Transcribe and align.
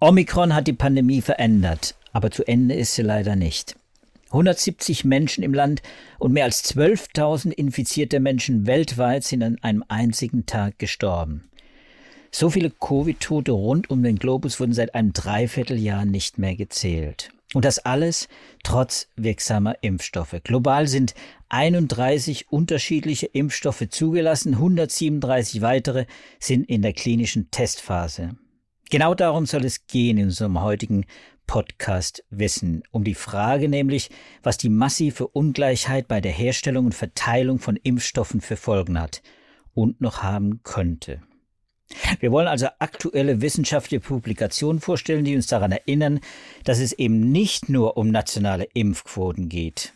Omikron 0.00 0.54
hat 0.54 0.66
die 0.66 0.72
Pandemie 0.72 1.20
verändert, 1.20 1.94
aber 2.12 2.30
zu 2.30 2.46
Ende 2.46 2.74
ist 2.74 2.94
sie 2.94 3.02
leider 3.02 3.36
nicht. 3.36 3.76
170 4.28 5.04
Menschen 5.04 5.42
im 5.42 5.52
Land 5.52 5.82
und 6.18 6.32
mehr 6.32 6.44
als 6.44 6.64
12.000 6.72 7.50
infizierte 7.50 8.20
Menschen 8.20 8.66
weltweit 8.66 9.24
sind 9.24 9.42
an 9.42 9.58
einem 9.62 9.84
einzigen 9.88 10.46
Tag 10.46 10.78
gestorben. 10.78 11.50
So 12.30 12.50
viele 12.50 12.70
Covid-Tote 12.70 13.52
rund 13.52 13.90
um 13.90 14.02
den 14.02 14.16
Globus 14.16 14.60
wurden 14.60 14.72
seit 14.72 14.94
einem 14.94 15.12
Dreivierteljahr 15.12 16.04
nicht 16.04 16.38
mehr 16.38 16.56
gezählt. 16.56 17.30
Und 17.54 17.64
das 17.64 17.78
alles 17.78 18.28
trotz 18.62 19.08
wirksamer 19.16 19.76
Impfstoffe. 19.80 20.36
Global 20.44 20.86
sind 20.86 21.14
31 21.48 22.52
unterschiedliche 22.52 23.26
Impfstoffe 23.26 23.88
zugelassen, 23.88 24.54
137 24.54 25.62
weitere 25.62 26.04
sind 26.38 26.68
in 26.68 26.82
der 26.82 26.92
klinischen 26.92 27.50
Testphase. 27.50 28.36
Genau 28.90 29.14
darum 29.14 29.46
soll 29.46 29.64
es 29.64 29.86
gehen 29.86 30.18
in 30.18 30.26
unserem 30.26 30.60
heutigen 30.60 31.06
Podcast 31.46 32.22
Wissen. 32.28 32.82
Um 32.90 33.04
die 33.04 33.14
Frage 33.14 33.70
nämlich, 33.70 34.10
was 34.42 34.58
die 34.58 34.68
massive 34.68 35.28
Ungleichheit 35.28 36.06
bei 36.06 36.20
der 36.20 36.32
Herstellung 36.32 36.86
und 36.86 36.94
Verteilung 36.94 37.58
von 37.58 37.76
Impfstoffen 37.76 38.42
für 38.42 38.56
Folgen 38.56 39.00
hat 39.00 39.22
und 39.72 40.02
noch 40.02 40.22
haben 40.22 40.62
könnte. 40.62 41.22
Wir 42.20 42.32
wollen 42.32 42.48
also 42.48 42.66
aktuelle 42.78 43.40
wissenschaftliche 43.40 44.00
Publikationen 44.00 44.80
vorstellen, 44.80 45.24
die 45.24 45.36
uns 45.36 45.46
daran 45.46 45.72
erinnern, 45.72 46.20
dass 46.64 46.80
es 46.80 46.92
eben 46.92 47.32
nicht 47.32 47.68
nur 47.68 47.96
um 47.96 48.10
nationale 48.10 48.68
Impfquoten 48.74 49.48
geht, 49.48 49.92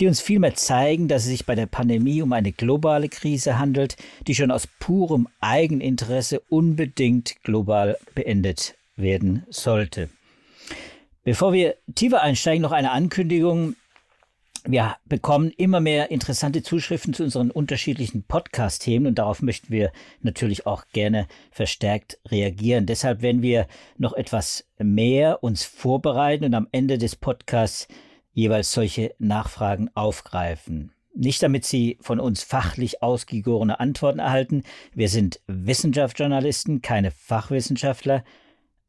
die 0.00 0.08
uns 0.08 0.20
vielmehr 0.20 0.54
zeigen, 0.54 1.08
dass 1.08 1.22
es 1.22 1.28
sich 1.28 1.46
bei 1.46 1.54
der 1.54 1.66
Pandemie 1.66 2.22
um 2.22 2.32
eine 2.32 2.52
globale 2.52 3.08
Krise 3.08 3.58
handelt, 3.58 3.96
die 4.26 4.34
schon 4.34 4.50
aus 4.50 4.66
purem 4.66 5.28
Eigeninteresse 5.40 6.40
unbedingt 6.48 7.42
global 7.44 7.96
beendet 8.14 8.74
werden 8.96 9.46
sollte. 9.48 10.08
Bevor 11.24 11.52
wir 11.52 11.76
tiefer 11.94 12.20
einsteigen, 12.20 12.62
noch 12.62 12.72
eine 12.72 12.90
Ankündigung. 12.90 13.76
Wir 14.64 14.96
bekommen 15.06 15.50
immer 15.50 15.80
mehr 15.80 16.12
interessante 16.12 16.62
Zuschriften 16.62 17.14
zu 17.14 17.24
unseren 17.24 17.50
unterschiedlichen 17.50 18.22
Podcast-Themen 18.22 19.08
und 19.08 19.18
darauf 19.18 19.42
möchten 19.42 19.72
wir 19.72 19.90
natürlich 20.20 20.66
auch 20.66 20.86
gerne 20.92 21.26
verstärkt 21.50 22.20
reagieren. 22.28 22.86
Deshalb 22.86 23.22
werden 23.22 23.42
wir 23.42 23.66
noch 23.98 24.12
etwas 24.12 24.64
mehr 24.78 25.42
uns 25.42 25.64
vorbereiten 25.64 26.44
und 26.44 26.54
am 26.54 26.68
Ende 26.70 26.96
des 26.96 27.16
Podcasts 27.16 27.88
jeweils 28.34 28.70
solche 28.70 29.14
Nachfragen 29.18 29.90
aufgreifen. 29.94 30.92
Nicht 31.12 31.42
damit 31.42 31.64
Sie 31.64 31.98
von 32.00 32.20
uns 32.20 32.44
fachlich 32.44 33.02
ausgegorene 33.02 33.80
Antworten 33.80 34.20
erhalten. 34.20 34.62
Wir 34.94 35.08
sind 35.08 35.40
Wissenschaftsjournalisten, 35.48 36.82
keine 36.82 37.10
Fachwissenschaftler, 37.10 38.22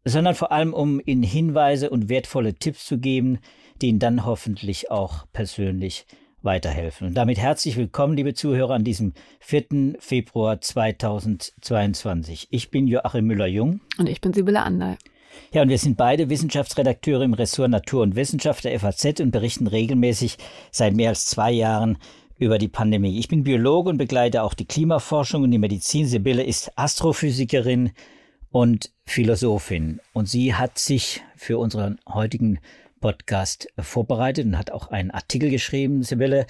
sondern 0.06 0.36
vor 0.36 0.52
allem 0.52 0.74
um 0.74 1.02
Ihnen 1.04 1.24
Hinweise 1.24 1.90
und 1.90 2.10
wertvolle 2.10 2.54
Tipps 2.54 2.86
zu 2.86 3.00
geben, 3.00 3.40
die 3.84 3.90
Ihnen 3.90 4.00
dann 4.00 4.26
hoffentlich 4.26 4.90
auch 4.90 5.26
persönlich 5.34 6.06
weiterhelfen. 6.42 7.08
Und 7.08 7.16
damit 7.16 7.38
herzlich 7.38 7.76
willkommen, 7.76 8.16
liebe 8.16 8.34
Zuhörer, 8.34 8.74
an 8.74 8.86
diesem 8.86 9.14
4. 9.42 9.96
Februar 10.00 10.62
2022. 10.62 12.48
Ich 12.50 12.72
bin 12.72 12.88
Joachim 12.88 13.26
Müller-Jung. 13.28 13.82
Und 13.98 14.08
ich 14.08 14.22
bin 14.22 14.32
Sibylle 14.34 14.64
Andal. 14.64 14.98
Ja, 15.52 15.64
und 15.64 15.70
wir 15.70 15.78
sind 15.78 15.98
beide 15.98 16.30
Wissenschaftsredakteure 16.30 17.24
im 17.24 17.34
Ressort 17.34 17.72
Natur 17.72 18.04
und 18.04 18.16
Wissenschaft 18.16 18.64
der 18.64 18.80
FAZ 18.80 19.20
und 19.20 19.32
berichten 19.32 19.68
regelmäßig 19.68 20.38
seit 20.72 20.94
mehr 20.94 21.10
als 21.10 21.26
zwei 21.26 21.52
Jahren 21.52 21.98
über 22.38 22.58
die 22.58 22.70
Pandemie. 22.70 23.20
Ich 23.20 23.28
bin 23.28 23.44
Biologe 23.44 23.90
und 23.90 23.98
begleite 23.98 24.44
auch 24.44 24.54
die 24.54 24.66
Klimaforschung 24.66 25.44
und 25.44 25.52
die 25.52 25.58
Medizin. 25.58 26.08
Sibylle 26.08 26.44
ist 26.44 26.72
Astrophysikerin 26.78 27.92
und 28.50 28.92
Philosophin. 29.06 30.00
Und 30.14 30.30
sie 30.30 30.54
hat 30.54 30.78
sich 30.78 31.22
für 31.36 31.58
unseren 31.58 32.00
heutigen 32.08 32.60
Podcast 33.04 33.68
vorbereitet 33.78 34.46
und 34.46 34.58
hat 34.58 34.72
auch 34.72 34.88
einen 34.88 35.12
Artikel 35.12 35.50
geschrieben, 35.50 36.04
Sibylle. 36.04 36.46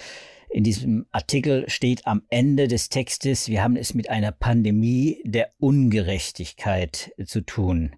In 0.52 0.64
diesem 0.64 1.08
Artikel 1.12 1.68
steht 1.68 2.06
am 2.06 2.22
Ende 2.30 2.68
des 2.68 2.90
Textes, 2.90 3.48
wir 3.48 3.64
haben 3.64 3.76
es 3.76 3.96
mit 3.96 4.12
einer 4.12 4.32
Pandemie 4.32 5.20
der 5.26 5.50
Ungerechtigkeit 5.58 7.12
zu 7.26 7.42
tun. 7.42 7.96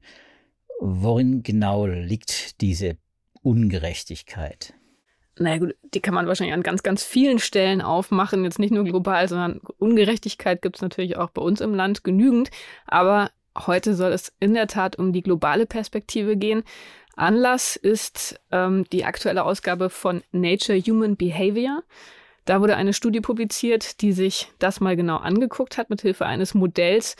Worin 0.79 1.43
genau 1.43 1.85
liegt 1.85 2.61
diese 2.61 2.95
Ungerechtigkeit? 3.41 4.73
Naja 5.37 5.57
gut, 5.57 5.75
die 5.93 5.99
kann 5.99 6.13
man 6.13 6.25
wahrscheinlich 6.25 6.53
an 6.53 6.63
ganz, 6.63 6.81
ganz 6.81 7.03
vielen 7.03 7.39
Stellen 7.39 7.81
aufmachen. 7.81 8.45
Jetzt 8.45 8.59
nicht 8.59 8.71
nur 8.71 8.85
global, 8.85 9.27
sondern 9.27 9.59
Ungerechtigkeit 9.79 10.61
gibt 10.61 10.77
es 10.77 10.81
natürlich 10.81 11.17
auch 11.17 11.31
bei 11.31 11.41
uns 11.41 11.59
im 11.59 11.75
Land 11.75 12.05
genügend. 12.05 12.51
Aber 12.87 13.31
heute 13.57 13.95
soll 13.95 14.13
es 14.13 14.31
in 14.39 14.53
der 14.53 14.67
Tat 14.67 14.97
um 14.97 15.11
die 15.11 15.23
globale 15.23 15.65
Perspektive 15.65 16.37
gehen. 16.37 16.63
Anlass 17.15 17.75
ist 17.75 18.39
ähm, 18.51 18.85
die 18.91 19.05
aktuelle 19.05 19.43
Ausgabe 19.43 19.89
von 19.89 20.23
Nature 20.31 20.79
Human 20.79 21.15
Behavior. 21.15 21.83
Da 22.45 22.61
wurde 22.61 22.75
eine 22.75 22.93
Studie 22.93 23.21
publiziert, 23.21 24.01
die 24.01 24.11
sich 24.11 24.51
das 24.59 24.79
mal 24.79 24.95
genau 24.95 25.17
angeguckt 25.17 25.77
hat, 25.77 25.89
mit 25.89 26.01
Hilfe 26.01 26.25
eines 26.25 26.53
Modells, 26.53 27.15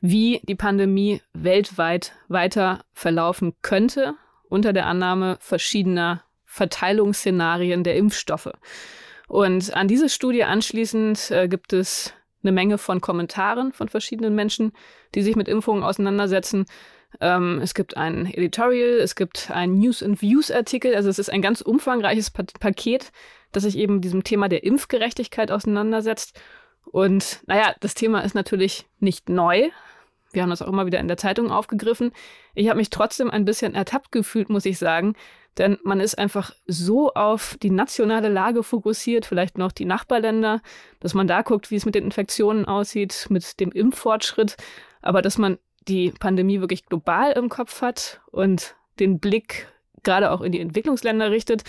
wie 0.00 0.40
die 0.44 0.54
Pandemie 0.54 1.20
weltweit 1.32 2.12
weiter 2.28 2.84
verlaufen 2.92 3.54
könnte, 3.62 4.14
unter 4.48 4.72
der 4.72 4.86
Annahme 4.86 5.36
verschiedener 5.40 6.22
Verteilungsszenarien 6.44 7.82
der 7.82 7.96
Impfstoffe. 7.96 8.52
Und 9.26 9.74
an 9.74 9.88
diese 9.88 10.08
Studie 10.08 10.44
anschließend 10.44 11.30
äh, 11.30 11.48
gibt 11.48 11.72
es 11.72 12.14
eine 12.42 12.52
Menge 12.52 12.78
von 12.78 13.00
Kommentaren 13.00 13.72
von 13.72 13.88
verschiedenen 13.88 14.34
Menschen, 14.34 14.72
die 15.14 15.22
sich 15.22 15.36
mit 15.36 15.48
Impfungen 15.48 15.82
auseinandersetzen. 15.82 16.66
Ähm, 17.20 17.60
es 17.62 17.74
gibt 17.74 17.96
ein 17.96 18.26
Editorial, 18.26 18.98
es 18.98 19.14
gibt 19.14 19.50
ein 19.50 19.78
News 19.78 20.02
and 20.02 20.20
Views 20.20 20.50
Artikel. 20.50 20.94
Also 20.94 21.08
es 21.08 21.18
ist 21.18 21.30
ein 21.30 21.42
ganz 21.42 21.60
umfangreiches 21.60 22.30
pa 22.30 22.44
Paket, 22.60 23.12
das 23.52 23.62
sich 23.62 23.76
eben 23.76 24.00
diesem 24.00 24.24
Thema 24.24 24.48
der 24.48 24.64
Impfgerechtigkeit 24.64 25.50
auseinandersetzt. 25.50 26.40
Und 26.84 27.40
naja, 27.46 27.74
das 27.80 27.94
Thema 27.94 28.20
ist 28.20 28.34
natürlich 28.34 28.86
nicht 28.98 29.28
neu. 29.28 29.70
Wir 30.32 30.42
haben 30.42 30.50
das 30.50 30.62
auch 30.62 30.68
immer 30.68 30.86
wieder 30.86 31.00
in 31.00 31.08
der 31.08 31.16
Zeitung 31.16 31.50
aufgegriffen. 31.50 32.12
Ich 32.54 32.68
habe 32.68 32.78
mich 32.78 32.90
trotzdem 32.90 33.30
ein 33.30 33.44
bisschen 33.44 33.74
ertappt 33.74 34.12
gefühlt, 34.12 34.50
muss 34.50 34.66
ich 34.66 34.78
sagen, 34.78 35.14
denn 35.56 35.78
man 35.82 36.00
ist 36.00 36.18
einfach 36.18 36.52
so 36.66 37.12
auf 37.14 37.56
die 37.62 37.70
nationale 37.70 38.28
Lage 38.28 38.62
fokussiert, 38.62 39.26
vielleicht 39.26 39.58
noch 39.58 39.72
die 39.72 39.86
Nachbarländer, 39.86 40.60
dass 41.00 41.14
man 41.14 41.26
da 41.26 41.42
guckt, 41.42 41.70
wie 41.70 41.76
es 41.76 41.86
mit 41.86 41.94
den 41.94 42.04
Infektionen 42.04 42.66
aussieht, 42.66 43.26
mit 43.30 43.58
dem 43.58 43.72
Impffortschritt, 43.72 44.56
aber 45.02 45.22
dass 45.22 45.38
man 45.38 45.58
die 45.88 46.10
Pandemie 46.10 46.60
wirklich 46.60 46.86
global 46.86 47.32
im 47.32 47.48
Kopf 47.48 47.82
hat 47.82 48.20
und 48.30 48.76
den 49.00 49.18
Blick 49.18 49.68
gerade 50.02 50.30
auch 50.30 50.40
in 50.40 50.52
die 50.52 50.60
Entwicklungsländer 50.60 51.30
richtet. 51.30 51.64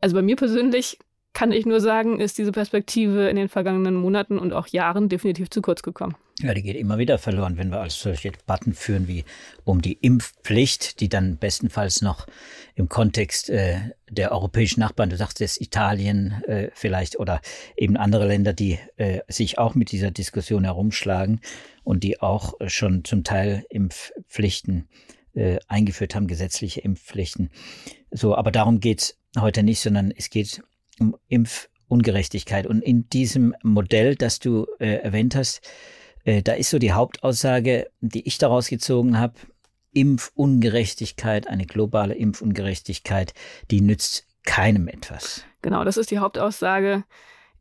Also 0.00 0.14
bei 0.14 0.22
mir 0.22 0.36
persönlich 0.36 0.98
kann 1.32 1.52
ich 1.52 1.64
nur 1.64 1.80
sagen, 1.80 2.20
ist 2.20 2.38
diese 2.38 2.52
Perspektive 2.52 3.28
in 3.28 3.36
den 3.36 3.48
vergangenen 3.48 3.94
Monaten 3.94 4.38
und 4.38 4.52
auch 4.52 4.66
Jahren 4.66 5.08
definitiv 5.08 5.50
zu 5.50 5.62
kurz 5.62 5.82
gekommen. 5.82 6.16
Ja, 6.40 6.54
die 6.54 6.62
geht 6.62 6.76
immer 6.76 6.96
wieder 6.96 7.18
verloren, 7.18 7.58
wenn 7.58 7.70
wir 7.70 7.80
also 7.80 8.10
solche 8.10 8.32
Debatten 8.32 8.72
führen 8.72 9.06
wie 9.08 9.24
um 9.64 9.82
die 9.82 9.92
Impfpflicht, 9.92 11.00
die 11.00 11.10
dann 11.10 11.36
bestenfalls 11.36 12.00
noch 12.00 12.26
im 12.74 12.88
Kontext 12.88 13.50
äh, 13.50 13.78
der 14.08 14.32
europäischen 14.32 14.80
Nachbarn, 14.80 15.10
du 15.10 15.16
sagst 15.16 15.40
es 15.42 15.60
Italien 15.60 16.42
äh, 16.44 16.70
vielleicht 16.72 17.18
oder 17.18 17.42
eben 17.76 17.96
andere 17.98 18.26
Länder, 18.26 18.54
die 18.54 18.78
äh, 18.96 19.20
sich 19.28 19.58
auch 19.58 19.74
mit 19.74 19.92
dieser 19.92 20.10
Diskussion 20.10 20.64
herumschlagen 20.64 21.40
und 21.84 22.04
die 22.04 22.20
auch 22.20 22.54
schon 22.66 23.04
zum 23.04 23.22
Teil 23.22 23.64
Impfpflichten 23.68 24.88
äh, 25.34 25.58
eingeführt 25.68 26.14
haben, 26.14 26.26
gesetzliche 26.26 26.80
Impfpflichten. 26.80 27.50
So, 28.10 28.34
aber 28.34 28.50
darum 28.50 28.80
geht's 28.80 29.18
heute 29.38 29.62
nicht, 29.62 29.80
sondern 29.80 30.10
es 30.16 30.30
geht 30.30 30.62
um 31.00 31.16
Impfungerechtigkeit. 31.28 32.66
Und 32.66 32.82
in 32.82 33.08
diesem 33.08 33.54
Modell, 33.62 34.14
das 34.14 34.38
du 34.38 34.66
äh, 34.78 34.96
erwähnt 34.96 35.34
hast, 35.34 35.60
äh, 36.24 36.42
da 36.42 36.52
ist 36.52 36.70
so 36.70 36.78
die 36.78 36.92
Hauptaussage, 36.92 37.90
die 38.00 38.26
ich 38.26 38.38
daraus 38.38 38.68
gezogen 38.68 39.18
habe, 39.18 39.34
Impfungerechtigkeit, 39.92 41.48
eine 41.48 41.66
globale 41.66 42.14
Impfungerechtigkeit, 42.14 43.34
die 43.70 43.80
nützt 43.80 44.26
keinem 44.44 44.88
etwas. 44.88 45.44
Genau, 45.62 45.84
das 45.84 45.96
ist 45.96 46.10
die 46.10 46.18
Hauptaussage. 46.18 47.04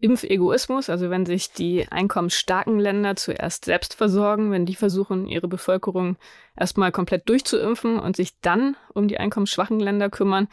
Impfegoismus, 0.02 0.90
also 0.90 1.10
wenn 1.10 1.26
sich 1.26 1.52
die 1.52 1.86
einkommensstarken 1.90 2.80
Länder 2.80 3.18
zuerst 3.18 3.66
selbst 3.66 3.96
versorgen, 3.96 4.50
wenn 4.52 4.66
die 4.66 4.76
versuchen, 4.76 5.28
ihre 5.28 5.50
Bevölkerung 5.50 6.16
erstmal 6.56 6.94
komplett 6.94 7.28
durchzuimpfen 7.28 8.00
und 8.00 8.16
sich 8.16 8.40
dann 8.40 8.78
um 8.94 9.10
die 9.10 9.18
einkommensschwachen 9.18 9.80
Länder 9.80 10.10
kümmern, 10.10 10.48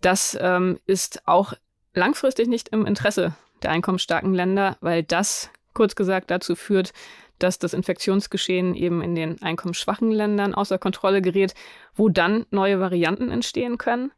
das 0.00 0.36
ähm, 0.40 0.80
ist 0.84 1.28
auch 1.28 1.54
langfristig 1.94 2.48
nicht 2.48 2.68
im 2.70 2.86
Interesse 2.86 3.34
der 3.62 3.70
einkommensstarken 3.70 4.34
Länder, 4.34 4.76
weil 4.80 5.02
das 5.02 5.50
kurz 5.74 5.94
gesagt 5.94 6.30
dazu 6.30 6.56
führt, 6.56 6.92
dass 7.38 7.58
das 7.58 7.74
Infektionsgeschehen 7.74 8.74
eben 8.74 9.02
in 9.02 9.14
den 9.14 9.42
einkommensschwachen 9.42 10.10
Ländern 10.10 10.54
außer 10.54 10.78
Kontrolle 10.78 11.22
gerät, 11.22 11.54
wo 11.94 12.08
dann 12.08 12.46
neue 12.50 12.78
Varianten 12.80 13.30
entstehen 13.30 13.78
können. 13.78 14.12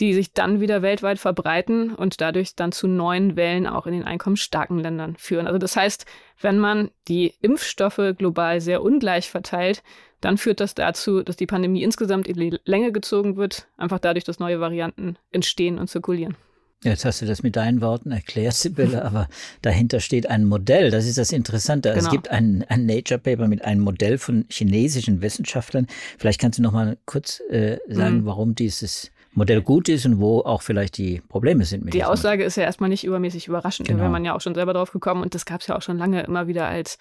die 0.00 0.14
sich 0.14 0.32
dann 0.32 0.60
wieder 0.60 0.80
weltweit 0.82 1.18
verbreiten 1.18 1.94
und 1.94 2.20
dadurch 2.20 2.54
dann 2.54 2.70
zu 2.70 2.86
neuen 2.86 3.36
Wellen 3.36 3.66
auch 3.66 3.86
in 3.86 3.92
den 3.92 4.04
einkommensstarken 4.04 4.78
Ländern 4.78 5.16
führen. 5.16 5.46
Also 5.46 5.58
das 5.58 5.76
heißt, 5.76 6.06
wenn 6.40 6.58
man 6.58 6.90
die 7.08 7.34
Impfstoffe 7.40 8.14
global 8.16 8.60
sehr 8.60 8.82
ungleich 8.82 9.28
verteilt, 9.28 9.82
dann 10.20 10.38
führt 10.38 10.60
das 10.60 10.74
dazu, 10.74 11.22
dass 11.22 11.36
die 11.36 11.46
Pandemie 11.46 11.82
insgesamt 11.82 12.28
in 12.28 12.36
die 12.36 12.58
Länge 12.64 12.92
gezogen 12.92 13.36
wird, 13.36 13.66
einfach 13.76 13.98
dadurch, 13.98 14.24
dass 14.24 14.38
neue 14.38 14.60
Varianten 14.60 15.16
entstehen 15.30 15.78
und 15.78 15.88
zirkulieren. 15.88 16.36
Jetzt 16.84 17.04
hast 17.04 17.20
du 17.20 17.26
das 17.26 17.42
mit 17.42 17.56
deinen 17.56 17.80
Worten 17.80 18.12
erklärt, 18.12 18.54
Sibylle, 18.54 19.04
aber 19.04 19.28
dahinter 19.62 19.98
steht 19.98 20.30
ein 20.30 20.44
Modell. 20.44 20.90
Das 20.90 21.06
ist 21.06 21.18
das 21.18 21.32
Interessante. 21.32 21.90
Genau. 21.90 22.04
Es 22.04 22.10
gibt 22.10 22.30
ein, 22.30 22.64
ein 22.68 22.86
Nature 22.86 23.18
Paper 23.18 23.48
mit 23.48 23.64
einem 23.64 23.80
Modell 23.80 24.16
von 24.16 24.44
chinesischen 24.48 25.20
Wissenschaftlern. 25.20 25.88
Vielleicht 26.18 26.40
kannst 26.40 26.58
du 26.58 26.62
noch 26.62 26.72
mal 26.72 26.96
kurz 27.04 27.40
äh, 27.50 27.78
sagen, 27.88 28.18
mhm. 28.18 28.26
warum 28.26 28.54
dieses 28.54 29.10
Modell 29.32 29.60
gut 29.60 29.88
ist 29.88 30.06
und 30.06 30.20
wo 30.20 30.40
auch 30.40 30.62
vielleicht 30.62 30.98
die 30.98 31.20
Probleme 31.28 31.64
sind 31.64 31.84
mit 31.84 31.94
Die 31.94 32.04
Aussage 32.04 32.38
Modell. 32.38 32.46
ist 32.46 32.56
ja 32.56 32.62
erstmal 32.62 32.88
nicht 32.88 33.04
übermäßig 33.04 33.48
überraschend. 33.48 33.88
Genau. 33.88 33.98
Da 33.98 34.02
wäre 34.04 34.12
man 34.12 34.24
ja 34.24 34.36
auch 34.36 34.40
schon 34.40 34.54
selber 34.54 34.72
drauf 34.72 34.92
gekommen 34.92 35.22
und 35.22 35.34
das 35.34 35.46
gab 35.46 35.62
es 35.62 35.66
ja 35.66 35.76
auch 35.76 35.82
schon 35.82 35.98
lange 35.98 36.22
immer 36.22 36.46
wieder 36.46 36.68
als 36.68 36.98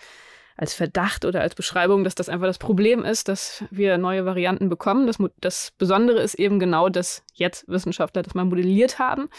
als 0.57 0.73
Verdacht 0.73 1.23
oder 1.23 1.41
als 1.41 1.53
Beschreibung, 1.53 2.03
dass 2.03 2.15
das 2.15 2.29
einfach 2.29 2.47
das 2.47 2.57
Problem 2.57 3.05
ist, 3.05 3.27
dass 3.27 3.63
wir 3.69 3.97
neue 3.99 4.25
Varianten 4.25 4.69
bekommen. 4.69 5.05
Das, 5.05 5.17
das 5.39 5.71
Besondere 5.77 6.21
ist 6.21 6.33
eben 6.33 6.59
genau, 6.59 6.89
dass 6.89 7.23
jetzt 7.35 7.67
Wissenschaftler 7.69 8.23
das 8.23 8.33
mal 8.33 8.43
modelliert 8.43 8.97
haben. 8.97 9.29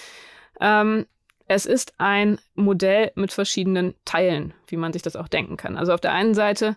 Ähm, 0.60 1.06
es 1.48 1.66
ist 1.66 1.94
ein 1.98 2.38
Modell 2.54 3.10
mit 3.16 3.32
verschiedenen 3.32 3.94
Teilen, 4.04 4.54
wie 4.68 4.76
man 4.76 4.92
sich 4.92 5.02
das 5.02 5.16
auch 5.16 5.28
denken 5.28 5.56
kann. 5.56 5.76
Also 5.76 5.92
auf 5.92 6.00
der 6.00 6.12
einen 6.12 6.34
Seite 6.34 6.76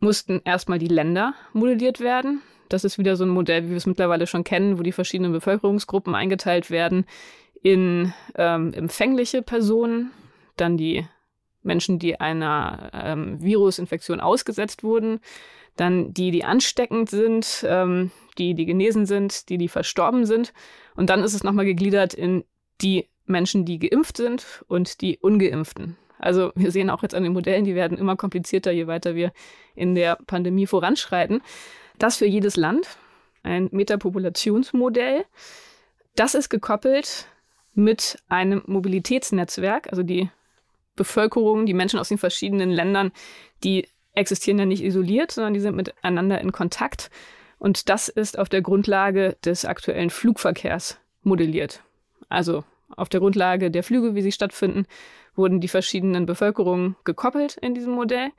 mussten 0.00 0.40
erstmal 0.44 0.78
die 0.78 0.88
Länder 0.88 1.34
modelliert 1.52 2.00
werden. 2.00 2.42
Das 2.68 2.84
ist 2.84 2.98
wieder 2.98 3.14
so 3.14 3.24
ein 3.24 3.30
Modell, 3.30 3.64
wie 3.64 3.70
wir 3.70 3.76
es 3.76 3.86
mittlerweile 3.86 4.26
schon 4.26 4.44
kennen, 4.44 4.78
wo 4.78 4.82
die 4.82 4.92
verschiedenen 4.92 5.32
Bevölkerungsgruppen 5.32 6.14
eingeteilt 6.14 6.70
werden 6.70 7.06
in 7.62 8.12
ähm, 8.34 8.72
empfängliche 8.74 9.42
Personen, 9.42 10.10
dann 10.56 10.76
die 10.76 11.06
Menschen, 11.66 11.98
die 11.98 12.18
einer 12.18 12.90
ähm, 12.94 13.42
Virusinfektion 13.42 14.20
ausgesetzt 14.20 14.82
wurden, 14.82 15.20
dann 15.76 16.14
die, 16.14 16.30
die 16.30 16.44
ansteckend 16.44 17.10
sind, 17.10 17.64
ähm, 17.68 18.10
die, 18.38 18.54
die 18.54 18.66
genesen 18.66 19.06
sind, 19.06 19.48
die, 19.48 19.58
die 19.58 19.68
verstorben 19.68 20.24
sind. 20.24 20.52
Und 20.94 21.10
dann 21.10 21.22
ist 21.22 21.34
es 21.34 21.44
nochmal 21.44 21.66
gegliedert 21.66 22.14
in 22.14 22.44
die 22.80 23.08
Menschen, 23.26 23.64
die 23.64 23.78
geimpft 23.78 24.16
sind 24.16 24.64
und 24.68 25.00
die 25.00 25.18
ungeimpften. 25.18 25.96
Also 26.18 26.52
wir 26.54 26.70
sehen 26.70 26.88
auch 26.90 27.02
jetzt 27.02 27.14
an 27.14 27.24
den 27.24 27.32
Modellen, 27.32 27.64
die 27.64 27.74
werden 27.74 27.98
immer 27.98 28.16
komplizierter, 28.16 28.70
je 28.70 28.86
weiter 28.86 29.14
wir 29.14 29.32
in 29.74 29.94
der 29.94 30.16
Pandemie 30.26 30.66
voranschreiten. 30.66 31.42
Das 31.98 32.16
für 32.16 32.26
jedes 32.26 32.56
Land, 32.56 32.98
ein 33.42 33.68
Metapopulationsmodell. 33.72 35.24
Das 36.14 36.34
ist 36.34 36.48
gekoppelt 36.48 37.26
mit 37.74 38.18
einem 38.28 38.62
Mobilitätsnetzwerk. 38.66 39.88
Also 39.90 40.02
die 40.02 40.30
Bevölkerung, 40.96 41.66
die 41.66 41.74
Menschen 41.74 41.98
aus 41.98 42.08
den 42.08 42.18
verschiedenen 42.18 42.70
Ländern, 42.70 43.12
die 43.62 43.86
existieren 44.12 44.58
ja 44.58 44.64
nicht 44.64 44.82
isoliert, 44.82 45.30
sondern 45.30 45.54
die 45.54 45.60
sind 45.60 45.76
miteinander 45.76 46.40
in 46.40 46.52
Kontakt. 46.52 47.10
Und 47.58 47.88
das 47.88 48.08
ist 48.08 48.38
auf 48.38 48.48
der 48.48 48.62
Grundlage 48.62 49.36
des 49.44 49.64
aktuellen 49.64 50.10
Flugverkehrs 50.10 50.98
modelliert. 51.22 51.82
Also 52.28 52.64
auf 52.96 53.08
der 53.08 53.20
Grundlage 53.20 53.70
der 53.70 53.82
Flüge, 53.82 54.14
wie 54.14 54.22
sie 54.22 54.32
stattfinden, 54.32 54.86
wurden 55.34 55.60
die 55.60 55.68
verschiedenen 55.68 56.26
Bevölkerungen 56.26 56.96
gekoppelt 57.04 57.56
in 57.56 57.74
diesem 57.74 57.92
Modell. 57.92 58.30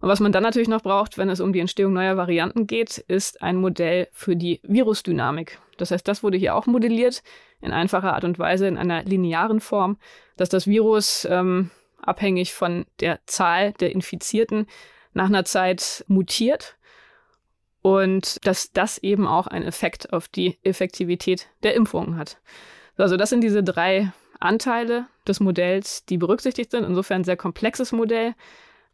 Und 0.00 0.08
was 0.08 0.20
man 0.20 0.32
dann 0.32 0.44
natürlich 0.44 0.68
noch 0.68 0.82
braucht, 0.82 1.18
wenn 1.18 1.28
es 1.28 1.40
um 1.40 1.52
die 1.52 1.60
Entstehung 1.60 1.92
neuer 1.92 2.16
Varianten 2.16 2.66
geht, 2.66 2.98
ist 2.98 3.42
ein 3.42 3.56
Modell 3.56 4.08
für 4.12 4.36
die 4.36 4.60
Virusdynamik. 4.62 5.58
Das 5.76 5.90
heißt, 5.90 6.06
das 6.06 6.22
wurde 6.22 6.38
hier 6.38 6.54
auch 6.54 6.66
modelliert 6.66 7.22
in 7.60 7.72
einfacher 7.72 8.14
Art 8.14 8.24
und 8.24 8.38
Weise, 8.38 8.68
in 8.68 8.78
einer 8.78 9.02
linearen 9.02 9.60
Form, 9.60 9.98
dass 10.36 10.48
das 10.48 10.66
Virus 10.66 11.26
ähm, 11.28 11.70
abhängig 12.00 12.54
von 12.54 12.86
der 13.00 13.20
Zahl 13.26 13.72
der 13.74 13.92
Infizierten 13.92 14.66
nach 15.12 15.26
einer 15.26 15.44
Zeit 15.44 16.04
mutiert 16.08 16.76
und 17.82 18.44
dass 18.46 18.72
das 18.72 18.98
eben 18.98 19.26
auch 19.26 19.46
einen 19.46 19.66
Effekt 19.66 20.12
auf 20.12 20.28
die 20.28 20.58
Effektivität 20.62 21.48
der 21.62 21.74
Impfungen 21.74 22.16
hat. 22.16 22.38
Also 22.96 23.16
das 23.16 23.30
sind 23.30 23.42
diese 23.42 23.62
drei 23.62 24.12
Anteile 24.40 25.06
des 25.26 25.40
Modells, 25.40 26.04
die 26.04 26.18
berücksichtigt 26.18 26.70
sind. 26.70 26.84
Insofern 26.84 27.22
ein 27.22 27.24
sehr 27.24 27.36
komplexes 27.36 27.92
Modell. 27.92 28.34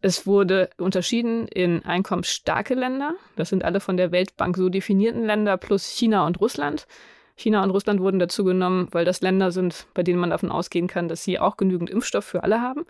Es 0.00 0.26
wurde 0.26 0.70
unterschieden 0.76 1.48
in 1.48 1.84
einkommensstarke 1.84 2.74
Länder. 2.74 3.14
Das 3.36 3.48
sind 3.48 3.64
alle 3.64 3.80
von 3.80 3.96
der 3.96 4.12
Weltbank 4.12 4.56
so 4.56 4.68
definierten 4.68 5.24
Länder 5.24 5.56
plus 5.56 5.86
China 5.86 6.26
und 6.26 6.40
Russland. 6.40 6.86
China 7.36 7.62
und 7.62 7.70
Russland 7.70 8.00
wurden 8.00 8.18
dazu 8.18 8.44
genommen, 8.44 8.88
weil 8.92 9.04
das 9.04 9.20
Länder 9.20 9.50
sind, 9.50 9.86
bei 9.94 10.02
denen 10.02 10.20
man 10.20 10.30
davon 10.30 10.50
ausgehen 10.50 10.86
kann, 10.86 11.08
dass 11.08 11.24
sie 11.24 11.38
auch 11.38 11.56
genügend 11.56 11.90
Impfstoff 11.90 12.24
für 12.24 12.42
alle 12.42 12.60
haben. 12.60 12.84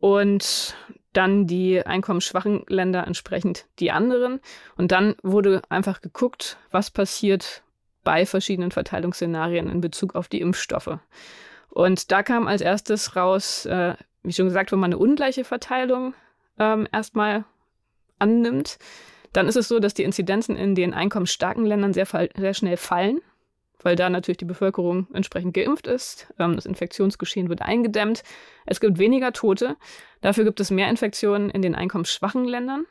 Und 0.00 0.74
dann 1.12 1.46
die 1.46 1.84
einkommensschwachen 1.84 2.64
Länder 2.68 3.06
entsprechend 3.06 3.66
die 3.78 3.90
anderen. 3.90 4.40
Und 4.76 4.92
dann 4.92 5.16
wurde 5.22 5.62
einfach 5.68 6.00
geguckt, 6.00 6.56
was 6.70 6.90
passiert 6.90 7.62
bei 8.04 8.24
verschiedenen 8.24 8.70
Verteilungsszenarien 8.70 9.68
in 9.68 9.80
Bezug 9.80 10.14
auf 10.14 10.28
die 10.28 10.40
Impfstoffe. 10.40 10.98
Und 11.68 12.10
da 12.10 12.22
kam 12.22 12.46
als 12.46 12.62
erstes 12.62 13.16
raus, 13.16 13.66
äh, 13.66 13.94
wie 14.22 14.32
schon 14.32 14.46
gesagt, 14.46 14.72
wenn 14.72 14.78
man 14.78 14.92
eine 14.92 14.98
ungleiche 14.98 15.44
Verteilung 15.44 16.14
ähm, 16.58 16.88
erstmal 16.92 17.44
annimmt, 18.18 18.78
dann 19.32 19.46
ist 19.46 19.56
es 19.56 19.68
so, 19.68 19.78
dass 19.78 19.94
die 19.94 20.04
Inzidenzen 20.04 20.56
in 20.56 20.74
den 20.74 20.94
einkommensstarken 20.94 21.66
Ländern 21.66 21.92
sehr, 21.92 22.06
sehr 22.06 22.54
schnell 22.54 22.76
fallen 22.76 23.20
weil 23.82 23.96
da 23.96 24.10
natürlich 24.10 24.38
die 24.38 24.44
Bevölkerung 24.44 25.06
entsprechend 25.12 25.54
geimpft 25.54 25.86
ist. 25.86 26.32
Ähm, 26.38 26.56
das 26.56 26.66
Infektionsgeschehen 26.66 27.48
wird 27.48 27.62
eingedämmt. 27.62 28.22
Es 28.66 28.80
gibt 28.80 28.98
weniger 28.98 29.32
Tote. 29.32 29.76
Dafür 30.20 30.44
gibt 30.44 30.60
es 30.60 30.70
mehr 30.70 30.88
Infektionen 30.88 31.50
in 31.50 31.62
den 31.62 31.74
einkommensschwachen 31.74 32.44
Ländern. 32.44 32.86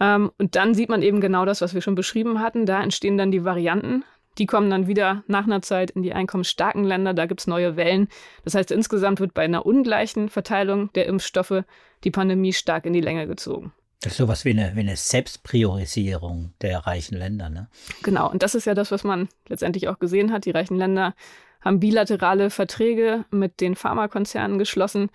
Ähm, 0.00 0.30
und 0.38 0.56
dann 0.56 0.74
sieht 0.74 0.88
man 0.88 1.02
eben 1.02 1.20
genau 1.20 1.44
das, 1.44 1.60
was 1.60 1.74
wir 1.74 1.80
schon 1.80 1.94
beschrieben 1.94 2.40
hatten. 2.40 2.66
Da 2.66 2.82
entstehen 2.82 3.18
dann 3.18 3.30
die 3.30 3.44
Varianten. 3.44 4.04
Die 4.38 4.46
kommen 4.46 4.70
dann 4.70 4.86
wieder 4.86 5.24
nach 5.26 5.44
einer 5.44 5.60
Zeit 5.60 5.90
in 5.90 6.02
die 6.02 6.12
einkommensstarken 6.12 6.84
Länder. 6.84 7.14
Da 7.14 7.26
gibt 7.26 7.40
es 7.40 7.46
neue 7.46 7.76
Wellen. 7.76 8.08
Das 8.44 8.54
heißt, 8.54 8.70
insgesamt 8.70 9.20
wird 9.20 9.34
bei 9.34 9.42
einer 9.42 9.66
ungleichen 9.66 10.28
Verteilung 10.28 10.92
der 10.94 11.06
Impfstoffe 11.06 11.64
die 12.04 12.10
Pandemie 12.10 12.52
stark 12.52 12.86
in 12.86 12.92
die 12.92 13.00
Länge 13.00 13.26
gezogen. 13.26 13.72
Das 14.02 14.12
ist 14.12 14.18
sowas 14.18 14.46
wie 14.46 14.50
eine, 14.50 14.74
wie 14.74 14.80
eine 14.80 14.96
Selbstpriorisierung 14.96 16.54
der 16.62 16.78
reichen 16.86 17.18
Länder, 17.18 17.50
ne? 17.50 17.68
Genau, 18.02 18.30
und 18.30 18.42
das 18.42 18.54
ist 18.54 18.64
ja 18.64 18.74
das, 18.74 18.90
was 18.90 19.04
man 19.04 19.28
letztendlich 19.48 19.88
auch 19.88 19.98
gesehen 19.98 20.32
hat. 20.32 20.46
Die 20.46 20.52
reichen 20.52 20.76
Länder 20.76 21.14
haben 21.60 21.80
bilaterale 21.80 22.48
Verträge 22.48 23.26
mit 23.30 23.60
den 23.60 23.74
Pharmakonzernen 23.76 24.58
geschlossen. 24.58 25.10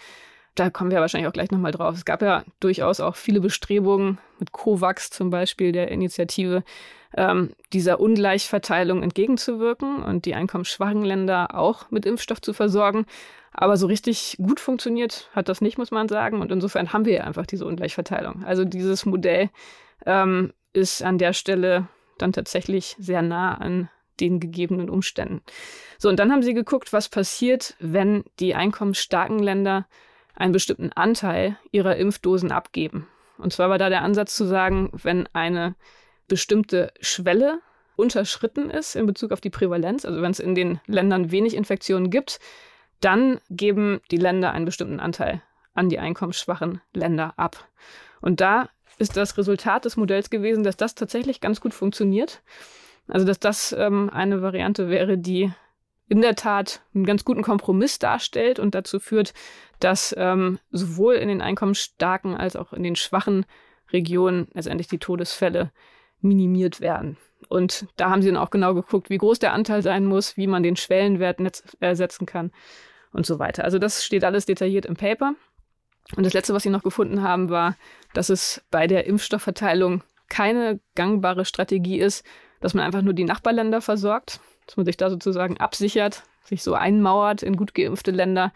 Da 0.53 0.69
kommen 0.69 0.91
wir 0.91 1.01
wahrscheinlich 1.01 1.27
auch 1.27 1.33
gleich 1.33 1.49
nochmal 1.49 1.71
drauf. 1.71 1.95
Es 1.95 2.05
gab 2.05 2.21
ja 2.21 2.43
durchaus 2.59 2.99
auch 2.99 3.15
viele 3.15 3.41
Bestrebungen 3.41 4.19
mit 4.39 4.51
COVAX 4.51 5.09
zum 5.09 5.31
Beispiel, 5.31 5.71
der 5.71 5.89
Initiative, 5.89 6.63
ähm, 7.15 7.51
dieser 7.73 7.99
Ungleichverteilung 7.99 9.01
entgegenzuwirken 9.01 10.03
und 10.03 10.25
die 10.25 10.35
einkommensschwachen 10.35 11.03
Länder 11.03 11.55
auch 11.55 11.89
mit 11.91 12.05
Impfstoff 12.05 12.41
zu 12.41 12.53
versorgen. 12.53 13.05
Aber 13.51 13.77
so 13.77 13.87
richtig 13.87 14.37
gut 14.37 14.59
funktioniert 14.59 15.29
hat 15.33 15.47
das 15.47 15.61
nicht, 15.61 15.77
muss 15.77 15.91
man 15.91 16.09
sagen. 16.09 16.41
Und 16.41 16.51
insofern 16.51 16.91
haben 16.91 17.05
wir 17.05 17.13
ja 17.13 17.23
einfach 17.23 17.45
diese 17.45 17.65
Ungleichverteilung. 17.65 18.43
Also 18.43 18.65
dieses 18.65 19.05
Modell 19.05 19.49
ähm, 20.05 20.53
ist 20.73 21.01
an 21.03 21.17
der 21.17 21.31
Stelle 21.31 21.87
dann 22.17 22.33
tatsächlich 22.33 22.95
sehr 22.99 23.21
nah 23.21 23.55
an 23.55 23.89
den 24.19 24.39
gegebenen 24.39 24.89
Umständen. 24.89 25.41
So, 25.97 26.09
und 26.09 26.19
dann 26.19 26.31
haben 26.31 26.43
sie 26.43 26.53
geguckt, 26.53 26.93
was 26.93 27.09
passiert, 27.09 27.75
wenn 27.79 28.23
die 28.39 28.55
einkommensstarken 28.55 29.39
Länder 29.39 29.87
einen 30.35 30.51
bestimmten 30.51 30.91
Anteil 30.91 31.57
ihrer 31.71 31.95
Impfdosen 31.95 32.51
abgeben. 32.51 33.07
Und 33.37 33.53
zwar 33.53 33.69
war 33.69 33.77
da 33.77 33.89
der 33.89 34.01
Ansatz 34.01 34.35
zu 34.35 34.45
sagen, 34.45 34.89
wenn 34.93 35.27
eine 35.33 35.75
bestimmte 36.27 36.91
Schwelle 36.99 37.59
unterschritten 37.95 38.69
ist 38.69 38.95
in 38.95 39.05
Bezug 39.05 39.31
auf 39.31 39.41
die 39.41 39.49
Prävalenz, 39.49 40.05
also 40.05 40.21
wenn 40.21 40.31
es 40.31 40.39
in 40.39 40.55
den 40.55 40.79
Ländern 40.85 41.31
wenig 41.31 41.55
Infektionen 41.55 42.09
gibt, 42.09 42.39
dann 42.99 43.39
geben 43.49 44.01
die 44.11 44.17
Länder 44.17 44.51
einen 44.51 44.65
bestimmten 44.65 44.99
Anteil 44.99 45.41
an 45.73 45.89
die 45.89 45.99
einkommensschwachen 45.99 46.81
Länder 46.93 47.33
ab. 47.37 47.67
Und 48.21 48.41
da 48.41 48.69
ist 48.97 49.17
das 49.17 49.37
Resultat 49.37 49.85
des 49.85 49.97
Modells 49.97 50.29
gewesen, 50.29 50.63
dass 50.63 50.77
das 50.77 50.95
tatsächlich 50.95 51.41
ganz 51.41 51.61
gut 51.61 51.73
funktioniert. 51.73 52.41
Also 53.07 53.25
dass 53.25 53.39
das 53.39 53.75
ähm, 53.77 54.09
eine 54.09 54.41
Variante 54.41 54.89
wäre, 54.89 55.17
die 55.17 55.51
in 56.07 56.21
der 56.21 56.35
Tat 56.35 56.81
einen 56.93 57.05
ganz 57.05 57.25
guten 57.25 57.41
Kompromiss 57.41 57.99
darstellt 57.99 58.59
und 58.59 58.75
dazu 58.75 58.99
führt, 58.99 59.33
dass 59.79 60.13
ähm, 60.17 60.59
sowohl 60.71 61.15
in 61.15 61.27
den 61.27 61.41
einkommensstarken 61.41 62.35
als 62.35 62.55
auch 62.55 62.73
in 62.73 62.83
den 62.83 62.95
schwachen 62.95 63.45
Regionen 63.91 64.47
letztendlich 64.53 64.87
die 64.87 64.99
Todesfälle 64.99 65.71
minimiert 66.25 66.81
werden. 66.81 67.17
Und 67.47 67.85
da 67.95 68.09
haben 68.09 68.21
sie 68.21 68.29
dann 68.29 68.37
auch 68.37 68.49
genau 68.49 68.73
geguckt, 68.73 69.09
wie 69.09 69.17
groß 69.17 69.39
der 69.39 69.53
Anteil 69.53 69.81
sein 69.81 70.05
muss, 70.05 70.35
wie 70.35 70.47
man 70.47 70.63
den 70.63 70.75
Schwellenwert 70.75 71.39
ersetzen 71.79 72.25
kann 72.25 72.51
und 73.13 73.25
so 73.25 73.39
weiter. 73.39 73.63
Also 73.63 73.79
das 73.79 74.03
steht 74.03 74.23
alles 74.23 74.45
detailliert 74.45 74.85
im 74.85 74.95
Paper. 74.95 75.35
Und 76.15 76.25
das 76.25 76.33
Letzte, 76.33 76.53
was 76.53 76.63
sie 76.63 76.69
noch 76.69 76.83
gefunden 76.83 77.23
haben, 77.23 77.49
war, 77.49 77.75
dass 78.13 78.29
es 78.29 78.63
bei 78.71 78.87
der 78.87 79.05
Impfstoffverteilung 79.05 80.03
keine 80.27 80.79
gangbare 80.95 81.45
Strategie 81.45 81.99
ist, 81.99 82.23
dass 82.61 82.73
man 82.73 82.83
einfach 82.83 83.01
nur 83.01 83.13
die 83.13 83.23
Nachbarländer 83.23 83.81
versorgt, 83.81 84.39
dass 84.65 84.77
man 84.77 84.85
sich 84.85 84.97
da 84.97 85.09
sozusagen 85.09 85.57
absichert, 85.57 86.23
sich 86.43 86.63
so 86.63 86.73
einmauert 86.73 87.43
in 87.43 87.57
gut 87.57 87.73
geimpfte 87.73 88.11
Länder, 88.11 88.53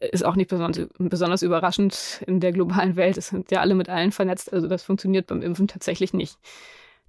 ist 0.00 0.24
auch 0.24 0.36
nicht 0.36 0.48
besonders, 0.48 0.88
besonders 0.98 1.42
überraschend 1.42 2.22
in 2.26 2.40
der 2.40 2.52
globalen 2.52 2.96
Welt. 2.96 3.18
Es 3.18 3.28
sind 3.28 3.50
ja 3.50 3.60
alle 3.60 3.74
mit 3.74 3.88
allen 3.88 4.12
vernetzt, 4.12 4.52
also 4.52 4.66
das 4.66 4.82
funktioniert 4.82 5.26
beim 5.26 5.42
Impfen 5.42 5.68
tatsächlich 5.68 6.14
nicht. 6.14 6.38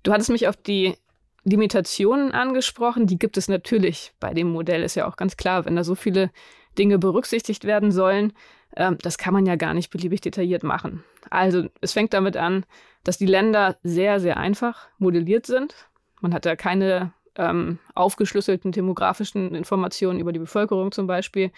Du 0.04 0.12
hattest 0.12 0.30
mich 0.30 0.48
auf 0.48 0.58
die 0.58 0.96
Limitationen 1.44 2.32
angesprochen, 2.32 3.08
die 3.08 3.18
gibt 3.18 3.38
es 3.38 3.48
natürlich 3.48 4.14
bei 4.20 4.34
dem 4.34 4.52
Modell, 4.52 4.84
ist 4.84 4.96
ja 4.96 5.08
auch 5.08 5.16
ganz 5.16 5.38
klar, 5.38 5.66
wenn 5.66 5.76
da 5.76 5.84
so 5.84 5.96
viele 5.96 6.32
Dinge 6.78 7.00
berücksichtigt 7.00 7.66
werden 7.66 7.92
sollen, 7.92 8.34
ähm, 8.76 8.98
das 9.02 9.18
kann 9.18 9.34
man 9.34 9.46
ja 9.46 9.56
gar 9.56 9.74
nicht 9.74 9.90
beliebig 9.90 10.22
detailliert 10.22 10.64
machen. 10.64 11.04
Also 11.30 11.66
es 11.82 11.94
fängt 11.94 12.14
damit 12.14 12.38
an, 12.38 12.66
dass 13.04 13.18
die 13.18 13.26
Länder 13.26 13.78
sehr, 13.84 14.20
sehr 14.20 14.38
einfach 14.38 14.88
modelliert 14.98 15.46
sind. 15.46 15.76
Man 16.22 16.34
hat 16.34 16.46
da 16.46 16.56
keine 16.56 17.14
ähm, 17.36 17.80
aufgeschlüsselten 17.96 18.72
demografischen 18.72 19.56
Informationen 19.56 20.20
über 20.20 20.32
die 20.32 20.40
Bevölkerung 20.40 20.92
zum 20.92 21.08
Beispiel. 21.08 21.52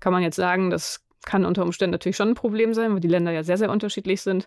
Kann 0.00 0.12
man 0.12 0.22
jetzt 0.22 0.36
sagen, 0.36 0.70
das 0.70 1.04
kann 1.24 1.44
unter 1.44 1.62
Umständen 1.62 1.92
natürlich 1.92 2.16
schon 2.16 2.30
ein 2.30 2.34
Problem 2.34 2.74
sein, 2.74 2.92
weil 2.92 3.00
die 3.00 3.08
Länder 3.08 3.32
ja 3.32 3.42
sehr, 3.42 3.56
sehr 3.56 3.70
unterschiedlich 3.70 4.22
sind. 4.22 4.46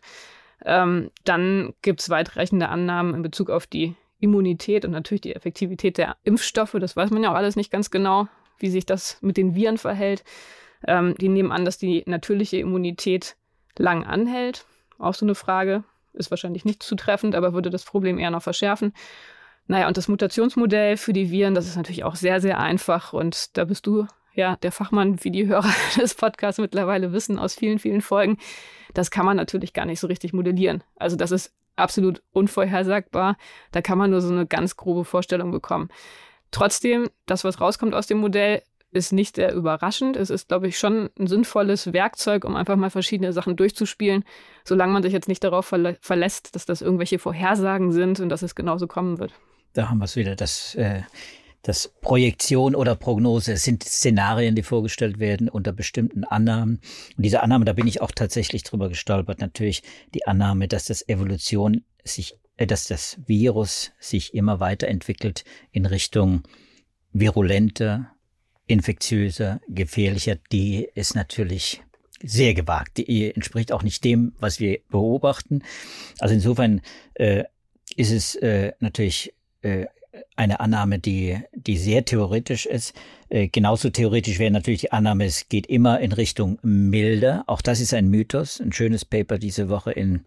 Ähm, 0.65 1.11
dann 1.23 1.73
gibt 1.81 2.01
es 2.01 2.09
weitreichende 2.09 2.69
Annahmen 2.69 3.13
in 3.13 3.21
Bezug 3.21 3.49
auf 3.49 3.67
die 3.67 3.95
Immunität 4.19 4.85
und 4.85 4.91
natürlich 4.91 5.21
die 5.21 5.35
Effektivität 5.35 5.97
der 5.97 6.17
Impfstoffe. 6.23 6.75
Das 6.79 6.95
weiß 6.95 7.11
man 7.11 7.23
ja 7.23 7.31
auch 7.31 7.35
alles 7.35 7.55
nicht 7.55 7.71
ganz 7.71 7.91
genau, 7.91 8.27
wie 8.57 8.69
sich 8.69 8.85
das 8.85 9.19
mit 9.21 9.37
den 9.37 9.55
Viren 9.55 9.77
verhält. 9.77 10.23
Ähm, 10.85 11.15
die 11.19 11.29
nehmen 11.29 11.51
an, 11.51 11.65
dass 11.65 11.77
die 11.77 12.03
natürliche 12.05 12.57
Immunität 12.57 13.35
lang 13.77 14.05
anhält. 14.05 14.65
Auch 14.97 15.13
so 15.13 15.25
eine 15.25 15.35
Frage. 15.35 15.83
Ist 16.13 16.31
wahrscheinlich 16.31 16.65
nicht 16.65 16.81
zutreffend, 16.81 17.35
aber 17.35 17.53
würde 17.53 17.69
das 17.69 17.85
Problem 17.85 18.17
eher 18.17 18.31
noch 18.31 18.41
verschärfen. 18.41 18.93
Naja, 19.67 19.87
und 19.87 19.97
das 19.97 20.07
Mutationsmodell 20.07 20.97
für 20.97 21.13
die 21.13 21.29
Viren, 21.29 21.53
das 21.53 21.67
ist 21.67 21.75
natürlich 21.75 22.03
auch 22.03 22.15
sehr, 22.15 22.41
sehr 22.41 22.59
einfach. 22.59 23.13
Und 23.13 23.55
da 23.57 23.65
bist 23.65 23.85
du 23.85 24.07
ja 24.37 24.55
der 24.57 24.71
Fachmann, 24.71 25.23
wie 25.23 25.31
die 25.31 25.47
Hörer 25.47 25.73
des 26.01 26.13
Podcasts 26.13 26.59
mittlerweile 26.59 27.11
wissen, 27.11 27.37
aus 27.37 27.55
vielen, 27.55 27.79
vielen 27.79 28.01
Folgen. 28.01 28.37
Das 28.93 29.11
kann 29.11 29.25
man 29.25 29.37
natürlich 29.37 29.73
gar 29.73 29.85
nicht 29.85 29.99
so 29.99 30.07
richtig 30.07 30.33
modellieren. 30.33 30.83
Also 30.95 31.15
das 31.15 31.31
ist 31.31 31.53
absolut 31.75 32.21
unvorhersagbar. 32.31 33.37
Da 33.71 33.81
kann 33.81 33.97
man 33.97 34.11
nur 34.11 34.21
so 34.21 34.31
eine 34.31 34.47
ganz 34.47 34.77
grobe 34.77 35.05
Vorstellung 35.05 35.51
bekommen. 35.51 35.89
Trotzdem, 36.51 37.09
das, 37.25 37.43
was 37.43 37.59
rauskommt 37.59 37.93
aus 37.93 38.07
dem 38.07 38.19
Modell, 38.19 38.61
ist 38.91 39.11
nicht 39.11 39.35
sehr 39.35 39.53
überraschend. 39.53 40.15
Es 40.15 40.29
ist, 40.29 40.47
glaube 40.47 40.67
ich, 40.67 40.79
schon 40.79 41.09
ein 41.19 41.27
sinnvolles 41.27 41.91
Werkzeug, 41.91 42.45
um 42.45 42.55
einfach 42.55 42.77
mal 42.77 42.89
verschiedene 42.89 43.33
Sachen 43.33 43.55
durchzuspielen, 43.55 44.23
solange 44.63 44.93
man 44.93 45.03
sich 45.03 45.11
jetzt 45.11 45.27
nicht 45.27 45.43
darauf 45.43 45.65
verlä 45.65 45.97
verlässt, 45.99 46.55
dass 46.55 46.65
das 46.65 46.81
irgendwelche 46.81 47.19
Vorhersagen 47.19 47.91
sind 47.91 48.19
und 48.19 48.29
dass 48.29 48.41
es 48.41 48.55
genauso 48.55 48.87
kommen 48.87 49.19
wird. 49.19 49.33
Da 49.73 49.89
haben 49.89 49.99
wir 49.99 50.05
es 50.05 50.15
wieder, 50.15 50.35
das, 50.35 50.73
äh, 50.75 51.01
das 51.67 51.89
Projektion 51.99 52.75
oder 52.75 52.95
Prognose 52.95 53.57
sind 53.57 53.83
Szenarien, 53.83 54.55
die 54.55 54.63
vorgestellt 54.63 55.19
werden 55.19 55.49
unter 55.49 55.73
bestimmten 55.73 56.23
Annahmen. 56.23 56.79
Und 57.17 57.23
diese 57.25 57.43
Annahme, 57.43 57.65
da 57.65 57.73
bin 57.73 57.87
ich 57.87 57.99
auch 57.99 58.11
tatsächlich 58.11 58.63
drüber 58.63 58.87
gestolpert, 58.87 59.41
natürlich 59.41 59.83
die 60.13 60.25
Annahme, 60.25 60.69
dass 60.69 60.85
das 60.85 61.05
Evolution 61.09 61.83
sich, 62.05 62.39
äh, 62.55 62.65
dass 62.65 62.87
das 62.87 63.17
Virus 63.25 63.91
sich 63.99 64.33
immer 64.33 64.61
weiterentwickelt 64.61 65.43
in 65.73 65.85
Richtung 65.85 66.43
virulenter, 67.11 68.13
infektiöser, 68.65 69.59
gefährlicher, 69.67 70.37
die 70.53 70.87
ist 70.95 71.15
natürlich 71.15 71.83
sehr 72.23 72.53
gewagt. 72.53 72.97
Die 72.97 73.35
entspricht 73.35 73.73
auch 73.73 73.83
nicht 73.83 74.05
dem, 74.05 74.31
was 74.39 74.61
wir 74.61 74.79
beobachten. 74.89 75.63
Also 76.19 76.33
insofern 76.33 76.79
äh, 77.15 77.43
ist 77.97 78.11
es 78.11 78.35
äh, 78.35 78.71
natürlich 78.79 79.33
äh, 79.63 79.87
eine 80.35 80.59
Annahme, 80.59 80.99
die, 80.99 81.39
die 81.53 81.77
sehr 81.77 82.05
theoretisch 82.05 82.65
ist. 82.65 82.93
Äh, 83.29 83.47
genauso 83.47 83.89
theoretisch 83.89 84.39
wäre 84.39 84.51
natürlich 84.51 84.81
die 84.81 84.91
Annahme, 84.91 85.25
es 85.25 85.49
geht 85.49 85.67
immer 85.67 85.99
in 85.99 86.11
Richtung 86.11 86.59
milder. 86.61 87.43
Auch 87.47 87.61
das 87.61 87.79
ist 87.79 87.93
ein 87.93 88.09
Mythos. 88.09 88.59
Ein 88.59 88.71
schönes 88.71 89.05
Paper 89.05 89.37
diese 89.37 89.69
Woche 89.69 89.91
in, 89.91 90.21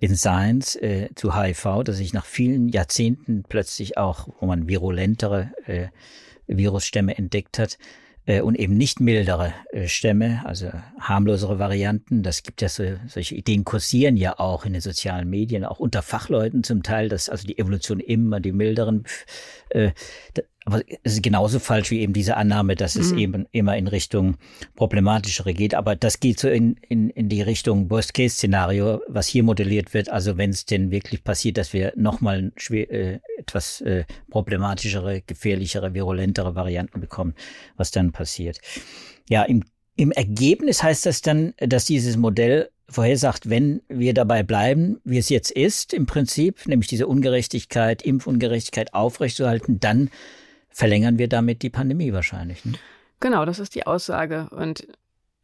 in 0.00 0.16
Science 0.16 0.76
äh, 0.76 1.08
zu 1.14 1.36
HIV, 1.36 1.84
dass 1.84 1.96
sich 1.98 2.12
nach 2.12 2.26
vielen 2.26 2.68
Jahrzehnten 2.68 3.44
plötzlich 3.48 3.98
auch, 3.98 4.28
wo 4.40 4.46
man 4.46 4.68
virulentere 4.68 5.52
äh, 5.66 5.88
Virusstämme 6.46 7.16
entdeckt 7.16 7.58
hat 7.58 7.78
äh, 8.26 8.40
und 8.40 8.56
eben 8.56 8.76
nicht 8.76 9.00
mildere 9.00 9.54
äh, 9.72 9.88
Stämme, 9.88 10.42
also 10.44 10.70
harmlosere 11.00 11.58
Varianten. 11.58 12.22
Das 12.22 12.42
gibt 12.42 12.60
ja 12.60 12.68
so, 12.68 12.84
solche 13.06 13.34
Ideen 13.34 13.64
kursieren 13.64 14.16
ja 14.16 14.38
auch 14.38 14.66
in 14.66 14.72
den 14.72 14.82
sozialen 14.82 15.30
Medien, 15.30 15.64
auch 15.64 15.78
unter 15.78 16.02
Fachleuten 16.02 16.64
zum 16.64 16.82
Teil, 16.82 17.08
dass 17.08 17.28
also 17.28 17.46
die 17.46 17.58
Evolution 17.58 18.00
immer 18.00 18.40
die 18.40 18.52
milderen 18.52 19.04
äh, 19.70 19.92
aber 20.66 20.82
es 21.04 21.14
ist 21.14 21.22
genauso 21.22 21.60
falsch 21.60 21.92
wie 21.92 22.00
eben 22.00 22.12
diese 22.12 22.36
Annahme, 22.36 22.74
dass 22.74 22.96
es 22.96 23.12
mhm. 23.12 23.18
eben 23.18 23.46
immer 23.52 23.76
in 23.76 23.86
Richtung 23.86 24.36
problematischere 24.74 25.54
geht. 25.54 25.76
Aber 25.76 25.94
das 25.94 26.18
geht 26.18 26.40
so 26.40 26.48
in, 26.48 26.76
in, 26.88 27.08
in 27.10 27.28
die 27.28 27.40
Richtung 27.40 27.88
Worst-Case-Szenario, 27.88 29.00
was 29.06 29.28
hier 29.28 29.44
modelliert 29.44 29.94
wird. 29.94 30.10
Also 30.10 30.36
wenn 30.36 30.50
es 30.50 30.66
denn 30.66 30.90
wirklich 30.90 31.22
passiert, 31.22 31.56
dass 31.56 31.72
wir 31.72 31.92
nochmal 31.94 32.50
äh, 32.70 33.20
etwas 33.46 33.80
äh, 33.82 34.04
problematischere, 34.30 35.22
gefährlichere, 35.22 35.94
virulentere 35.94 36.54
Varianten 36.54 37.00
bekommen, 37.00 37.34
was 37.76 37.90
dann 37.90 38.12
passiert. 38.12 38.60
Ja, 39.28 39.44
im, 39.44 39.62
im 39.96 40.12
Ergebnis 40.12 40.82
heißt 40.82 41.06
das 41.06 41.22
dann, 41.22 41.54
dass 41.58 41.84
dieses 41.84 42.16
Modell 42.16 42.70
vorhersagt, 42.88 43.48
wenn 43.50 43.82
wir 43.88 44.14
dabei 44.14 44.42
bleiben, 44.42 45.00
wie 45.04 45.18
es 45.18 45.28
jetzt 45.28 45.50
ist, 45.50 45.92
im 45.92 46.06
Prinzip, 46.06 46.66
nämlich 46.66 46.88
diese 46.88 47.06
Ungerechtigkeit, 47.06 48.02
Impfungerechtigkeit 48.02 48.94
aufrechtzuerhalten, 48.94 49.80
dann 49.80 50.10
verlängern 50.68 51.18
wir 51.18 51.28
damit 51.28 51.62
die 51.62 51.70
Pandemie 51.70 52.12
wahrscheinlich. 52.12 52.64
Ne? 52.64 52.74
Genau, 53.20 53.44
das 53.44 53.58
ist 53.58 53.74
die 53.74 53.86
Aussage. 53.86 54.48
Und 54.50 54.86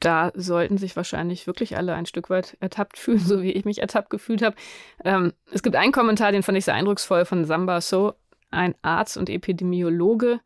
da 0.05 0.33
sollten 0.35 0.79
sich 0.79 0.97
wahrscheinlich 0.97 1.47
wirklich 1.47 1.77
alle 1.77 1.95
ein 1.95 2.07
Stück 2.07 2.29
weit 2.29 2.57
ertappt 2.61 2.99
fühlen, 2.99 3.19
so 3.25 3.43
wie 3.43 3.53
ich 3.53 3.65
mich 3.65 3.81
ertappt 3.81 4.11
gefühlt 4.11 4.43
habe. 4.43 4.57
Ähm, 5.05 5.33
es 5.53 5.63
gibt 5.63 5.77
einen 5.77 5.93
Kommentar, 5.93 6.33
den 6.33 6.43
fand 6.43 6.59
ich 6.59 6.65
sehr 6.65 6.75
eindrucksvoll 6.75 7.25
von 7.25 7.45
Samba 7.45 7.81
So, 7.81 8.15
ein 8.51 8.75
Arzt 8.83 9.17
und 9.17 9.31
Epidemiologe 9.31 10.41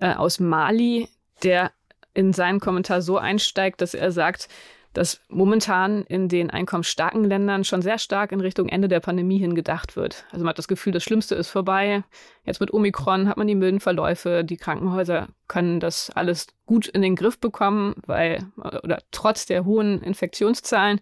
äh, 0.00 0.14
aus 0.14 0.40
Mali, 0.40 1.08
der 1.42 1.72
in 2.14 2.32
seinen 2.32 2.60
Kommentar 2.60 3.02
so 3.02 3.18
einsteigt, 3.18 3.80
dass 3.80 3.94
er 3.94 4.10
sagt, 4.10 4.48
dass 4.94 5.20
momentan 5.28 6.04
in 6.04 6.28
den 6.28 6.50
einkommensstarken 6.50 7.24
Ländern 7.24 7.64
schon 7.64 7.82
sehr 7.82 7.98
stark 7.98 8.32
in 8.32 8.40
Richtung 8.40 8.68
Ende 8.68 8.88
der 8.88 9.00
Pandemie 9.00 9.38
hin 9.38 9.54
gedacht 9.54 9.96
wird. 9.96 10.24
Also 10.30 10.44
man 10.44 10.50
hat 10.50 10.58
das 10.58 10.68
Gefühl, 10.68 10.92
das 10.92 11.02
Schlimmste 11.02 11.34
ist 11.34 11.50
vorbei. 11.50 12.04
Jetzt 12.44 12.60
mit 12.60 12.72
Omikron 12.72 13.28
hat 13.28 13.36
man 13.36 13.46
die 13.46 13.56
milden 13.56 13.80
Verläufe. 13.80 14.44
Die 14.44 14.56
Krankenhäuser 14.56 15.28
können 15.48 15.80
das 15.80 16.10
alles 16.10 16.46
gut 16.64 16.86
in 16.86 17.02
den 17.02 17.16
Griff 17.16 17.38
bekommen, 17.38 17.96
weil, 18.06 18.46
oder 18.56 19.00
trotz 19.10 19.46
der 19.46 19.64
hohen 19.64 20.00
Infektionszahlen, 20.00 21.00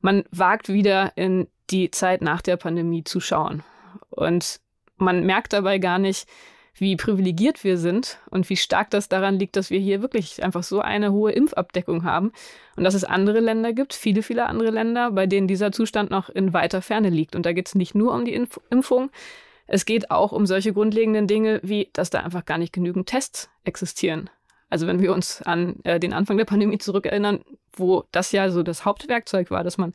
man 0.00 0.24
wagt 0.30 0.68
wieder 0.68 1.12
in 1.16 1.48
die 1.70 1.90
Zeit 1.90 2.22
nach 2.22 2.40
der 2.40 2.56
Pandemie 2.56 3.04
zu 3.04 3.20
schauen. 3.20 3.62
Und 4.10 4.60
man 4.96 5.24
merkt 5.24 5.52
dabei 5.52 5.78
gar 5.78 5.98
nicht, 5.98 6.26
wie 6.80 6.96
privilegiert 6.96 7.64
wir 7.64 7.78
sind 7.78 8.18
und 8.30 8.48
wie 8.50 8.56
stark 8.56 8.90
das 8.90 9.08
daran 9.08 9.38
liegt, 9.38 9.56
dass 9.56 9.70
wir 9.70 9.80
hier 9.80 10.02
wirklich 10.02 10.42
einfach 10.42 10.62
so 10.62 10.80
eine 10.80 11.12
hohe 11.12 11.32
Impfabdeckung 11.32 12.04
haben 12.04 12.32
und 12.76 12.84
dass 12.84 12.94
es 12.94 13.04
andere 13.04 13.40
Länder 13.40 13.72
gibt, 13.72 13.94
viele, 13.94 14.22
viele 14.22 14.46
andere 14.46 14.70
Länder, 14.70 15.10
bei 15.10 15.26
denen 15.26 15.48
dieser 15.48 15.72
Zustand 15.72 16.10
noch 16.10 16.28
in 16.28 16.52
weiter 16.52 16.82
Ferne 16.82 17.10
liegt. 17.10 17.36
Und 17.36 17.46
da 17.46 17.52
geht 17.52 17.68
es 17.68 17.74
nicht 17.74 17.94
nur 17.94 18.14
um 18.14 18.24
die 18.24 18.34
Impf 18.34 18.60
Impfung, 18.70 19.10
es 19.68 19.84
geht 19.84 20.10
auch 20.10 20.32
um 20.32 20.46
solche 20.46 20.72
grundlegenden 20.72 21.26
Dinge 21.26 21.60
wie, 21.62 21.90
dass 21.92 22.10
da 22.10 22.20
einfach 22.20 22.46
gar 22.46 22.58
nicht 22.58 22.72
genügend 22.72 23.06
Tests 23.06 23.50
existieren. 23.64 24.30
Also 24.70 24.86
wenn 24.86 25.00
wir 25.00 25.12
uns 25.12 25.42
an 25.42 25.76
äh, 25.84 26.00
den 26.00 26.12
Anfang 26.12 26.38
der 26.38 26.46
Pandemie 26.46 26.78
zurückerinnern, 26.78 27.40
wo 27.72 28.04
das 28.10 28.32
ja 28.32 28.50
so 28.50 28.62
das 28.62 28.84
Hauptwerkzeug 28.84 29.50
war, 29.50 29.64
dass 29.64 29.78
man 29.78 29.92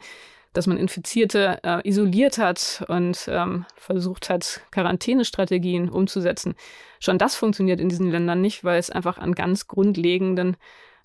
dass 0.53 0.67
man 0.67 0.77
Infizierte 0.77 1.59
äh, 1.63 1.87
isoliert 1.87 2.37
hat 2.37 2.85
und 2.87 3.25
ähm, 3.27 3.65
versucht 3.75 4.29
hat, 4.29 4.61
Quarantänestrategien 4.71 5.89
umzusetzen. 5.89 6.55
Schon 6.99 7.17
das 7.17 7.35
funktioniert 7.35 7.79
in 7.79 7.89
diesen 7.89 8.09
Ländern 8.11 8.41
nicht, 8.41 8.63
weil 8.63 8.79
es 8.79 8.89
einfach 8.89 9.17
an 9.17 9.33
ganz 9.33 9.67
grundlegenden 9.67 10.55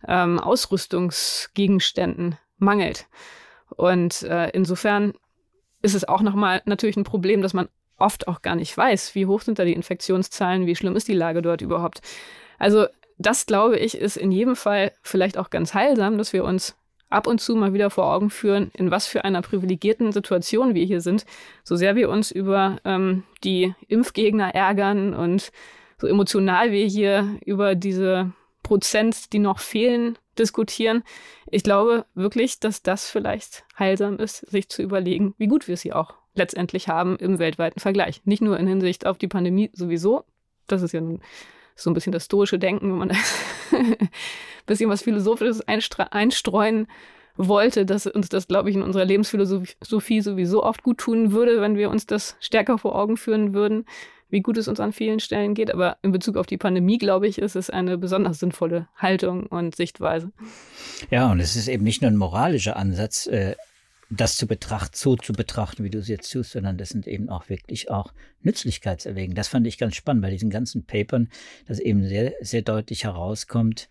ähm, 0.07 0.38
Ausrüstungsgegenständen 0.38 2.37
mangelt. 2.59 3.07
Und 3.71 4.23
äh, 4.23 4.50
insofern 4.50 5.14
ist 5.83 5.95
es 5.95 6.07
auch 6.07 6.23
nochmal 6.23 6.62
natürlich 6.64 6.97
ein 6.97 7.05
Problem, 7.05 7.43
dass 7.43 7.55
man 7.55 7.69
oft 7.97 8.28
auch 8.28 8.43
gar 8.43 8.55
nicht 8.55 8.76
weiß, 8.76 9.14
wie 9.14 9.26
hoch 9.26 9.40
sind 9.43 9.59
da 9.59 9.64
die 9.64 9.73
Infektionszahlen, 9.73 10.67
wie 10.67 10.76
schlimm 10.76 10.97
ist 10.97 11.09
die 11.09 11.14
Lage 11.14 11.43
dort 11.43 11.62
überhaupt. 11.62 12.00
Also 12.59 12.87
das, 13.19 13.47
glaube 13.47 13.78
ich, 13.78 13.99
ist 13.99 14.17
in 14.17 14.31
jedem 14.31 14.57
Fall 14.57 14.93
vielleicht 15.02 15.38
auch 15.38 15.50
ganz 15.50 15.75
heilsam, 15.75 16.19
dass 16.19 16.33
wir 16.33 16.45
uns 16.45 16.76
ab 17.11 17.27
und 17.27 17.41
zu 17.41 17.57
mal 17.57 17.73
wieder 17.73 17.91
vor 17.91 18.12
Augen 18.12 18.31
führen, 18.31 18.71
in 18.75 18.91
was 18.91 19.07
für 19.07 19.25
einer 19.25 19.43
privilegierten 19.43 20.12
Situation 20.12 20.75
wir 20.75 20.85
hier 20.85 21.00
sind. 21.00 21.25
So 21.65 21.77
sehr 21.77 21.97
wir 21.97 22.11
uns 22.11 22.31
über 22.31 22.79
ähm, 22.85 23.25
die 23.45 23.75
Impfgegner 23.88 24.55
ärgern 24.55 25.15
und 25.15 25.50
so 25.99 26.07
emotional 26.07 26.71
wir 26.71 26.87
hier 26.87 27.38
über 27.45 27.75
diese 27.75 28.33
Prozent, 28.62 29.33
die 29.33 29.38
noch 29.38 29.59
fehlen, 29.59 30.19
diskutieren. 30.38 31.03
Ich 31.50 31.62
glaube 31.62 32.05
wirklich, 32.15 32.61
dass 32.61 32.83
das 32.83 33.11
vielleicht 33.11 33.65
heilsam 33.79 34.19
ist, 34.19 34.38
sich 34.50 34.69
zu 34.69 34.83
überlegen, 34.83 35.35
wie 35.38 35.47
gut 35.47 35.69
wir 35.69 35.77
sie 35.77 35.93
auch 35.93 36.15
letztendlich 36.35 36.88
haben 36.88 37.17
im 37.17 37.38
weltweiten 37.38 37.81
Vergleich. 37.81 38.21
Nicht 38.25 38.43
nur 38.43 38.59
in 38.59 38.67
Hinsicht 38.67 39.07
auf 39.07 39.19
die 39.19 39.29
Pandemie 39.29 39.71
sowieso. 39.73 40.25
Das 40.67 40.83
ist 40.83 40.93
ja 40.93 41.00
so 41.79 41.91
ein 41.91 41.95
bisschen 41.95 42.13
das 42.13 42.25
stoische 42.27 42.59
Denken, 42.59 42.91
wenn 42.91 42.99
man 42.99 43.11
ein 43.73 44.09
bisschen 44.67 44.91
was 44.91 45.03
Philosophisches 45.03 45.63
einstreuen 45.67 46.87
wollte, 47.37 47.87
dass 47.87 48.07
uns 48.07 48.29
das, 48.29 48.49
glaube 48.49 48.69
ich, 48.69 48.77
in 48.77 48.83
unserer 48.83 49.05
Lebensphilosophie 49.05 50.21
sowieso 50.21 50.65
oft 50.65 50.83
gut 50.83 50.99
tun 50.99 51.33
würde, 51.33 51.61
wenn 51.61 51.77
wir 51.77 51.89
uns 51.89 52.07
das 52.07 52.37
stärker 52.41 52.79
vor 52.79 52.97
Augen 52.97 53.17
führen 53.17 53.55
würden, 53.55 53.85
wie 54.29 54.41
gut 54.41 54.59
es 54.59 54.69
uns 54.69 54.81
an 54.81 54.93
vielen 54.93 55.21
Stellen 55.21 55.55
geht. 55.55 55.73
Aber 55.73 55.97
in 56.03 56.11
Bezug 56.11 56.37
auf 56.37 56.47
die 56.47 56.59
Pandemie, 56.59 56.99
glaube 56.99 57.29
ich, 57.29 57.39
ist 57.39 57.55
es 57.55 57.71
eine 57.71 57.97
besonders 57.97 58.41
sinnvolle 58.41 58.89
Haltung 58.97 59.47
und 59.47 59.77
Sichtweise. 59.77 60.33
Ja, 61.11 61.31
und 61.31 61.39
es 61.39 61.55
ist 61.55 61.69
eben 61.69 61.85
nicht 61.85 62.03
nur 62.03 62.11
ein 62.11 62.17
moralischer 62.17 62.77
Ansatz, 62.77 63.27
äh, 63.29 63.55
das 64.11 64.37
zu 64.37 64.47
betrachten, 64.47 64.97
so 64.97 65.17
zu 65.17 65.33
betrachten, 65.33 65.85
wie 65.85 65.91
du 65.91 65.99
es 65.99 66.09
jetzt 66.09 66.33
tust, 66.33 66.53
sondern 66.53 66.79
das 66.79 66.91
sind 66.91 67.07
eben 67.07 67.29
auch 67.29 67.49
wirklich 67.49 67.91
auch 67.91 68.12
Nützlichkeitserwägungen. 68.43 69.35
Das 69.35 69.49
fand 69.49 69.67
ich 69.67 69.79
ganz 69.79 69.97
spannend 69.97 70.23
bei 70.23 70.31
diesen 70.31 70.50
ganzen 70.50 70.85
Papern, 70.85 71.29
dass 71.67 71.79
eben 71.79 72.07
sehr, 72.07 72.33
sehr 72.41 72.62
deutlich 72.62 73.05
herauskommt, 73.05 73.88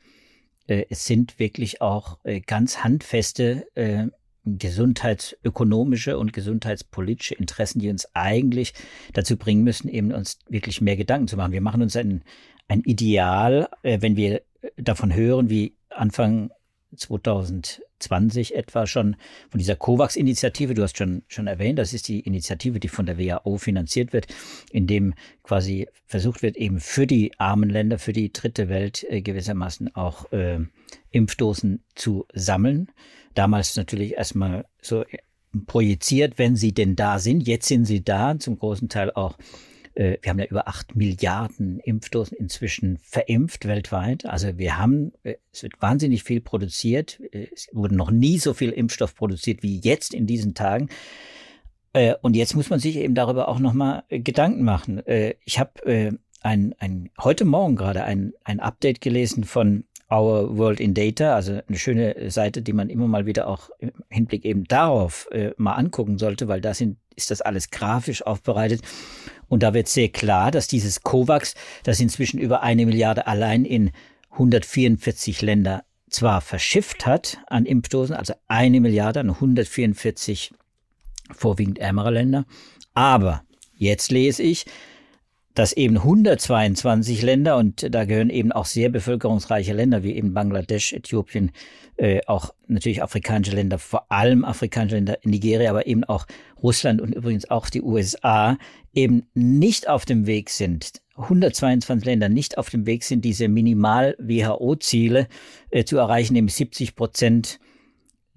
äh, 0.67 0.85
es 0.89 1.05
sind 1.05 1.39
wirklich 1.39 1.81
auch 1.81 2.19
äh, 2.23 2.41
ganz 2.41 2.83
handfeste 2.83 3.67
äh, 3.75 4.07
gesundheitsökonomische 4.45 6.17
und 6.17 6.31
gesundheitspolitische 6.33 7.35
Interessen, 7.35 7.79
die 7.79 7.89
uns 7.89 8.07
eigentlich 8.13 8.73
dazu 9.13 9.37
bringen 9.37 9.63
müssen, 9.63 9.89
eben 9.89 10.13
uns 10.13 10.39
wirklich 10.47 10.79
mehr 10.81 10.95
Gedanken 10.95 11.27
zu 11.27 11.37
machen. 11.37 11.51
Wir 11.51 11.61
machen 11.61 11.81
uns 11.81 11.95
ein, 11.95 12.23
ein 12.67 12.81
Ideal, 12.81 13.69
äh, 13.83 14.01
wenn 14.01 14.15
wir 14.15 14.41
davon 14.77 15.13
hören, 15.13 15.49
wie 15.49 15.75
Anfang 15.89 16.51
2020 17.99 18.55
etwa 18.55 18.87
schon 18.87 19.15
von 19.49 19.57
dieser 19.59 19.75
COVAX-Initiative, 19.75 20.73
du 20.73 20.83
hast 20.83 20.97
schon, 20.97 21.23
schon 21.27 21.47
erwähnt, 21.47 21.79
das 21.79 21.93
ist 21.93 22.07
die 22.07 22.19
Initiative, 22.19 22.79
die 22.79 22.87
von 22.87 23.05
der 23.05 23.17
WHO 23.17 23.57
finanziert 23.57 24.13
wird, 24.13 24.27
in 24.71 24.87
dem 24.87 25.13
quasi 25.43 25.87
versucht 26.05 26.41
wird, 26.41 26.57
eben 26.57 26.79
für 26.79 27.07
die 27.07 27.31
armen 27.39 27.69
Länder, 27.69 27.99
für 27.99 28.13
die 28.13 28.31
dritte 28.31 28.69
Welt 28.69 29.05
äh, 29.09 29.21
gewissermaßen 29.21 29.95
auch 29.95 30.31
äh, 30.31 30.59
Impfdosen 31.11 31.83
zu 31.95 32.25
sammeln. 32.33 32.89
Damals 33.33 33.75
natürlich 33.75 34.13
erstmal 34.13 34.65
so 34.81 35.03
projiziert, 35.65 36.37
wenn 36.37 36.55
sie 36.55 36.73
denn 36.73 36.95
da 36.95 37.19
sind. 37.19 37.47
Jetzt 37.47 37.67
sind 37.67 37.85
sie 37.85 38.03
da, 38.03 38.37
zum 38.37 38.57
großen 38.57 38.89
Teil 38.89 39.11
auch 39.11 39.37
äh, 39.39 39.43
wir 40.21 40.29
haben 40.29 40.39
ja 40.39 40.45
über 40.45 40.67
acht 40.67 40.95
Milliarden 40.95 41.79
Impfdosen 41.79 42.37
inzwischen 42.37 42.99
verimpft 43.01 43.67
weltweit. 43.67 44.25
Also 44.25 44.57
wir 44.57 44.77
haben, 44.77 45.11
äh, 45.23 45.35
es 45.51 45.63
wird 45.63 45.81
wahnsinnig 45.81 46.23
viel 46.23 46.41
produziert. 46.41 47.19
Äh, 47.31 47.47
es 47.53 47.67
wurde 47.71 47.95
noch 47.95 48.11
nie 48.11 48.37
so 48.37 48.53
viel 48.53 48.69
Impfstoff 48.69 49.15
produziert 49.15 49.63
wie 49.63 49.79
jetzt 49.79 50.13
in 50.13 50.27
diesen 50.27 50.53
Tagen. 50.53 50.89
Und 52.21 52.35
jetzt 52.35 52.53
muss 52.53 52.69
man 52.69 52.79
sich 52.79 52.97
eben 52.97 53.15
darüber 53.15 53.47
auch 53.47 53.57
nochmal 53.57 54.03
Gedanken 54.09 54.63
machen. 54.63 55.01
Ich 55.45 55.57
habe 55.57 56.19
ein, 56.41 56.75
ein, 56.77 57.09
heute 57.19 57.43
Morgen 57.43 57.75
gerade 57.75 58.03
ein, 58.03 58.33
ein 58.43 58.59
Update 58.59 59.01
gelesen 59.01 59.45
von 59.45 59.85
Our 60.09 60.57
World 60.57 60.79
in 60.79 60.93
Data, 60.93 61.35
also 61.35 61.59
eine 61.67 61.77
schöne 61.77 62.29
Seite, 62.31 62.61
die 62.61 62.71
man 62.73 62.89
immer 62.89 63.07
mal 63.07 63.25
wieder 63.25 63.47
auch 63.47 63.69
im 63.79 63.91
Hinblick 64.09 64.45
eben 64.45 64.63
darauf 64.63 65.27
äh, 65.31 65.51
mal 65.57 65.73
angucken 65.73 66.17
sollte, 66.17 66.47
weil 66.47 66.61
da 66.61 66.73
sind, 66.73 66.97
ist 67.17 67.31
das 67.31 67.41
alles 67.41 67.69
grafisch 67.71 68.21
aufbereitet. 68.21 68.81
Und 69.49 69.63
da 69.63 69.73
wird 69.73 69.89
sehr 69.89 70.09
klar, 70.09 70.51
dass 70.51 70.67
dieses 70.67 71.01
COVAX, 71.01 71.55
das 71.83 71.99
inzwischen 71.99 72.39
über 72.39 72.63
eine 72.63 72.85
Milliarde 72.85 73.27
allein 73.27 73.65
in 73.65 73.91
144 74.31 75.41
Länder 75.41 75.83
zwar 76.09 76.41
verschifft 76.41 77.05
hat 77.05 77.39
an 77.47 77.65
Impfdosen, 77.65 78.15
also 78.15 78.33
eine 78.47 78.79
Milliarde 78.79 79.19
an 79.19 79.31
144 79.31 80.53
vorwiegend 81.31 81.79
ärmere 81.79 82.11
Länder, 82.11 82.45
aber 82.93 83.43
jetzt 83.73 84.11
lese 84.11 84.43
ich, 84.43 84.65
dass 85.57 85.73
eben 85.73 85.97
122 85.97 87.23
Länder, 87.23 87.57
und 87.57 87.87
da 87.89 88.05
gehören 88.05 88.29
eben 88.29 88.51
auch 88.51 88.65
sehr 88.65 88.89
bevölkerungsreiche 88.89 89.73
Länder 89.73 90.03
wie 90.03 90.15
eben 90.15 90.35
Bangladesch, 90.35 90.93
Äthiopien, 90.93 91.51
äh, 91.95 92.21
auch 92.27 92.53
natürlich 92.67 93.01
afrikanische 93.01 93.55
Länder, 93.55 93.79
vor 93.79 94.11
allem 94.11 94.45
afrikanische 94.45 94.97
Länder, 94.97 95.17
Nigeria, 95.23 95.71
aber 95.71 95.87
eben 95.87 96.03
auch 96.03 96.27
Russland 96.61 97.01
und 97.01 97.15
übrigens 97.15 97.49
auch 97.49 97.71
die 97.71 97.81
USA, 97.81 98.59
eben 98.93 99.23
nicht 99.33 99.89
auf 99.89 100.05
dem 100.05 100.27
Weg 100.27 100.51
sind, 100.51 101.01
122 101.15 102.05
Länder 102.05 102.29
nicht 102.29 102.59
auf 102.59 102.69
dem 102.69 102.85
Weg 102.85 103.03
sind, 103.03 103.25
diese 103.25 103.47
Minimal-WHO-Ziele 103.47 105.27
äh, 105.71 105.83
zu 105.85 105.97
erreichen, 105.97 106.33
nämlich 106.33 106.53
70 106.53 106.95
Prozent 106.95 107.59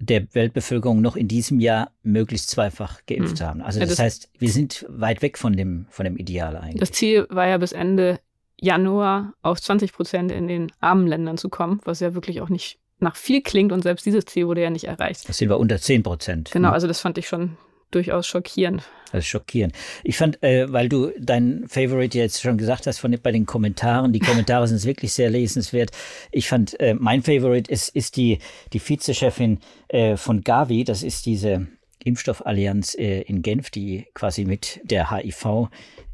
der 0.01 0.33
Weltbevölkerung 0.33 1.01
noch 1.01 1.15
in 1.15 1.27
diesem 1.27 1.59
Jahr 1.59 1.91
möglichst 2.03 2.49
zweifach 2.49 3.01
geimpft 3.05 3.39
mhm. 3.39 3.45
haben. 3.45 3.61
Also 3.61 3.79
das, 3.79 3.89
ja, 3.89 3.95
das, 3.95 3.99
heißt, 3.99 4.29
wir 4.39 4.49
sind 4.49 4.85
weit 4.89 5.21
weg 5.21 5.37
von 5.37 5.53
dem, 5.53 5.85
von 5.89 6.03
dem 6.05 6.17
Ideal 6.17 6.57
eigentlich. 6.57 6.79
Das 6.79 6.91
Ziel 6.91 7.27
war 7.29 7.47
ja 7.47 7.57
bis 7.57 7.71
Ende 7.71 8.19
Januar 8.59 9.33
auf 9.41 9.61
20 9.61 9.93
Prozent 9.93 10.31
in 10.31 10.47
den 10.47 10.71
armen 10.79 11.07
Ländern 11.07 11.37
zu 11.37 11.49
kommen, 11.49 11.81
was 11.83 11.99
ja 11.99 12.13
wirklich 12.13 12.41
auch 12.41 12.49
nicht 12.49 12.79
nach 12.99 13.15
viel 13.15 13.41
klingt 13.41 13.71
und 13.71 13.81
selbst 13.81 14.05
dieses 14.05 14.25
Ziel 14.25 14.47
wurde 14.47 14.61
ja 14.61 14.69
nicht 14.69 14.85
erreicht. 14.85 15.27
Das 15.27 15.37
sind 15.37 15.49
wir 15.49 15.57
unter 15.57 15.79
10 15.79 16.03
Prozent. 16.03 16.51
Genau, 16.51 16.69
also 16.69 16.87
das 16.87 17.01
fand 17.01 17.17
ich 17.17 17.27
schon 17.27 17.57
durchaus 17.91 18.27
schockierend. 18.27 18.83
Das 19.11 19.25
ist 19.25 19.27
schockierend. 19.27 19.75
Ich 20.03 20.17
fand, 20.17 20.41
äh, 20.41 20.71
weil 20.71 20.87
du 20.87 21.11
dein 21.19 21.65
Favorite 21.67 22.17
jetzt 22.17 22.41
schon 22.41 22.57
gesagt 22.57 22.87
hast 22.87 22.99
von 22.99 23.15
bei 23.21 23.31
den 23.31 23.45
Kommentaren, 23.45 24.13
die 24.13 24.19
Kommentare 24.19 24.67
sind 24.67 24.83
wirklich 24.85 25.13
sehr 25.13 25.29
lesenswert. 25.29 25.91
Ich 26.31 26.47
fand, 26.47 26.79
äh, 26.79 26.93
mein 26.93 27.21
Favorite 27.21 27.69
ist, 27.69 27.89
ist 27.89 28.15
die, 28.15 28.39
die 28.73 28.79
Vizechefin 28.79 29.59
äh, 29.89 30.15
von 30.15 30.41
Gavi, 30.41 30.83
das 30.83 31.03
ist 31.03 31.25
diese 31.25 31.67
Impfstoffallianz 32.03 32.95
äh, 32.95 33.21
in 33.21 33.41
Genf, 33.41 33.69
die 33.69 34.07
quasi 34.13 34.45
mit 34.45 34.79
der 34.83 35.11
HIV 35.11 35.69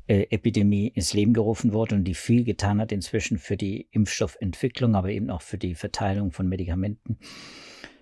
äh, 0.07 0.25
Epidemie 0.29 0.87
ins 0.87 1.13
Leben 1.13 1.33
gerufen 1.33 1.73
wurde 1.73 1.95
und 1.95 2.03
die 2.03 2.15
viel 2.15 2.43
getan 2.43 2.81
hat 2.81 2.91
inzwischen 2.91 3.37
für 3.37 3.57
die 3.57 3.87
Impfstoffentwicklung, 3.91 4.95
aber 4.95 5.09
eben 5.09 5.29
auch 5.29 5.41
für 5.41 5.57
die 5.57 5.75
Verteilung 5.75 6.31
von 6.31 6.47
Medikamenten 6.47 7.19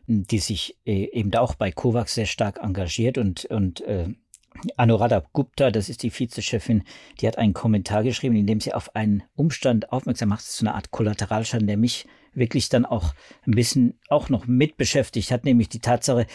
die 0.07 0.39
sich 0.39 0.77
äh, 0.85 1.09
eben 1.11 1.33
auch 1.35 1.55
bei 1.55 1.71
COVAX 1.71 2.15
sehr 2.15 2.25
stark 2.25 2.59
engagiert 2.61 3.17
und, 3.17 3.45
und 3.45 3.81
äh, 3.81 4.09
Anuradha 4.77 5.23
Gupta, 5.33 5.71
das 5.71 5.89
ist 5.89 6.03
die 6.03 6.11
Vizechefin, 6.11 6.83
die 7.19 7.27
hat 7.27 7.37
einen 7.37 7.53
Kommentar 7.53 8.03
geschrieben, 8.03 8.35
in 8.35 8.47
dem 8.47 8.61
sie 8.61 8.73
auf 8.73 8.95
einen 8.95 9.23
Umstand 9.35 9.91
aufmerksam 9.91 10.29
macht, 10.29 10.45
so 10.45 10.65
eine 10.65 10.75
Art 10.75 10.91
Kollateralschaden, 10.91 11.67
der 11.67 11.77
mich 11.77 12.07
wirklich 12.33 12.69
dann 12.69 12.85
auch 12.85 13.13
ein 13.45 13.51
bisschen 13.51 13.95
auch 14.09 14.29
noch 14.29 14.47
mit 14.47 14.77
beschäftigt 14.77 15.31
hat, 15.31 15.45
nämlich 15.45 15.69
die 15.69 15.79
Tatsache, 15.79 16.25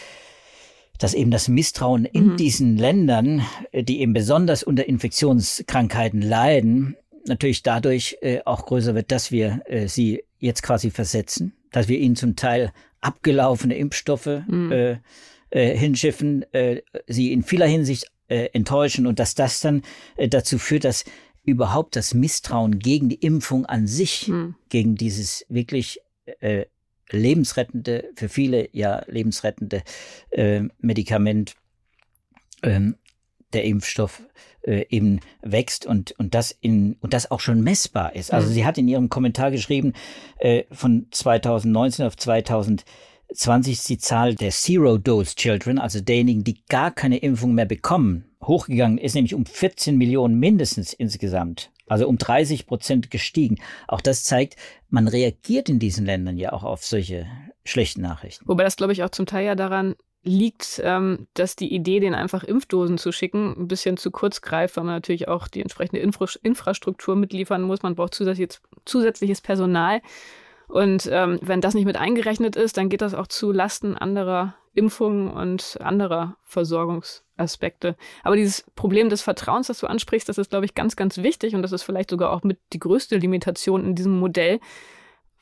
dass 0.97 1.13
eben 1.13 1.31
das 1.31 1.47
Misstrauen 1.47 2.05
in 2.05 2.33
mhm. 2.33 2.37
diesen 2.37 2.77
Ländern, 2.77 3.43
äh, 3.71 3.83
die 3.83 4.01
eben 4.01 4.13
besonders 4.13 4.63
unter 4.63 4.87
Infektionskrankheiten 4.87 6.21
leiden, 6.21 6.95
natürlich 7.27 7.63
dadurch 7.63 8.17
äh, 8.21 8.41
auch 8.45 8.65
größer 8.65 8.95
wird, 8.95 9.11
dass 9.11 9.31
wir 9.31 9.61
äh, 9.65 9.87
sie 9.87 10.23
jetzt 10.39 10.63
quasi 10.63 10.91
versetzen, 10.91 11.53
dass 11.71 11.87
wir 11.87 11.99
ihnen 11.99 12.15
zum 12.15 12.35
Teil 12.35 12.71
abgelaufene 13.01 13.75
Impfstoffe 13.75 14.43
mhm. 14.47 14.71
äh, 14.71 14.97
äh, 15.49 15.77
hinschiffen, 15.77 16.43
äh, 16.53 16.81
sie 17.07 17.33
in 17.33 17.43
vieler 17.43 17.67
Hinsicht 17.67 18.05
äh, 18.29 18.49
enttäuschen 18.53 19.07
und 19.07 19.19
dass 19.19 19.35
das 19.35 19.59
dann 19.59 19.81
äh, 20.15 20.29
dazu 20.29 20.57
führt, 20.57 20.85
dass 20.85 21.03
überhaupt 21.43 21.95
das 21.95 22.13
Misstrauen 22.13 22.79
gegen 22.79 23.09
die 23.09 23.15
Impfung 23.15 23.65
an 23.65 23.87
sich, 23.87 24.27
mhm. 24.27 24.55
gegen 24.69 24.95
dieses 24.95 25.45
wirklich 25.49 25.99
äh, 26.39 26.65
lebensrettende, 27.09 28.09
für 28.15 28.29
viele 28.29 28.69
ja 28.71 29.03
lebensrettende 29.07 29.83
Medikament, 30.79 31.55
ähm, 32.63 32.95
der 33.51 33.65
Impfstoff 33.65 34.21
äh, 34.63 34.85
eben 34.89 35.19
wächst 35.41 35.85
und, 35.85 36.13
und 36.19 36.33
das 36.33 36.51
in, 36.51 36.97
und 37.01 37.13
das 37.13 37.31
auch 37.31 37.39
schon 37.39 37.61
messbar 37.61 38.15
ist. 38.15 38.33
Also 38.33 38.49
mhm. 38.49 38.53
sie 38.53 38.65
hat 38.65 38.77
in 38.77 38.87
ihrem 38.87 39.09
Kommentar 39.09 39.51
geschrieben, 39.51 39.93
äh, 40.37 40.63
von 40.71 41.07
2019 41.11 42.05
auf 42.05 42.17
2020 42.17 43.73
ist 43.73 43.89
die 43.89 43.97
Zahl 43.97 44.35
der 44.35 44.51
Zero-Dose-Children, 44.51 45.79
also 45.79 46.01
derjenigen, 46.01 46.43
die 46.43 46.63
gar 46.67 46.91
keine 46.91 47.17
Impfung 47.17 47.53
mehr 47.53 47.65
bekommen, 47.65 48.25
hochgegangen, 48.43 48.97
ist 48.97 49.15
nämlich 49.15 49.35
um 49.35 49.45
14 49.45 49.97
Millionen 49.97 50.39
mindestens 50.39 50.93
insgesamt. 50.93 51.71
Also 51.87 52.07
um 52.07 52.17
30 52.17 52.67
Prozent 52.67 53.11
gestiegen. 53.11 53.57
Auch 53.87 53.99
das 53.99 54.23
zeigt, 54.23 54.55
man 54.89 55.09
reagiert 55.09 55.67
in 55.67 55.77
diesen 55.77 56.05
Ländern 56.05 56.37
ja 56.37 56.53
auch 56.53 56.63
auf 56.63 56.85
solche 56.85 57.27
schlechten 57.65 58.01
Nachrichten. 58.01 58.47
Wobei 58.47 58.63
das, 58.63 58.77
glaube 58.77 58.93
ich, 58.93 59.03
auch 59.03 59.09
zum 59.09 59.25
Teil 59.25 59.45
ja 59.45 59.55
daran 59.55 59.95
liegt, 60.23 60.79
ähm, 60.83 61.27
dass 61.33 61.55
die 61.55 61.73
Idee, 61.73 61.99
den 61.99 62.13
einfach 62.13 62.43
Impfdosen 62.43 62.97
zu 62.97 63.11
schicken, 63.11 63.55
ein 63.57 63.67
bisschen 63.67 63.97
zu 63.97 64.11
kurz 64.11 64.41
greift, 64.41 64.77
weil 64.77 64.83
man 64.83 64.95
natürlich 64.95 65.27
auch 65.27 65.47
die 65.47 65.61
entsprechende 65.61 66.01
Infra 66.01 66.25
Infrastruktur 66.43 67.15
mitliefern 67.15 67.63
muss. 67.63 67.81
Man 67.81 67.95
braucht 67.95 68.13
zusätzliches, 68.13 68.61
zusätzliches 68.85 69.41
Personal. 69.41 70.01
Und 70.67 71.09
ähm, 71.11 71.39
wenn 71.41 71.59
das 71.59 71.73
nicht 71.73 71.85
mit 71.85 71.97
eingerechnet 71.97 72.55
ist, 72.55 72.77
dann 72.77 72.89
geht 72.89 73.01
das 73.01 73.13
auch 73.13 73.27
zu 73.27 73.51
Lasten 73.51 73.97
anderer 73.97 74.55
Impfungen 74.73 75.29
und 75.29 75.77
anderer 75.81 76.37
Versorgungsaspekte. 76.43 77.97
Aber 78.23 78.37
dieses 78.37 78.63
Problem 78.75 79.09
des 79.09 79.21
Vertrauens, 79.21 79.67
das 79.67 79.79
du 79.79 79.87
ansprichst, 79.87 80.29
das 80.29 80.37
ist, 80.37 80.51
glaube 80.51 80.65
ich, 80.65 80.75
ganz, 80.75 80.95
ganz 80.95 81.17
wichtig 81.17 81.55
und 81.55 81.61
das 81.61 81.73
ist 81.73 81.83
vielleicht 81.83 82.09
sogar 82.09 82.31
auch 82.31 82.43
mit 82.43 82.57
die 82.71 82.79
größte 82.79 83.17
Limitation 83.17 83.83
in 83.83 83.95
diesem 83.95 84.17
Modell, 84.17 84.61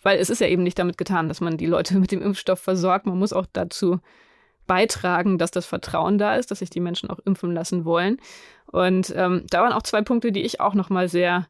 weil 0.02 0.18
es 0.18 0.32
ist 0.32 0.42
ja 0.42 0.48
eben 0.48 0.64
nicht 0.64 0.80
damit 0.80 0.98
getan, 0.98 1.28
dass 1.28 1.42
man 1.42 1.58
die 1.58 1.68
Leute 1.68 1.96
mit 2.00 2.12
dem 2.12 2.22
Impfstoff 2.22 2.60
versorgt. 2.60 3.06
Man 3.06 3.20
muss 3.20 3.34
auch 3.34 3.46
dazu 3.52 4.00
beitragen, 4.70 5.40
dass 5.40 5.50
das 5.50 5.66
Vertrauen 5.66 6.20
da 6.20 6.36
ist, 6.36 6.52
dass 6.52 6.60
sich 6.60 6.70
die 6.70 6.80
Menschen 6.80 7.10
auch 7.10 7.18
impfen 7.26 7.52
lassen 7.56 7.86
wollen. 7.86 8.22
Und 8.68 9.12
ähm, 9.18 9.46
da 9.50 9.64
waren 9.64 9.74
auch 9.74 9.82
zwei 9.82 10.04
Punkte, 10.04 10.32
die 10.32 10.44
ich 10.44 10.62
auch 10.62 10.76
nochmal 10.76 11.10
sehr 11.10 11.48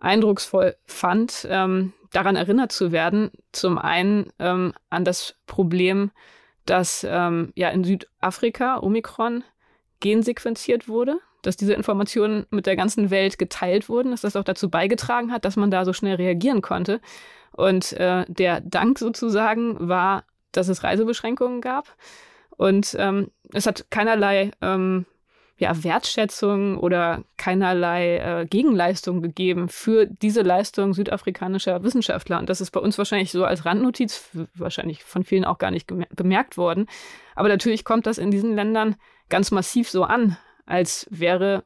eindrucksvoll 0.00 0.76
fand, 0.86 1.44
ähm, 1.50 1.92
daran 2.12 2.36
erinnert 2.36 2.70
zu 2.70 2.92
werden. 2.92 3.32
Zum 3.50 3.78
einen 3.78 4.32
ähm, 4.38 4.74
an 4.90 5.04
das 5.04 5.34
Problem, 5.46 6.12
dass 6.64 7.04
ähm, 7.08 7.52
ja 7.56 7.68
in 7.70 7.82
Südafrika 7.82 8.78
Omikron 8.78 9.42
gensequenziert 9.98 10.86
wurde, 10.86 11.18
dass 11.42 11.56
diese 11.56 11.74
Informationen 11.74 12.46
mit 12.50 12.66
der 12.66 12.76
ganzen 12.76 13.10
Welt 13.10 13.40
geteilt 13.40 13.88
wurden, 13.88 14.12
dass 14.12 14.20
das 14.20 14.36
auch 14.36 14.44
dazu 14.44 14.70
beigetragen 14.70 15.32
hat, 15.32 15.44
dass 15.44 15.56
man 15.56 15.72
da 15.72 15.84
so 15.84 15.92
schnell 15.92 16.14
reagieren 16.14 16.62
konnte. 16.62 17.00
Und 17.50 17.92
äh, 17.94 18.24
der 18.28 18.60
Dank 18.60 19.00
sozusagen 19.00 19.88
war, 19.88 20.22
dass 20.52 20.68
es 20.68 20.84
Reisebeschränkungen 20.84 21.60
gab. 21.60 21.96
Und 22.56 22.96
ähm, 22.98 23.30
es 23.52 23.66
hat 23.66 23.86
keinerlei 23.90 24.50
ähm, 24.60 25.06
ja, 25.62 25.84
Wertschätzung 25.84 26.76
oder 26.76 27.22
keinerlei 27.36 28.16
äh, 28.16 28.46
Gegenleistung 28.46 29.22
gegeben 29.22 29.68
für 29.68 30.06
diese 30.06 30.42
Leistung 30.42 30.92
südafrikanischer 30.92 31.84
Wissenschaftler. 31.84 32.40
Und 32.40 32.48
das 32.50 32.60
ist 32.60 32.72
bei 32.72 32.80
uns 32.80 32.98
wahrscheinlich 32.98 33.30
so 33.30 33.44
als 33.44 33.64
Randnotiz, 33.64 34.28
wahrscheinlich 34.54 35.04
von 35.04 35.22
vielen 35.22 35.44
auch 35.44 35.58
gar 35.58 35.70
nicht 35.70 35.86
bemerkt 35.86 36.56
worden. 36.56 36.86
Aber 37.36 37.48
natürlich 37.48 37.84
kommt 37.84 38.06
das 38.06 38.18
in 38.18 38.32
diesen 38.32 38.56
Ländern 38.56 38.96
ganz 39.28 39.52
massiv 39.52 39.88
so 39.88 40.02
an, 40.02 40.36
als 40.66 41.06
wäre 41.10 41.64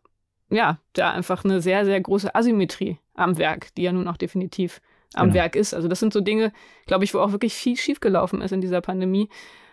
ja 0.50 0.78
da 0.92 1.12
einfach 1.12 1.44
eine 1.44 1.60
sehr, 1.60 1.84
sehr 1.86 2.00
große 2.00 2.34
Asymmetrie 2.34 2.98
am 3.14 3.38
Werk, 3.38 3.74
die 3.76 3.82
ja 3.82 3.92
nun 3.92 4.08
auch 4.08 4.18
definitiv 4.18 4.80
am 5.14 5.28
genau. 5.28 5.36
Werk 5.36 5.56
ist. 5.56 5.72
Also 5.72 5.88
das 5.88 6.00
sind 6.00 6.12
so 6.12 6.20
Dinge, 6.20 6.52
glaube 6.86 7.04
ich, 7.04 7.14
wo 7.14 7.20
auch 7.20 7.32
wirklich 7.32 7.54
viel 7.54 7.76
schiefgelaufen 7.76 8.42
ist 8.42 8.52
in 8.52 8.60
dieser 8.60 8.82
Pandemie 8.82 9.30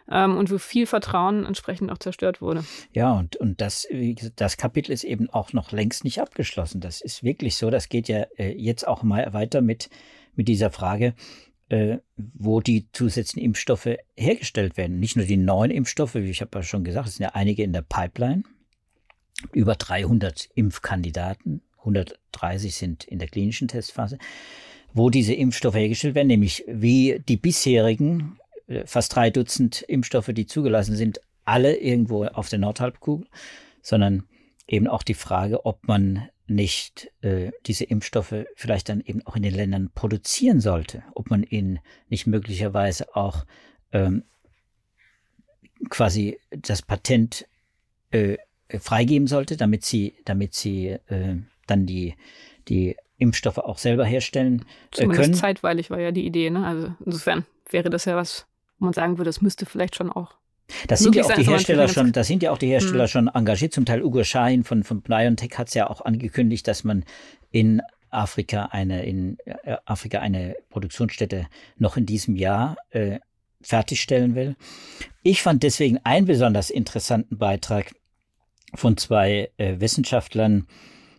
ähm, 0.10 0.38
und 0.38 0.52
wo 0.52 0.58
viel 0.58 0.86
Vertrauen 0.86 1.46
entsprechend 1.46 1.92
auch 1.92 1.98
zerstört 1.98 2.42
wurde. 2.42 2.64
Ja, 2.92 3.14
und, 3.14 3.36
und 3.38 3.62
das, 3.62 3.88
das 4.36 4.58
Kapitel 4.58 4.92
ist 4.92 5.04
eben 5.04 5.30
auch 5.30 5.54
noch 5.54 5.72
längst 5.72 6.04
nicht 6.04 6.20
abgeschlossen. 6.20 6.82
Das 6.82 7.02
ist 7.02 7.24
wirklich 7.24 7.56
so. 7.56 7.70
Das 7.70 7.90
geht 7.90 8.08
ja 8.08 8.26
äh, 8.38 8.52
jetzt 8.52 8.88
auch 8.88 9.04
mal 9.04 9.34
weiter 9.34 9.62
mit, 9.62 9.90
mit 10.36 10.48
dieser 10.48 10.72
Frage, 10.72 11.14
äh, 11.70 11.98
wo 12.16 12.60
die 12.62 12.92
zusätzlichen 12.92 13.46
Impfstoffe 13.46 13.90
hergestellt 14.16 14.78
werden. 14.78 15.00
Nicht 15.00 15.16
nur 15.16 15.26
die 15.26 15.38
neuen 15.38 15.72
Impfstoffe, 15.72 16.16
wie 16.16 16.30
ich 16.30 16.42
habe 16.42 16.60
ja 16.60 16.64
schon 16.64 16.84
gesagt, 16.84 17.08
es 17.08 17.16
sind 17.16 17.24
ja 17.24 17.32
einige 17.34 17.64
in 17.64 17.74
der 17.74 17.82
Pipeline. 17.82 18.44
Über 19.52 19.76
300 19.76 20.50
Impfkandidaten, 20.56 21.62
130 21.80 22.76
sind 22.76 23.04
in 23.04 23.20
der 23.20 23.28
klinischen 23.28 23.68
Testphase, 23.68 24.18
wo 24.94 25.10
diese 25.10 25.34
Impfstoffe 25.34 25.76
hergestellt 25.76 26.16
werden, 26.16 26.28
nämlich 26.28 26.64
wie 26.68 27.20
die 27.28 27.38
bisherigen 27.38 28.38
fast 28.86 29.16
drei 29.16 29.30
Dutzend 29.30 29.82
Impfstoffe, 29.84 30.32
die 30.34 30.46
zugelassen 30.46 30.96
sind, 30.96 31.20
alle 31.46 31.76
irgendwo 31.76 32.26
auf 32.26 32.50
der 32.50 32.60
Nordhalbkugel, 32.60 33.28
sondern 33.82 34.24
eben 34.68 34.88
auch 34.88 35.04
die 35.04 35.14
Frage, 35.14 35.66
ob 35.66 35.88
man 35.88 36.30
nicht 36.48 37.12
äh, 37.22 37.52
diese 37.66 37.86
Impfstoffe 37.86 38.46
vielleicht 38.56 38.90
dann 38.90 39.02
eben 39.02 39.26
auch 39.26 39.36
in 39.36 39.44
den 39.44 39.54
Ländern 39.54 39.92
produzieren 39.94 40.60
sollte, 40.60 41.04
ob 41.14 41.30
man 41.30 41.44
ihnen 41.44 41.80
nicht 42.10 42.28
möglicherweise 42.28 43.16
auch 43.16 43.46
ähm, 43.92 44.24
quasi 45.90 46.40
das 46.52 46.82
Patent 46.82 47.46
äh, 48.12 48.38
freigeben 48.80 49.28
sollte, 49.28 49.58
damit 49.58 49.84
sie, 49.84 50.16
damit 50.26 50.54
sie 50.54 50.88
äh, 51.08 51.38
dann 51.68 51.86
die, 51.86 52.16
die 52.68 52.96
Impfstoffe 53.18 53.60
auch 53.60 53.78
selber 53.78 54.06
herstellen 54.06 54.62
äh, 54.62 54.66
Zumindest 54.92 55.22
können. 55.22 55.34
Zeitweilig 55.34 55.90
war 55.90 56.00
ja 56.00 56.12
die 56.12 56.26
Idee, 56.26 56.50
ne? 56.50 56.66
Also 56.66 56.94
insofern 57.06 57.46
wäre 57.70 57.90
das 57.90 58.06
ja 58.06 58.16
was, 58.16 58.48
wo 58.84 58.86
man 58.86 58.94
sagen 58.94 59.18
würde, 59.18 59.30
es 59.30 59.42
müsste 59.42 59.66
vielleicht 59.66 59.96
schon 59.96 60.12
auch. 60.12 60.36
Das 60.88 61.00
sind 61.00 61.16
ja 61.16 61.24
auch 61.24 61.34
die 61.34 61.44
Hersteller 61.44 61.88
schon, 61.88 62.12
das 62.12 62.28
sind 62.28 62.44
ja 62.44 62.52
auch 62.52 62.58
die 62.58 62.68
Hersteller 62.68 63.04
hm. 63.04 63.08
schon 63.08 63.28
engagiert. 63.30 63.74
Zum 63.74 63.86
Teil 63.86 64.04
Ugo 64.04 64.24
Schahin 64.24 64.64
von, 64.64 64.84
von 64.84 65.02
BioNTech 65.02 65.58
hat 65.58 65.70
es 65.70 65.74
ja 65.74 65.90
auch 65.90 66.02
angekündigt, 66.02 66.68
dass 66.68 66.84
man 66.84 67.06
in 67.52 67.82
Afrika 68.10 68.66
eine, 68.66 69.06
in 69.06 69.38
äh, 69.46 69.78
Afrika 69.86 70.20
eine 70.20 70.56
Produktionsstätte 70.70 71.48
noch 71.78 71.98
in 71.98 72.06
diesem 72.06 72.36
Jahr 72.36 72.78
äh, 72.92 73.20
fertigstellen 73.62 74.36
will. 74.36 74.56
Ich 75.24 75.42
fand 75.42 75.64
deswegen 75.64 76.00
einen 76.04 76.26
besonders 76.26 76.70
interessanten 76.70 77.38
Beitrag 77.38 77.94
von 78.76 78.98
zwei 78.98 79.50
äh, 79.58 79.80
Wissenschaftlern, 79.80 80.68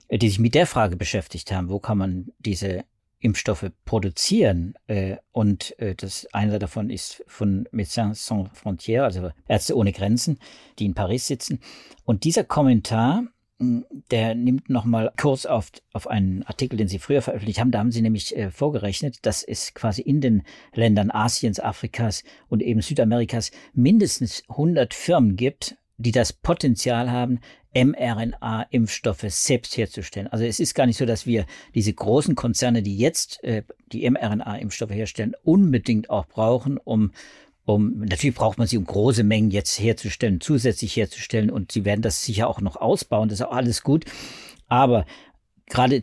äh, 0.08 0.18
die 0.18 0.28
sich 0.28 0.38
mit 0.38 0.54
der 0.54 0.66
Frage 0.66 0.96
beschäftigt 0.96 1.50
haben, 1.50 1.70
wo 1.70 1.78
kann 1.78 1.98
man 1.98 2.28
diese 2.38 2.84
Impfstoffe 3.24 3.70
produzieren. 3.86 4.74
Äh, 4.86 5.16
und 5.32 5.78
äh, 5.78 5.94
das 5.94 6.26
eine 6.32 6.58
davon 6.58 6.90
ist 6.90 7.24
von 7.26 7.66
Médecins 7.72 8.26
Sans 8.26 8.50
Frontières, 8.50 9.04
also 9.04 9.30
Ärzte 9.48 9.76
ohne 9.76 9.92
Grenzen, 9.92 10.38
die 10.78 10.84
in 10.84 10.94
Paris 10.94 11.26
sitzen. 11.26 11.58
Und 12.04 12.24
dieser 12.24 12.44
Kommentar, 12.44 13.24
hm, 13.58 13.86
der 14.10 14.34
nimmt 14.34 14.68
nochmal 14.68 15.10
Kurs 15.16 15.46
auf, 15.46 15.72
auf 15.94 16.06
einen 16.06 16.42
Artikel, 16.42 16.76
den 16.76 16.88
Sie 16.88 16.98
früher 16.98 17.22
veröffentlicht 17.22 17.60
haben. 17.60 17.70
Da 17.70 17.78
haben 17.78 17.92
Sie 17.92 18.02
nämlich 18.02 18.36
äh, 18.36 18.50
vorgerechnet, 18.50 19.24
dass 19.24 19.42
es 19.42 19.72
quasi 19.72 20.02
in 20.02 20.20
den 20.20 20.42
Ländern 20.74 21.10
Asiens, 21.10 21.60
Afrikas 21.60 22.24
und 22.48 22.62
eben 22.62 22.82
Südamerikas 22.82 23.52
mindestens 23.72 24.42
100 24.50 24.92
Firmen 24.92 25.36
gibt, 25.36 25.76
die 25.96 26.12
das 26.12 26.32
Potenzial 26.32 27.10
haben, 27.10 27.40
mRNA-Impfstoffe 27.74 29.24
selbst 29.28 29.76
herzustellen. 29.76 30.28
Also 30.28 30.44
es 30.44 30.60
ist 30.60 30.74
gar 30.74 30.86
nicht 30.86 30.96
so, 30.96 31.06
dass 31.06 31.26
wir 31.26 31.44
diese 31.74 31.92
großen 31.92 32.34
Konzerne, 32.34 32.82
die 32.82 32.96
jetzt 32.96 33.42
äh, 33.42 33.62
die 33.92 34.08
mRNA-Impfstoffe 34.08 34.92
herstellen, 34.92 35.34
unbedingt 35.42 36.10
auch 36.10 36.26
brauchen, 36.26 36.78
um 36.78 37.12
um 37.66 38.00
natürlich 38.00 38.36
braucht 38.36 38.58
man 38.58 38.66
sie, 38.66 38.76
um 38.76 38.84
große 38.84 39.24
Mengen 39.24 39.50
jetzt 39.50 39.80
herzustellen, 39.80 40.40
zusätzlich 40.40 40.96
herzustellen 40.96 41.50
und 41.50 41.72
sie 41.72 41.86
werden 41.86 42.02
das 42.02 42.22
sicher 42.22 42.46
auch 42.46 42.60
noch 42.60 42.76
ausbauen, 42.76 43.30
das 43.30 43.40
ist 43.40 43.46
auch 43.46 43.52
alles 43.52 43.82
gut. 43.82 44.04
Aber 44.68 45.06
gerade 45.66 46.02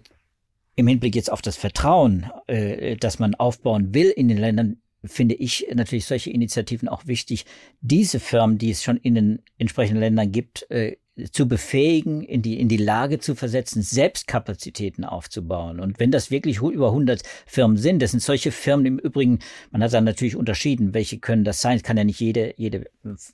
im 0.76 0.88
Hinblick 0.88 1.16
jetzt 1.16 1.32
auf 1.32 1.44
das 1.44 1.58
Vertrauen, 1.58 2.32
äh, 2.48 2.96
das 2.96 3.20
man 3.20 3.36
aufbauen 3.36 3.94
will 3.94 4.10
in 4.10 4.28
den 4.28 4.38
Ländern, 4.38 4.81
finde 5.04 5.36
ich 5.36 5.68
natürlich 5.74 6.06
solche 6.06 6.30
Initiativen 6.30 6.88
auch 6.88 7.08
wichtig, 7.08 7.46
diese 7.82 8.20
Firmen, 8.20 8.58
die 8.58 8.72
es 8.72 8.84
schon 8.84 8.98
in 8.98 9.16
den 9.16 9.40
entsprechenden 9.58 10.00
Ländern 10.00 10.32
gibt, 10.32 10.70
äh, 10.70 10.98
zu 11.32 11.48
befähigen, 11.48 12.24
in 12.24 12.42
die, 12.42 12.60
in 12.60 12.70
die 12.70 12.78
Lage 12.78 13.20
zu 13.20 13.36
versetzen, 13.36 13.82
selbst 13.82 14.28
Kapazitäten 14.28 15.04
aufzubauen. 15.04 15.80
Und 15.80 16.00
wenn 16.00 16.10
das 16.10 16.32
wirklich 16.32 16.62
über 16.62 16.88
100 16.88 17.22
Firmen 17.46 17.78
sind, 17.78 18.02
das 18.02 18.12
sind 18.12 18.22
solche 18.22 18.52
Firmen 18.52 18.86
im 18.86 19.00
Übrigen, 19.00 19.40
man 19.72 19.84
hat 19.84 19.94
dann 19.94 20.06
natürlich 20.06 20.36
unterschieden, 20.36 20.94
welche 20.94 21.20
können 21.20 21.44
das 21.44 21.62
sein. 21.62 21.82
Kann 21.82 21.98
ja 21.98 22.06
nicht 22.06 22.20
jede, 22.20 22.54
jede 22.58 22.86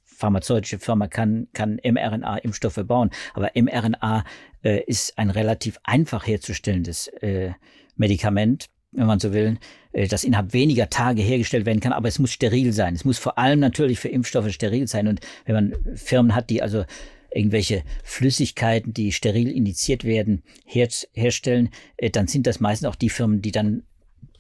pharmazeutische 0.04 0.80
Firma 0.80 1.08
kann, 1.08 1.48
kann 1.54 1.80
mRNA-Impfstoffe 1.84 2.84
bauen. 2.86 3.12
Aber 3.34 3.52
mRNA 3.56 4.26
äh, 4.64 4.84
ist 4.86 5.18
ein 5.18 5.30
relativ 5.30 5.80
einfach 5.84 6.26
herzustellendes 6.26 7.08
äh, 7.22 7.52
Medikament 7.96 8.70
wenn 8.92 9.08
man 9.08 9.20
so 9.20 9.34
will, 9.34 9.58
äh, 9.92 10.08
das 10.08 10.24
innerhalb 10.24 10.54
weniger 10.54 10.90
Tage 10.90 11.22
hergestellt 11.22 11.66
werden 11.66 11.80
kann, 11.80 11.94
aber 11.94 12.08
es 12.08 12.20
muss 12.20 12.32
steril 12.32 12.74
sein. 12.74 12.96
Es 12.96 13.06
muss 13.06 13.18
vor 13.18 13.38
allem 13.38 13.60
natürlich 13.60 14.00
für 14.00 14.10
Impfstoffe 14.10 14.52
steril 14.52 14.88
sein. 14.88 15.08
Und 15.08 15.22
wenn 15.46 15.56
man 15.56 15.96
Firmen 15.96 16.36
hat, 16.36 16.50
die 16.50 16.62
also 16.62 16.86
irgendwelche 17.32 17.84
Flüssigkeiten, 18.04 18.94
die 18.94 19.12
steril 19.12 19.52
indiziert 19.52 20.04
werden, 20.04 20.44
her 20.66 20.88
herstellen, 21.14 21.70
äh, 21.98 22.10
dann 22.10 22.28
sind 22.28 22.48
das 22.48 22.60
meistens 22.60 22.88
auch 22.88 22.96
die 22.96 23.10
Firmen, 23.10 23.42
die 23.42 23.52
dann 23.52 23.84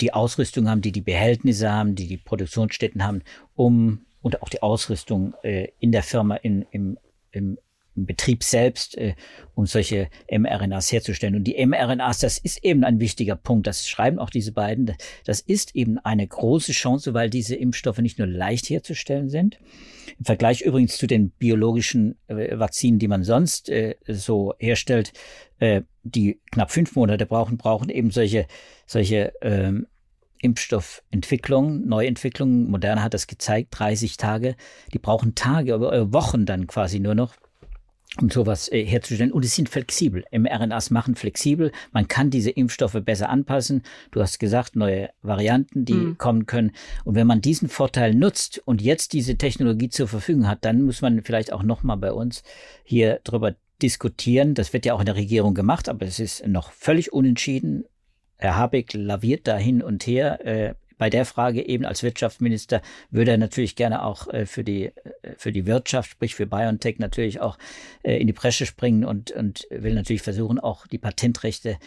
die 0.01 0.13
Ausrüstung 0.13 0.69
haben, 0.69 0.81
die 0.81 0.91
die 0.91 1.01
Behältnisse 1.01 1.71
haben, 1.71 1.95
die 1.95 2.07
die 2.07 2.17
Produktionsstätten 2.17 3.03
haben, 3.03 3.23
um 3.55 4.05
und 4.21 4.41
auch 4.41 4.49
die 4.49 4.61
Ausrüstung 4.61 5.33
äh, 5.43 5.69
in 5.79 5.91
der 5.91 6.03
Firma, 6.03 6.35
in, 6.35 6.65
im, 6.71 6.97
im 7.31 7.57
im 7.57 7.57
Betrieb 8.05 8.43
selbst, 8.43 8.97
äh, 8.97 9.15
um 9.55 9.65
solche 9.65 10.09
mRNAs 10.31 10.91
herzustellen. 10.91 11.35
Und 11.35 11.45
die 11.45 11.65
mRNAs, 11.65 12.19
das 12.19 12.37
ist 12.37 12.63
eben 12.63 12.83
ein 12.83 12.99
wichtiger 12.99 13.35
Punkt. 13.35 13.67
Das 13.67 13.87
schreiben 13.87 14.19
auch 14.19 14.29
diese 14.29 14.51
beiden. 14.51 14.95
Das 15.25 15.39
ist 15.39 15.75
eben 15.75 15.97
eine 15.99 16.27
große 16.27 16.71
Chance, 16.71 17.13
weil 17.13 17.29
diese 17.29 17.55
Impfstoffe 17.55 17.99
nicht 17.99 18.19
nur 18.19 18.27
leicht 18.27 18.69
herzustellen 18.69 19.29
sind. 19.29 19.59
Im 20.19 20.25
Vergleich 20.25 20.61
übrigens 20.61 20.97
zu 20.97 21.07
den 21.07 21.31
biologischen 21.31 22.17
äh, 22.27 22.57
Vakzinen, 22.57 22.99
die 22.99 23.07
man 23.07 23.23
sonst 23.23 23.69
äh, 23.69 23.95
so 24.07 24.53
herstellt, 24.59 25.13
äh, 25.59 25.81
die 26.03 26.39
knapp 26.51 26.71
fünf 26.71 26.95
Monate 26.95 27.25
brauchen, 27.25 27.57
brauchen 27.57 27.89
eben 27.89 28.11
solche, 28.11 28.47
solche 28.85 29.33
ähm, 29.41 29.87
Impfstoffentwicklung, 30.39 31.87
Neuentwicklung, 31.87 32.69
Moderna 32.69 33.03
hat 33.03 33.13
das 33.13 33.27
gezeigt, 33.27 33.69
30 33.77 34.17
Tage, 34.17 34.55
die 34.93 34.99
brauchen 34.99 35.35
Tage, 35.35 35.77
oder 35.77 36.13
Wochen 36.13 36.45
dann 36.45 36.67
quasi 36.67 36.99
nur 36.99 37.15
noch, 37.15 37.35
um 38.19 38.29
sowas 38.29 38.71
äh, 38.71 38.83
herzustellen. 38.83 39.31
Und 39.31 39.45
es 39.45 39.55
sind 39.55 39.69
flexibel. 39.69 40.23
mRNAs 40.31 40.89
machen 40.89 41.15
flexibel. 41.15 41.71
Man 41.91 42.07
kann 42.07 42.29
diese 42.29 42.49
Impfstoffe 42.49 42.99
besser 43.03 43.29
anpassen. 43.29 43.83
Du 44.11 44.21
hast 44.21 44.39
gesagt, 44.39 44.75
neue 44.75 45.09
Varianten, 45.21 45.85
die 45.85 45.93
mhm. 45.93 46.17
kommen 46.17 46.45
können. 46.45 46.71
Und 47.03 47.15
wenn 47.15 47.27
man 47.27 47.41
diesen 47.41 47.69
Vorteil 47.69 48.13
nutzt 48.13 48.61
und 48.65 48.81
jetzt 48.81 49.13
diese 49.13 49.37
Technologie 49.37 49.89
zur 49.89 50.07
Verfügung 50.07 50.47
hat, 50.47 50.65
dann 50.65 50.81
muss 50.83 51.01
man 51.01 51.21
vielleicht 51.23 51.53
auch 51.53 51.63
nochmal 51.63 51.97
bei 51.97 52.11
uns 52.11 52.43
hier 52.83 53.19
drüber 53.23 53.55
diskutieren. 53.81 54.55
Das 54.55 54.73
wird 54.73 54.85
ja 54.85 54.93
auch 54.93 54.99
in 54.99 55.05
der 55.05 55.15
Regierung 55.15 55.53
gemacht, 55.53 55.89
aber 55.89 56.05
es 56.05 56.19
ist 56.19 56.47
noch 56.47 56.71
völlig 56.71 57.13
unentschieden. 57.13 57.85
Herr 58.37 58.55
Habeck 58.55 58.93
laviert 58.93 59.47
da 59.47 59.57
hin 59.57 59.81
und 59.81 60.05
her. 60.07 60.45
Äh, 60.45 60.75
bei 60.97 61.09
der 61.09 61.25
Frage 61.25 61.67
eben 61.67 61.85
als 61.85 62.03
Wirtschaftsminister 62.03 62.81
würde 63.11 63.31
er 63.31 63.37
natürlich 63.37 63.75
gerne 63.75 64.03
auch 64.03 64.27
äh, 64.27 64.45
für 64.45 64.63
die, 64.63 64.85
äh, 64.85 64.93
für 65.37 65.51
die 65.51 65.65
Wirtschaft, 65.65 66.11
sprich 66.11 66.35
für 66.35 66.47
BioNTech 66.47 66.99
natürlich 66.99 67.39
auch 67.39 67.57
äh, 68.03 68.17
in 68.17 68.27
die 68.27 68.33
Bresche 68.33 68.65
springen 68.65 69.05
und, 69.05 69.31
und 69.31 69.67
will 69.69 69.93
natürlich 69.93 70.21
versuchen, 70.21 70.59
auch 70.59 70.87
die 70.87 70.97
Patentrechte 70.97 71.77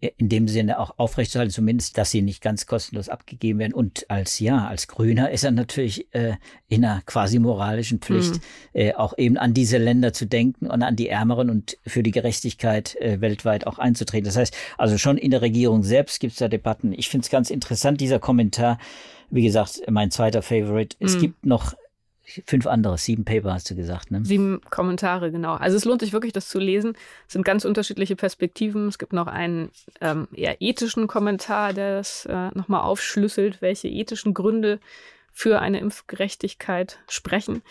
in 0.00 0.28
dem 0.28 0.46
Sinne 0.46 0.78
auch 0.78 0.98
aufrechtzuerhalten, 0.98 1.54
zumindest, 1.54 1.96
dass 1.96 2.10
sie 2.10 2.20
nicht 2.20 2.42
ganz 2.42 2.66
kostenlos 2.66 3.08
abgegeben 3.08 3.58
werden. 3.58 3.72
Und 3.72 4.04
als 4.10 4.38
ja, 4.40 4.66
als 4.66 4.88
Grüner 4.88 5.30
ist 5.30 5.44
er 5.44 5.52
natürlich 5.52 6.12
äh, 6.14 6.34
in 6.68 6.84
einer 6.84 7.00
quasi 7.06 7.38
moralischen 7.38 8.00
Pflicht, 8.00 8.34
mhm. 8.34 8.40
äh, 8.74 8.94
auch 8.94 9.16
eben 9.16 9.38
an 9.38 9.54
diese 9.54 9.78
Länder 9.78 10.12
zu 10.12 10.26
denken 10.26 10.66
und 10.66 10.82
an 10.82 10.96
die 10.96 11.08
Ärmeren 11.08 11.48
und 11.48 11.78
für 11.86 12.02
die 12.02 12.10
Gerechtigkeit 12.10 12.94
äh, 12.96 13.22
weltweit 13.22 13.66
auch 13.66 13.78
einzutreten. 13.78 14.26
Das 14.26 14.36
heißt, 14.36 14.54
also 14.76 14.98
schon 14.98 15.16
in 15.16 15.30
der 15.30 15.40
Regierung 15.40 15.82
selbst 15.82 16.20
gibt 16.20 16.32
es 16.32 16.38
da 16.38 16.48
Debatten. 16.48 16.92
Ich 16.92 17.08
finde 17.08 17.24
es 17.24 17.30
ganz 17.30 17.48
interessant, 17.48 18.00
dieser 18.00 18.18
Kommentar. 18.18 18.78
Wie 19.30 19.42
gesagt, 19.42 19.80
mein 19.90 20.10
zweiter 20.10 20.42
Favorite. 20.42 20.96
Es 21.00 21.16
mhm. 21.16 21.20
gibt 21.20 21.46
noch 21.46 21.74
Fünf 22.46 22.66
andere, 22.66 22.98
sieben 22.98 23.24
Paper 23.24 23.52
hast 23.52 23.70
du 23.70 23.76
gesagt, 23.76 24.10
ne? 24.10 24.24
Sieben 24.24 24.60
Kommentare, 24.70 25.30
genau. 25.30 25.54
Also 25.54 25.76
es 25.76 25.84
lohnt 25.84 26.00
sich 26.00 26.12
wirklich, 26.12 26.32
das 26.32 26.48
zu 26.48 26.58
lesen. 26.58 26.94
Es 27.26 27.34
sind 27.34 27.44
ganz 27.44 27.64
unterschiedliche 27.64 28.16
Perspektiven. 28.16 28.88
Es 28.88 28.98
gibt 28.98 29.12
noch 29.12 29.28
einen 29.28 29.70
ähm, 30.00 30.26
eher 30.34 30.60
ethischen 30.60 31.06
Kommentar, 31.06 31.72
der 31.72 31.98
das 31.98 32.26
äh, 32.26 32.48
nochmal 32.54 32.82
aufschlüsselt, 32.82 33.62
welche 33.62 33.88
ethischen 33.88 34.34
Gründe 34.34 34.80
für 35.32 35.60
eine 35.60 35.78
Impfgerechtigkeit 35.78 36.98
sprechen. 37.08 37.62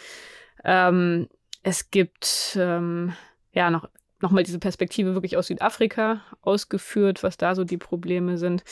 Ähm, 0.63 1.27
es 1.63 1.91
gibt 1.91 2.57
ähm, 2.59 3.13
ja 3.51 3.69
noch 3.69 3.89
nochmal 4.21 4.43
diese 4.43 4.59
Perspektive 4.59 5.13
wirklich 5.13 5.37
aus 5.37 5.47
Südafrika 5.47 6.21
ausgeführt, 6.41 7.23
was 7.23 7.37
da 7.37 7.55
so 7.55 7.63
die 7.63 7.77
Probleme 7.77 8.37
sind. 8.37 8.63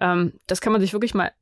Ähm, 0.00 0.32
das 0.46 0.60
kann 0.60 0.72
man 0.72 0.80
sich 0.80 0.92
wirklich 0.92 1.14
mal 1.14 1.32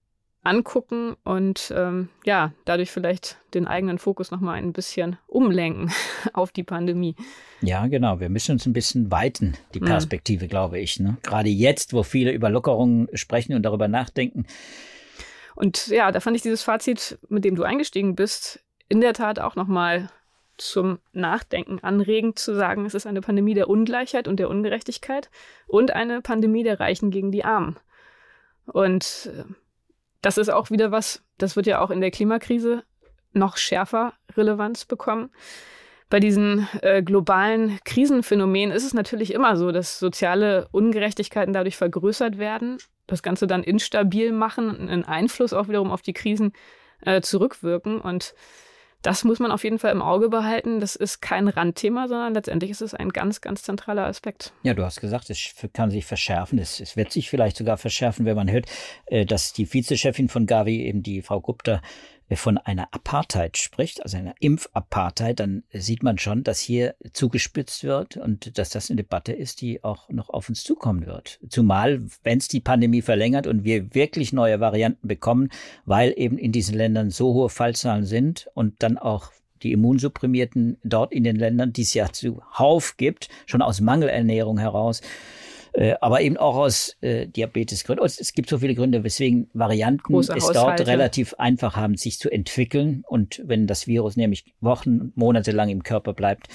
angucken 0.46 1.16
und 1.24 1.72
ähm, 1.76 2.08
ja, 2.24 2.52
dadurch 2.64 2.90
vielleicht 2.90 3.38
den 3.54 3.66
eigenen 3.66 3.98
Fokus 3.98 4.30
nochmal 4.30 4.56
ein 4.58 4.72
bisschen 4.72 5.18
umlenken 5.26 5.92
auf 6.32 6.52
die 6.52 6.62
Pandemie. 6.62 7.16
Ja, 7.60 7.86
genau. 7.86 8.20
Wir 8.20 8.28
müssen 8.28 8.52
uns 8.52 8.66
ein 8.66 8.72
bisschen 8.72 9.10
weiten, 9.10 9.54
die 9.74 9.80
mhm. 9.80 9.86
Perspektive, 9.86 10.44
mhm. 10.44 10.48
glaube 10.48 10.78
ich. 10.78 11.00
Ne? 11.00 11.16
Gerade 11.22 11.48
jetzt, 11.48 11.92
wo 11.92 12.02
viele 12.02 12.32
über 12.32 12.50
Lockerungen 12.50 13.08
sprechen 13.14 13.54
und 13.54 13.62
darüber 13.62 13.88
nachdenken. 13.88 14.46
Und 15.54 15.88
ja, 15.88 16.12
da 16.12 16.20
fand 16.20 16.36
ich 16.36 16.42
dieses 16.42 16.62
Fazit, 16.62 17.18
mit 17.28 17.44
dem 17.44 17.56
du 17.56 17.62
eingestiegen 17.62 18.14
bist, 18.14 18.62
in 18.88 19.00
der 19.00 19.14
Tat 19.14 19.38
auch 19.38 19.56
nochmal 19.56 20.10
zum 20.58 20.98
Nachdenken 21.12 21.80
anregend 21.80 22.38
zu 22.38 22.54
sagen, 22.54 22.86
es 22.86 22.94
ist 22.94 23.06
eine 23.06 23.20
Pandemie 23.20 23.54
der 23.54 23.68
Ungleichheit 23.68 24.28
und 24.28 24.38
der 24.38 24.48
Ungerechtigkeit 24.48 25.30
und 25.66 25.90
eine 25.92 26.22
Pandemie 26.22 26.62
der 26.62 26.80
Reichen 26.80 27.10
gegen 27.10 27.30
die 27.30 27.44
Armen. 27.44 27.76
Und 28.66 29.30
äh, 29.32 29.44
das 30.26 30.38
ist 30.38 30.48
auch 30.48 30.72
wieder 30.72 30.90
was, 30.90 31.22
das 31.38 31.54
wird 31.54 31.68
ja 31.68 31.80
auch 31.80 31.92
in 31.92 32.00
der 32.00 32.10
Klimakrise 32.10 32.82
noch 33.32 33.56
schärfer 33.56 34.12
Relevanz 34.36 34.84
bekommen. 34.84 35.30
Bei 36.10 36.18
diesen 36.18 36.66
äh, 36.82 37.00
globalen 37.00 37.78
Krisenphänomenen 37.84 38.74
ist 38.74 38.84
es 38.84 38.92
natürlich 38.92 39.32
immer 39.32 39.56
so, 39.56 39.70
dass 39.70 40.00
soziale 40.00 40.66
Ungerechtigkeiten 40.72 41.54
dadurch 41.54 41.76
vergrößert 41.76 42.38
werden, 42.38 42.78
das 43.06 43.22
Ganze 43.22 43.46
dann 43.46 43.62
instabil 43.62 44.32
machen, 44.32 44.88
einen 44.88 45.04
Einfluss 45.04 45.52
auch 45.52 45.68
wiederum 45.68 45.92
auf 45.92 46.02
die 46.02 46.12
Krisen 46.12 46.54
äh, 47.02 47.20
zurückwirken. 47.20 48.00
Und 48.00 48.34
das 49.02 49.24
muss 49.24 49.38
man 49.38 49.52
auf 49.52 49.62
jeden 49.64 49.78
Fall 49.78 49.92
im 49.92 50.02
Auge 50.02 50.28
behalten. 50.28 50.80
Das 50.80 50.96
ist 50.96 51.20
kein 51.20 51.48
Randthema, 51.48 52.08
sondern 52.08 52.34
letztendlich 52.34 52.70
ist 52.70 52.80
es 52.80 52.94
ein 52.94 53.10
ganz, 53.10 53.40
ganz 53.40 53.62
zentraler 53.62 54.06
Aspekt. 54.06 54.52
Ja, 54.62 54.74
du 54.74 54.84
hast 54.84 55.00
gesagt, 55.00 55.30
es 55.30 55.54
kann 55.72 55.90
sich 55.90 56.04
verschärfen. 56.04 56.58
Es, 56.58 56.80
es 56.80 56.96
wird 56.96 57.12
sich 57.12 57.30
vielleicht 57.30 57.56
sogar 57.56 57.76
verschärfen, 57.76 58.26
wenn 58.26 58.36
man 58.36 58.50
hört, 58.50 58.66
äh, 59.06 59.24
dass 59.24 59.52
die 59.52 59.72
Vizechefin 59.72 60.28
von 60.28 60.46
Gavi, 60.46 60.82
eben 60.82 61.02
die 61.02 61.22
Frau 61.22 61.40
Gupta, 61.40 61.80
von 62.34 62.58
einer 62.58 62.88
Apartheid 62.92 63.56
spricht, 63.56 64.02
also 64.02 64.16
einer 64.16 64.34
Impfapartheid, 64.40 65.38
dann 65.38 65.62
sieht 65.72 66.02
man 66.02 66.18
schon, 66.18 66.42
dass 66.42 66.58
hier 66.58 66.96
zugespitzt 67.12 67.84
wird 67.84 68.16
und 68.16 68.58
dass 68.58 68.70
das 68.70 68.90
eine 68.90 68.96
Debatte 68.96 69.32
ist, 69.32 69.60
die 69.60 69.84
auch 69.84 70.08
noch 70.08 70.30
auf 70.30 70.48
uns 70.48 70.64
zukommen 70.64 71.06
wird. 71.06 71.38
Zumal, 71.48 72.02
wenn 72.24 72.38
es 72.38 72.48
die 72.48 72.60
Pandemie 72.60 73.02
verlängert 73.02 73.46
und 73.46 73.62
wir 73.62 73.94
wirklich 73.94 74.32
neue 74.32 74.58
Varianten 74.58 75.06
bekommen, 75.06 75.50
weil 75.84 76.12
eben 76.16 76.36
in 76.36 76.50
diesen 76.50 76.74
Ländern 76.74 77.10
so 77.10 77.32
hohe 77.32 77.48
Fallzahlen 77.48 78.04
sind 78.04 78.48
und 78.54 78.82
dann 78.82 78.98
auch 78.98 79.30
die 79.62 79.72
Immunsupprimierten 79.72 80.78
dort 80.82 81.12
in 81.12 81.24
den 81.24 81.36
Ländern, 81.36 81.72
die 81.72 81.82
es 81.82 81.94
ja 81.94 82.12
zuhauf 82.12 82.96
gibt, 82.96 83.28
schon 83.46 83.62
aus 83.62 83.80
Mangelernährung 83.80 84.58
heraus, 84.58 85.00
äh, 85.72 85.94
aber 86.00 86.20
eben 86.20 86.36
auch 86.36 86.56
aus 86.56 86.96
äh, 87.00 87.26
Diabetesgründen. 87.26 88.04
Es 88.04 88.32
gibt 88.32 88.48
so 88.48 88.58
viele 88.58 88.74
Gründe, 88.74 89.04
weswegen 89.04 89.50
Varianten 89.52 90.14
es 90.18 90.28
dort 90.28 90.86
relativ 90.86 91.34
einfach 91.34 91.76
haben, 91.76 91.96
sich 91.96 92.18
zu 92.18 92.30
entwickeln. 92.30 93.02
Und 93.06 93.42
wenn 93.44 93.66
das 93.66 93.86
Virus 93.86 94.16
nämlich 94.16 94.44
Wochen, 94.60 95.12
Monate 95.14 95.52
lang 95.52 95.68
im 95.68 95.82
Körper 95.82 96.12
bleibt, 96.12 96.48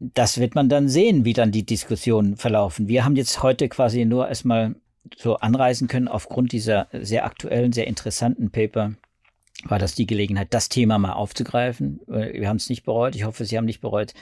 das 0.00 0.38
wird 0.38 0.54
man 0.54 0.68
dann 0.68 0.88
sehen, 0.88 1.24
wie 1.24 1.32
dann 1.32 1.52
die 1.52 1.64
Diskussionen 1.64 2.36
verlaufen. 2.36 2.88
Wir 2.88 3.04
haben 3.04 3.16
jetzt 3.16 3.42
heute 3.42 3.68
quasi 3.68 4.04
nur 4.04 4.28
erstmal 4.28 4.74
so 5.16 5.36
anreisen 5.36 5.88
können 5.88 6.08
aufgrund 6.08 6.52
dieser 6.52 6.88
sehr 6.92 7.24
aktuellen, 7.24 7.72
sehr 7.72 7.86
interessanten 7.86 8.50
Paper 8.50 8.92
war 9.64 9.78
das 9.78 9.94
die 9.94 10.06
Gelegenheit, 10.06 10.48
das 10.50 10.68
Thema 10.68 10.98
mal 10.98 11.12
aufzugreifen. 11.12 12.00
Äh, 12.08 12.40
wir 12.40 12.48
haben 12.48 12.56
es 12.56 12.68
nicht 12.68 12.84
bereut. 12.84 13.14
Ich 13.14 13.24
hoffe, 13.24 13.44
Sie 13.44 13.56
haben 13.56 13.64
nicht 13.64 13.80
bereut, 13.80 14.14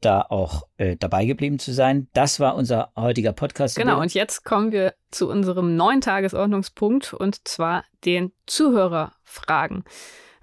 da 0.00 0.22
auch 0.28 0.66
äh, 0.76 0.96
dabei 0.96 1.24
geblieben 1.24 1.58
zu 1.58 1.72
sein. 1.72 2.08
Das 2.12 2.40
war 2.40 2.54
unser 2.54 2.92
heutiger 2.96 3.32
Podcast. 3.32 3.76
Genau, 3.76 4.00
und 4.00 4.12
jetzt 4.12 4.44
kommen 4.44 4.72
wir 4.72 4.94
zu 5.10 5.28
unserem 5.28 5.76
neuen 5.76 6.00
Tagesordnungspunkt 6.00 7.14
und 7.14 7.46
zwar 7.48 7.84
den 8.04 8.32
Zuhörerfragen. 8.46 9.84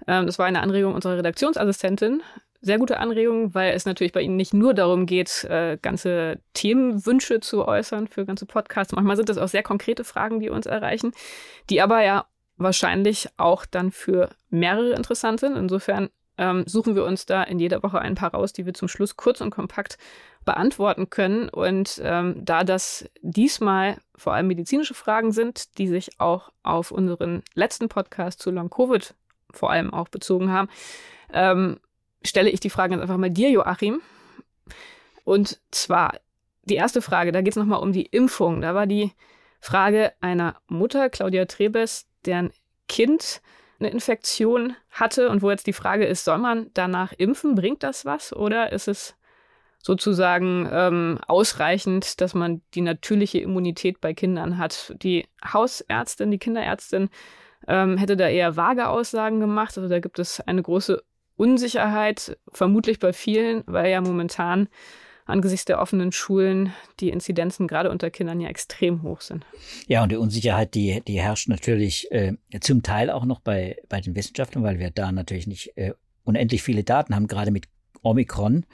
Ähm, 0.06 0.26
das 0.26 0.38
war 0.38 0.46
eine 0.46 0.60
Anregung 0.60 0.94
unserer 0.94 1.18
Redaktionsassistentin. 1.18 2.22
Sehr 2.60 2.78
gute 2.78 2.98
Anregung, 2.98 3.54
weil 3.54 3.72
es 3.74 3.86
natürlich 3.86 4.12
bei 4.12 4.22
Ihnen 4.22 4.34
nicht 4.34 4.52
nur 4.52 4.74
darum 4.74 5.06
geht, 5.06 5.44
äh, 5.44 5.78
ganze 5.80 6.40
Themenwünsche 6.54 7.38
zu 7.38 7.66
äußern 7.68 8.08
für 8.08 8.26
ganze 8.26 8.46
Podcasts. 8.46 8.92
Manchmal 8.92 9.16
sind 9.16 9.28
das 9.28 9.38
auch 9.38 9.46
sehr 9.46 9.62
konkrete 9.62 10.02
Fragen, 10.02 10.40
die 10.40 10.50
uns 10.50 10.66
erreichen, 10.66 11.12
die 11.70 11.80
aber 11.80 12.02
ja 12.02 12.26
wahrscheinlich 12.56 13.28
auch 13.36 13.64
dann 13.64 13.92
für 13.92 14.30
mehrere 14.50 14.94
interessant 14.94 15.38
sind. 15.38 15.56
Insofern 15.56 16.10
ähm, 16.38 16.64
suchen 16.66 16.94
wir 16.94 17.04
uns 17.04 17.26
da 17.26 17.42
in 17.42 17.58
jeder 17.58 17.82
Woche 17.82 18.00
ein 18.00 18.14
paar 18.14 18.32
raus, 18.32 18.52
die 18.52 18.64
wir 18.64 18.74
zum 18.74 18.88
Schluss 18.88 19.16
kurz 19.16 19.40
und 19.40 19.50
kompakt 19.50 19.98
beantworten 20.44 21.10
können. 21.10 21.48
Und 21.48 22.00
ähm, 22.02 22.36
da 22.44 22.64
das 22.64 23.10
diesmal 23.20 23.98
vor 24.16 24.32
allem 24.32 24.46
medizinische 24.46 24.94
Fragen 24.94 25.32
sind, 25.32 25.76
die 25.78 25.88
sich 25.88 26.20
auch 26.20 26.50
auf 26.62 26.90
unseren 26.90 27.42
letzten 27.54 27.88
Podcast 27.88 28.40
zu 28.40 28.50
Long 28.50 28.70
Covid 28.70 29.14
vor 29.50 29.70
allem 29.70 29.92
auch 29.92 30.08
bezogen 30.08 30.50
haben, 30.50 30.68
ähm, 31.32 31.80
stelle 32.24 32.50
ich 32.50 32.60
die 32.60 32.70
Fragen 32.70 32.94
jetzt 32.94 33.02
einfach 33.02 33.16
mal 33.16 33.30
dir, 33.30 33.50
Joachim. 33.50 34.00
Und 35.24 35.60
zwar 35.70 36.14
die 36.64 36.76
erste 36.76 37.02
Frage, 37.02 37.32
da 37.32 37.40
geht 37.40 37.52
es 37.52 37.56
nochmal 37.56 37.80
um 37.80 37.92
die 37.92 38.06
Impfung. 38.06 38.60
Da 38.60 38.74
war 38.74 38.86
die 38.86 39.12
Frage 39.60 40.12
einer 40.20 40.56
Mutter, 40.68 41.10
Claudia 41.10 41.46
Trebes, 41.46 42.06
deren 42.24 42.50
Kind 42.88 43.40
eine 43.78 43.90
Infektion 43.90 44.74
hatte 44.90 45.28
und 45.28 45.42
wo 45.42 45.50
jetzt 45.50 45.66
die 45.66 45.72
Frage 45.72 46.04
ist, 46.04 46.24
soll 46.24 46.38
man 46.38 46.70
danach 46.74 47.12
impfen? 47.12 47.54
Bringt 47.54 47.82
das 47.82 48.04
was? 48.04 48.32
Oder 48.32 48.72
ist 48.72 48.88
es 48.88 49.14
sozusagen 49.80 50.68
ähm, 50.72 51.18
ausreichend, 51.26 52.20
dass 52.20 52.34
man 52.34 52.62
die 52.74 52.80
natürliche 52.80 53.38
Immunität 53.38 54.00
bei 54.00 54.14
Kindern 54.14 54.58
hat? 54.58 54.94
Die 55.02 55.26
Hausärztin, 55.44 56.30
die 56.30 56.38
Kinderärztin 56.38 57.08
ähm, 57.66 57.96
hätte 57.96 58.16
da 58.16 58.28
eher 58.28 58.56
vage 58.56 58.88
Aussagen 58.88 59.40
gemacht. 59.40 59.76
Also 59.76 59.88
da 59.88 60.00
gibt 60.00 60.18
es 60.18 60.40
eine 60.40 60.62
große 60.62 61.02
Unsicherheit, 61.36 62.36
vermutlich 62.52 62.98
bei 62.98 63.12
vielen, 63.12 63.62
weil 63.66 63.90
ja 63.90 64.00
momentan 64.00 64.68
angesichts 65.28 65.64
der 65.66 65.80
offenen 65.80 66.12
Schulen 66.12 66.72
die 67.00 67.10
Inzidenzen 67.10 67.68
gerade 67.68 67.90
unter 67.90 68.10
Kindern 68.10 68.40
ja 68.40 68.48
extrem 68.48 69.02
hoch 69.02 69.20
sind. 69.20 69.44
Ja, 69.86 70.02
und 70.02 70.10
die 70.10 70.16
Unsicherheit, 70.16 70.74
die, 70.74 71.02
die 71.06 71.20
herrscht 71.20 71.48
natürlich 71.48 72.10
äh, 72.10 72.34
zum 72.60 72.82
Teil 72.82 73.10
auch 73.10 73.24
noch 73.24 73.40
bei, 73.40 73.76
bei 73.88 74.00
den 74.00 74.14
Wissenschaftlern, 74.14 74.64
weil 74.64 74.78
wir 74.78 74.90
da 74.90 75.12
natürlich 75.12 75.46
nicht 75.46 75.76
äh, 75.76 75.92
unendlich 76.24 76.62
viele 76.62 76.84
Daten 76.84 77.14
haben, 77.14 77.26
gerade 77.26 77.50
mit 77.50 77.68
Omikron. 78.02 78.64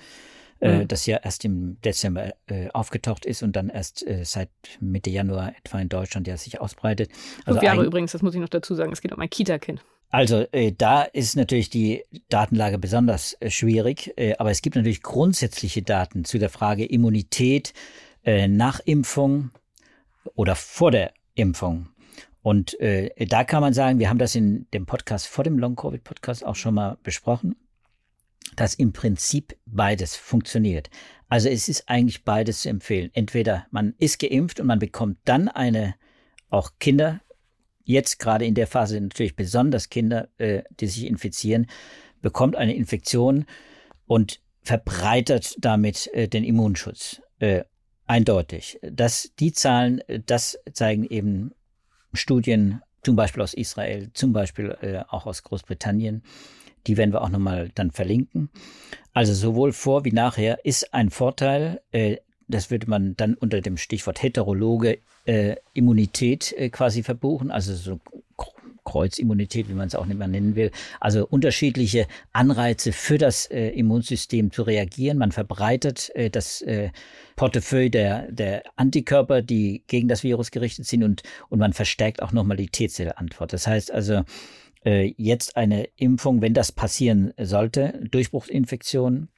Äh, 0.60 0.78
mhm. 0.78 0.88
das 0.88 1.04
ja 1.04 1.18
erst 1.18 1.44
im 1.44 1.80
Dezember 1.82 2.32
äh, 2.46 2.68
aufgetaucht 2.70 3.26
ist 3.26 3.42
und 3.42 3.56
dann 3.56 3.68
erst 3.68 4.06
äh, 4.06 4.24
seit 4.24 4.50
Mitte 4.80 5.10
Januar 5.10 5.52
etwa 5.58 5.80
in 5.80 5.88
Deutschland 5.88 6.28
ja 6.28 6.36
sich 6.36 6.60
ausbreitet. 6.60 7.10
Also 7.44 7.58
Fünf 7.58 7.62
Jahre 7.64 7.84
übrigens, 7.84 8.12
das 8.12 8.22
muss 8.22 8.34
ich 8.34 8.40
noch 8.40 8.48
dazu 8.48 8.74
sagen, 8.74 8.92
es 8.92 9.02
geht 9.02 9.12
um 9.12 9.20
ein 9.20 9.28
Kita-Kind. 9.28 9.84
Also 10.14 10.46
äh, 10.52 10.70
da 10.70 11.02
ist 11.02 11.34
natürlich 11.34 11.70
die 11.70 12.04
Datenlage 12.28 12.78
besonders 12.78 13.36
äh, 13.40 13.50
schwierig, 13.50 14.12
äh, 14.16 14.36
aber 14.38 14.52
es 14.52 14.62
gibt 14.62 14.76
natürlich 14.76 15.02
grundsätzliche 15.02 15.82
Daten 15.82 16.24
zu 16.24 16.38
der 16.38 16.50
Frage 16.50 16.84
Immunität 16.84 17.72
äh, 18.22 18.46
nach 18.46 18.78
Impfung 18.78 19.50
oder 20.36 20.54
vor 20.54 20.92
der 20.92 21.14
Impfung. 21.34 21.88
Und 22.42 22.78
äh, 22.78 23.10
da 23.26 23.42
kann 23.42 23.60
man 23.60 23.74
sagen, 23.74 23.98
wir 23.98 24.08
haben 24.08 24.20
das 24.20 24.36
in 24.36 24.68
dem 24.72 24.86
Podcast 24.86 25.26
vor 25.26 25.42
dem 25.42 25.58
Long-Covid-Podcast 25.58 26.46
auch 26.46 26.54
schon 26.54 26.74
mal 26.74 26.96
besprochen, 27.02 27.56
dass 28.54 28.74
im 28.74 28.92
Prinzip 28.92 29.56
beides 29.66 30.14
funktioniert. 30.14 30.90
Also 31.28 31.48
es 31.48 31.68
ist 31.68 31.88
eigentlich 31.88 32.22
beides 32.22 32.60
zu 32.60 32.68
empfehlen. 32.68 33.10
Entweder 33.14 33.66
man 33.72 33.94
ist 33.98 34.20
geimpft 34.20 34.60
und 34.60 34.68
man 34.68 34.78
bekommt 34.78 35.18
dann 35.24 35.48
eine 35.48 35.96
auch 36.50 36.70
Kinder 36.78 37.20
jetzt 37.84 38.18
gerade 38.18 38.44
in 38.44 38.54
der 38.54 38.66
Phase 38.66 39.00
natürlich 39.00 39.36
besonders 39.36 39.88
Kinder, 39.88 40.28
äh, 40.38 40.62
die 40.80 40.86
sich 40.86 41.06
infizieren, 41.06 41.66
bekommt 42.20 42.56
eine 42.56 42.74
Infektion 42.74 43.44
und 44.06 44.40
verbreitert 44.62 45.56
damit 45.58 46.08
äh, 46.14 46.28
den 46.28 46.44
Immunschutz. 46.44 47.20
Äh, 47.38 47.64
eindeutig. 48.06 48.78
Das, 48.82 49.32
die 49.38 49.52
Zahlen, 49.52 50.00
äh, 50.08 50.20
das 50.24 50.58
zeigen 50.72 51.04
eben 51.04 51.52
Studien, 52.12 52.82
zum 53.02 53.16
Beispiel 53.16 53.42
aus 53.42 53.54
Israel, 53.54 54.10
zum 54.14 54.32
Beispiel 54.32 54.76
äh, 54.80 55.02
auch 55.08 55.26
aus 55.26 55.42
Großbritannien. 55.42 56.22
Die 56.86 56.96
werden 56.96 57.12
wir 57.12 57.22
auch 57.22 57.28
nochmal 57.28 57.70
dann 57.74 57.90
verlinken. 57.90 58.50
Also 59.12 59.32
sowohl 59.34 59.72
vor 59.72 60.04
wie 60.04 60.12
nachher 60.12 60.64
ist 60.64 60.92
ein 60.94 61.10
Vorteil. 61.10 61.80
Äh, 61.92 62.18
das 62.48 62.70
würde 62.70 62.88
man 62.88 63.16
dann 63.16 63.34
unter 63.34 63.60
dem 63.60 63.76
Stichwort 63.76 64.22
Heterologe 64.22 64.98
äh, 65.24 65.56
Immunität 65.72 66.52
äh, 66.52 66.68
quasi 66.68 67.02
verbuchen, 67.02 67.50
also 67.50 67.74
so 67.74 68.00
Kreuzimmunität, 68.84 69.68
wie 69.68 69.74
man 69.74 69.88
es 69.88 69.94
auch 69.94 70.06
nicht 70.06 70.18
mehr 70.18 70.28
nennen 70.28 70.54
will. 70.56 70.70
Also 71.00 71.26
unterschiedliche 71.26 72.06
Anreize 72.32 72.92
für 72.92 73.18
das 73.18 73.46
äh, 73.46 73.68
Immunsystem 73.70 74.52
zu 74.52 74.62
reagieren. 74.62 75.18
Man 75.18 75.32
verbreitet 75.32 76.10
äh, 76.14 76.30
das 76.30 76.60
äh, 76.62 76.90
Portefeuille 77.36 77.90
der, 77.90 78.30
der 78.30 78.62
Antikörper, 78.76 79.42
die 79.42 79.82
gegen 79.86 80.08
das 80.08 80.22
Virus 80.22 80.50
gerichtet 80.50 80.86
sind 80.86 81.02
und, 81.02 81.22
und 81.48 81.58
man 81.58 81.72
verstärkt 81.72 82.22
auch 82.22 82.32
nochmal 82.32 82.56
die 82.56 82.68
T-Zellantwort. 82.68 83.52
Das 83.52 83.66
heißt 83.66 83.90
also, 83.90 84.22
äh, 84.84 85.14
jetzt 85.16 85.56
eine 85.56 85.88
Impfung, 85.96 86.42
wenn 86.42 86.54
das 86.54 86.70
passieren 86.70 87.32
sollte, 87.38 88.00
Durchbruchsinfektion, 88.10 89.28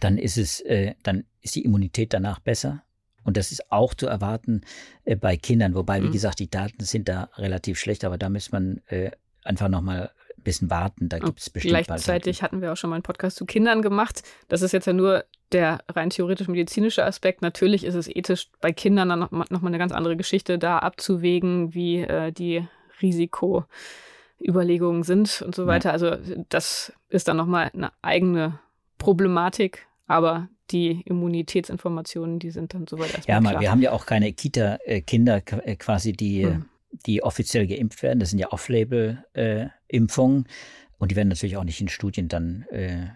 dann 0.00 0.18
ist 0.18 0.36
es, 0.36 0.60
äh, 0.60 0.94
dann 1.02 1.24
ist 1.40 1.54
die 1.54 1.64
Immunität 1.64 2.12
danach 2.12 2.38
besser. 2.38 2.82
Und 3.24 3.36
das 3.36 3.50
ist 3.50 3.72
auch 3.72 3.94
zu 3.94 4.06
erwarten 4.06 4.60
äh, 5.04 5.16
bei 5.16 5.36
Kindern, 5.36 5.74
wobei, 5.74 6.02
wie 6.02 6.08
mhm. 6.08 6.12
gesagt, 6.12 6.38
die 6.38 6.48
Daten 6.48 6.84
sind 6.84 7.08
da 7.08 7.30
relativ 7.36 7.78
schlecht, 7.78 8.04
aber 8.04 8.18
da 8.18 8.28
muss 8.28 8.52
man 8.52 8.82
äh, 8.86 9.10
einfach 9.42 9.68
nochmal 9.68 10.12
ein 10.36 10.42
bisschen 10.42 10.70
warten. 10.70 11.08
Da 11.08 11.18
gibt 11.18 11.40
es 11.40 11.50
bestimmt 11.50 11.86
Gleichzeitig 11.86 12.42
hatten 12.42 12.62
wir 12.62 12.72
auch 12.72 12.76
schon 12.76 12.90
mal 12.90 12.96
einen 12.96 13.02
Podcast 13.02 13.36
zu 13.36 13.44
Kindern 13.44 13.82
gemacht. 13.82 14.22
Das 14.48 14.62
ist 14.62 14.72
jetzt 14.72 14.86
ja 14.86 14.92
nur 14.92 15.24
der 15.52 15.80
rein 15.88 16.10
theoretisch-medizinische 16.10 17.04
Aspekt. 17.04 17.42
Natürlich 17.42 17.84
ist 17.84 17.94
es 17.94 18.08
ethisch 18.08 18.48
bei 18.60 18.72
Kindern 18.72 19.08
dann 19.08 19.18
nochmal 19.18 19.46
noch 19.50 19.62
eine 19.62 19.78
ganz 19.78 19.92
andere 19.92 20.16
Geschichte, 20.16 20.58
da 20.58 20.78
abzuwägen, 20.78 21.74
wie 21.74 22.02
äh, 22.02 22.32
die 22.32 22.66
Risikoüberlegungen 23.02 25.02
sind 25.02 25.42
und 25.42 25.54
so 25.54 25.66
weiter. 25.66 25.90
Ja. 25.90 25.92
Also 25.92 26.16
das 26.48 26.92
ist 27.08 27.28
dann 27.28 27.36
nochmal 27.36 27.70
eine 27.74 27.92
eigene 28.02 28.58
Problematik, 29.06 29.86
aber 30.08 30.48
die 30.72 31.02
Immunitätsinformationen, 31.02 32.40
die 32.40 32.50
sind 32.50 32.74
dann 32.74 32.88
soweit 32.88 33.14
erstmal 33.14 33.36
Ja, 33.36 33.40
mal, 33.40 33.60
wir 33.60 33.70
haben 33.70 33.80
ja 33.80 33.92
auch 33.92 34.04
keine 34.04 34.32
Kita-Kinder 34.32 35.42
äh, 35.46 35.76
quasi, 35.76 36.12
die, 36.12 36.44
hm. 36.44 36.64
die 37.06 37.22
offiziell 37.22 37.68
geimpft 37.68 38.02
werden. 38.02 38.18
Das 38.18 38.30
sind 38.30 38.40
ja 38.40 38.50
Off-Label-Impfungen 38.50 40.46
äh, 40.46 40.48
und 40.98 41.12
die 41.12 41.14
werden 41.14 41.28
natürlich 41.28 41.56
auch 41.56 41.62
nicht 41.62 41.80
in 41.80 41.86
Studien 41.86 42.26
dann, 42.26 42.62
äh, 42.72 43.10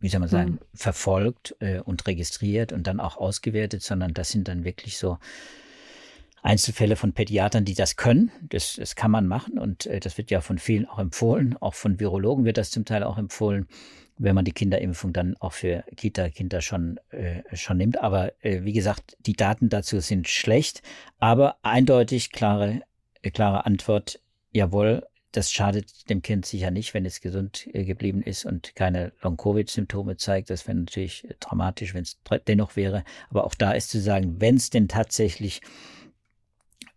wie 0.00 0.08
soll 0.08 0.18
man 0.18 0.28
sagen, 0.28 0.48
hm. 0.48 0.58
verfolgt 0.74 1.54
und 1.84 2.08
registriert 2.08 2.72
und 2.72 2.88
dann 2.88 2.98
auch 2.98 3.16
ausgewertet, 3.16 3.84
sondern 3.84 4.14
das 4.14 4.30
sind 4.30 4.48
dann 4.48 4.64
wirklich 4.64 4.98
so 4.98 5.18
Einzelfälle 6.42 6.96
von 6.96 7.12
Pädiatern, 7.12 7.64
die 7.64 7.74
das 7.74 7.94
können. 7.94 8.32
Das, 8.50 8.74
das 8.74 8.96
kann 8.96 9.12
man 9.12 9.28
machen 9.28 9.60
und 9.60 9.88
das 9.88 10.18
wird 10.18 10.32
ja 10.32 10.40
von 10.40 10.58
vielen 10.58 10.86
auch 10.86 10.98
empfohlen. 10.98 11.56
Auch 11.60 11.74
von 11.74 12.00
Virologen 12.00 12.44
wird 12.44 12.58
das 12.58 12.72
zum 12.72 12.84
Teil 12.84 13.04
auch 13.04 13.16
empfohlen 13.16 13.68
wenn 14.16 14.34
man 14.34 14.44
die 14.44 14.52
Kinderimpfung 14.52 15.12
dann 15.12 15.36
auch 15.38 15.52
für 15.52 15.84
Kita-Kinder 15.96 16.60
schon, 16.60 17.00
äh, 17.10 17.42
schon 17.56 17.78
nimmt. 17.78 18.00
Aber 18.00 18.32
äh, 18.44 18.62
wie 18.62 18.72
gesagt, 18.72 19.16
die 19.20 19.32
Daten 19.32 19.68
dazu 19.68 20.00
sind 20.00 20.28
schlecht, 20.28 20.82
aber 21.18 21.56
eindeutig 21.62 22.30
klare, 22.30 22.82
äh, 23.22 23.30
klare 23.30 23.66
Antwort, 23.66 24.20
jawohl, 24.52 25.06
das 25.32 25.50
schadet 25.50 26.08
dem 26.08 26.22
Kind 26.22 26.46
sicher 26.46 26.70
nicht, 26.70 26.94
wenn 26.94 27.04
es 27.04 27.20
gesund 27.20 27.66
äh, 27.72 27.84
geblieben 27.84 28.22
ist 28.22 28.44
und 28.44 28.76
keine 28.76 29.12
Long-Covid-Symptome 29.20 30.16
zeigt. 30.16 30.48
Das 30.48 30.68
wäre 30.68 30.78
natürlich 30.78 31.28
äh, 31.28 31.34
dramatisch, 31.40 31.92
wenn 31.92 32.02
es 32.02 32.20
dennoch 32.46 32.76
wäre. 32.76 33.02
Aber 33.30 33.44
auch 33.44 33.54
da 33.54 33.72
ist 33.72 33.90
zu 33.90 34.00
sagen, 34.00 34.40
wenn 34.40 34.56
es 34.56 34.70
denn 34.70 34.86
tatsächlich 34.86 35.60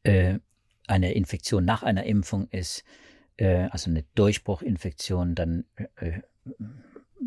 äh, 0.03 0.38
eine 0.86 1.13
Infektion 1.13 1.65
nach 1.65 1.82
einer 1.82 2.06
Impfung 2.06 2.47
ist, 2.49 2.84
also 3.39 3.91
eine 3.91 4.03
Durchbruchinfektion, 4.15 5.36
dann 5.36 5.65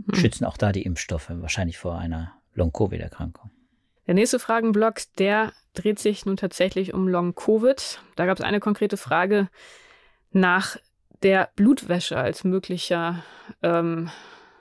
äh, 0.08 0.12
hm. 0.12 0.20
schützen 0.20 0.44
auch 0.44 0.56
da 0.56 0.72
die 0.72 0.82
Impfstoffe 0.82 1.30
wahrscheinlich 1.30 1.78
vor 1.78 1.98
einer 1.98 2.32
Long-Covid-Erkrankung. 2.54 3.50
Der 4.06 4.14
nächste 4.14 4.38
Fragenblock, 4.38 5.02
der 5.18 5.52
dreht 5.74 5.98
sich 5.98 6.26
nun 6.26 6.36
tatsächlich 6.36 6.94
um 6.94 7.06
Long-Covid. 7.06 8.00
Da 8.16 8.26
gab 8.26 8.38
es 8.38 8.44
eine 8.44 8.60
konkrete 8.60 8.96
Frage 8.96 9.48
nach 10.32 10.76
der 11.22 11.50
Blutwäsche 11.54 12.16
als 12.16 12.44
möglicher 12.44 13.22
ähm, 13.62 14.10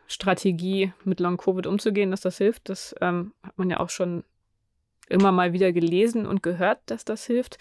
Strategie 0.07 0.93
mit 1.03 1.19
Long-Covid 1.19 1.67
umzugehen, 1.67 2.11
dass 2.11 2.21
das 2.21 2.37
hilft. 2.37 2.69
Das 2.69 2.95
ähm, 3.01 3.33
hat 3.43 3.57
man 3.57 3.69
ja 3.69 3.79
auch 3.79 3.89
schon 3.89 4.23
immer 5.07 5.31
mal 5.31 5.53
wieder 5.53 5.71
gelesen 5.71 6.25
und 6.25 6.43
gehört, 6.43 6.79
dass 6.87 7.05
das 7.05 7.25
hilft. 7.25 7.57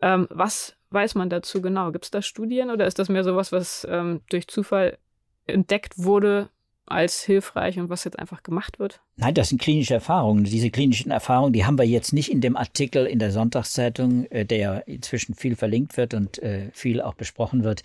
Ähm, 0.00 0.26
was 0.30 0.76
weiß 0.90 1.14
man 1.14 1.30
dazu 1.30 1.62
genau? 1.62 1.92
Gibt 1.92 2.06
es 2.06 2.10
da 2.10 2.22
Studien 2.22 2.70
oder 2.70 2.86
ist 2.86 2.98
das 2.98 3.08
mehr 3.08 3.24
sowas, 3.24 3.52
was 3.52 3.86
ähm, 3.88 4.22
durch 4.30 4.48
Zufall 4.48 4.98
entdeckt 5.46 5.94
wurde, 5.96 6.48
als 6.86 7.22
hilfreich 7.22 7.78
und 7.78 7.88
was 7.88 8.04
jetzt 8.04 8.18
einfach 8.18 8.42
gemacht 8.42 8.78
wird? 8.78 9.00
Nein, 9.16 9.34
das 9.34 9.48
sind 9.48 9.60
klinische 9.60 9.94
Erfahrungen. 9.94 10.44
Diese 10.44 10.70
klinischen 10.70 11.10
Erfahrungen, 11.10 11.52
die 11.52 11.64
haben 11.64 11.78
wir 11.78 11.86
jetzt 11.86 12.12
nicht 12.12 12.30
in 12.30 12.40
dem 12.40 12.56
Artikel 12.56 13.06
in 13.06 13.18
der 13.18 13.30
Sonntagszeitung, 13.30 14.26
äh, 14.26 14.44
der 14.44 14.58
ja 14.58 14.74
inzwischen 14.78 15.34
viel 15.34 15.56
verlinkt 15.56 15.96
wird 15.96 16.14
und 16.14 16.42
äh, 16.42 16.70
viel 16.72 17.00
auch 17.00 17.14
besprochen 17.14 17.64
wird, 17.64 17.82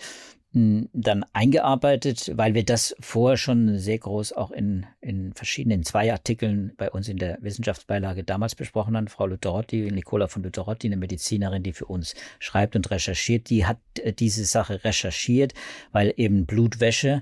dann 0.52 1.26
eingearbeitet, 1.32 2.32
weil 2.36 2.56
wir 2.56 2.66
das 2.66 2.96
vorher 3.00 3.38
schon 3.38 3.78
sehr 3.78 4.00
groß 4.00 4.34
auch 4.34 4.50
in, 4.50 4.88
in 5.00 5.32
verschiedenen 5.34 5.84
zwei 5.84 6.12
Artikeln 6.12 6.74
bei 6.76 6.90
uns 6.90 7.08
in 7.08 7.18
der 7.18 7.38
Wissenschaftsbeilage 7.42 8.24
damals 8.24 8.56
besprochen 8.56 8.98
haben. 8.98 9.08
Frau 9.10 9.28
Lutherotti, 9.28 9.92
Nicola 9.92 10.28
von 10.28 10.42
Lutherotti, 10.42 10.88
eine 10.88 10.98
Medizinerin, 10.98 11.62
die 11.62 11.74
für 11.74 11.86
uns 11.86 12.16
schreibt 12.40 12.76
und 12.76 12.90
recherchiert, 12.90 13.52
die 13.52 13.68
hat 13.68 13.78
äh, 14.02 14.12
diese 14.12 14.44
Sache 14.44 14.84
recherchiert, 14.84 15.54
weil 15.92 16.14
eben 16.18 16.48
Blutwäsche 16.48 17.22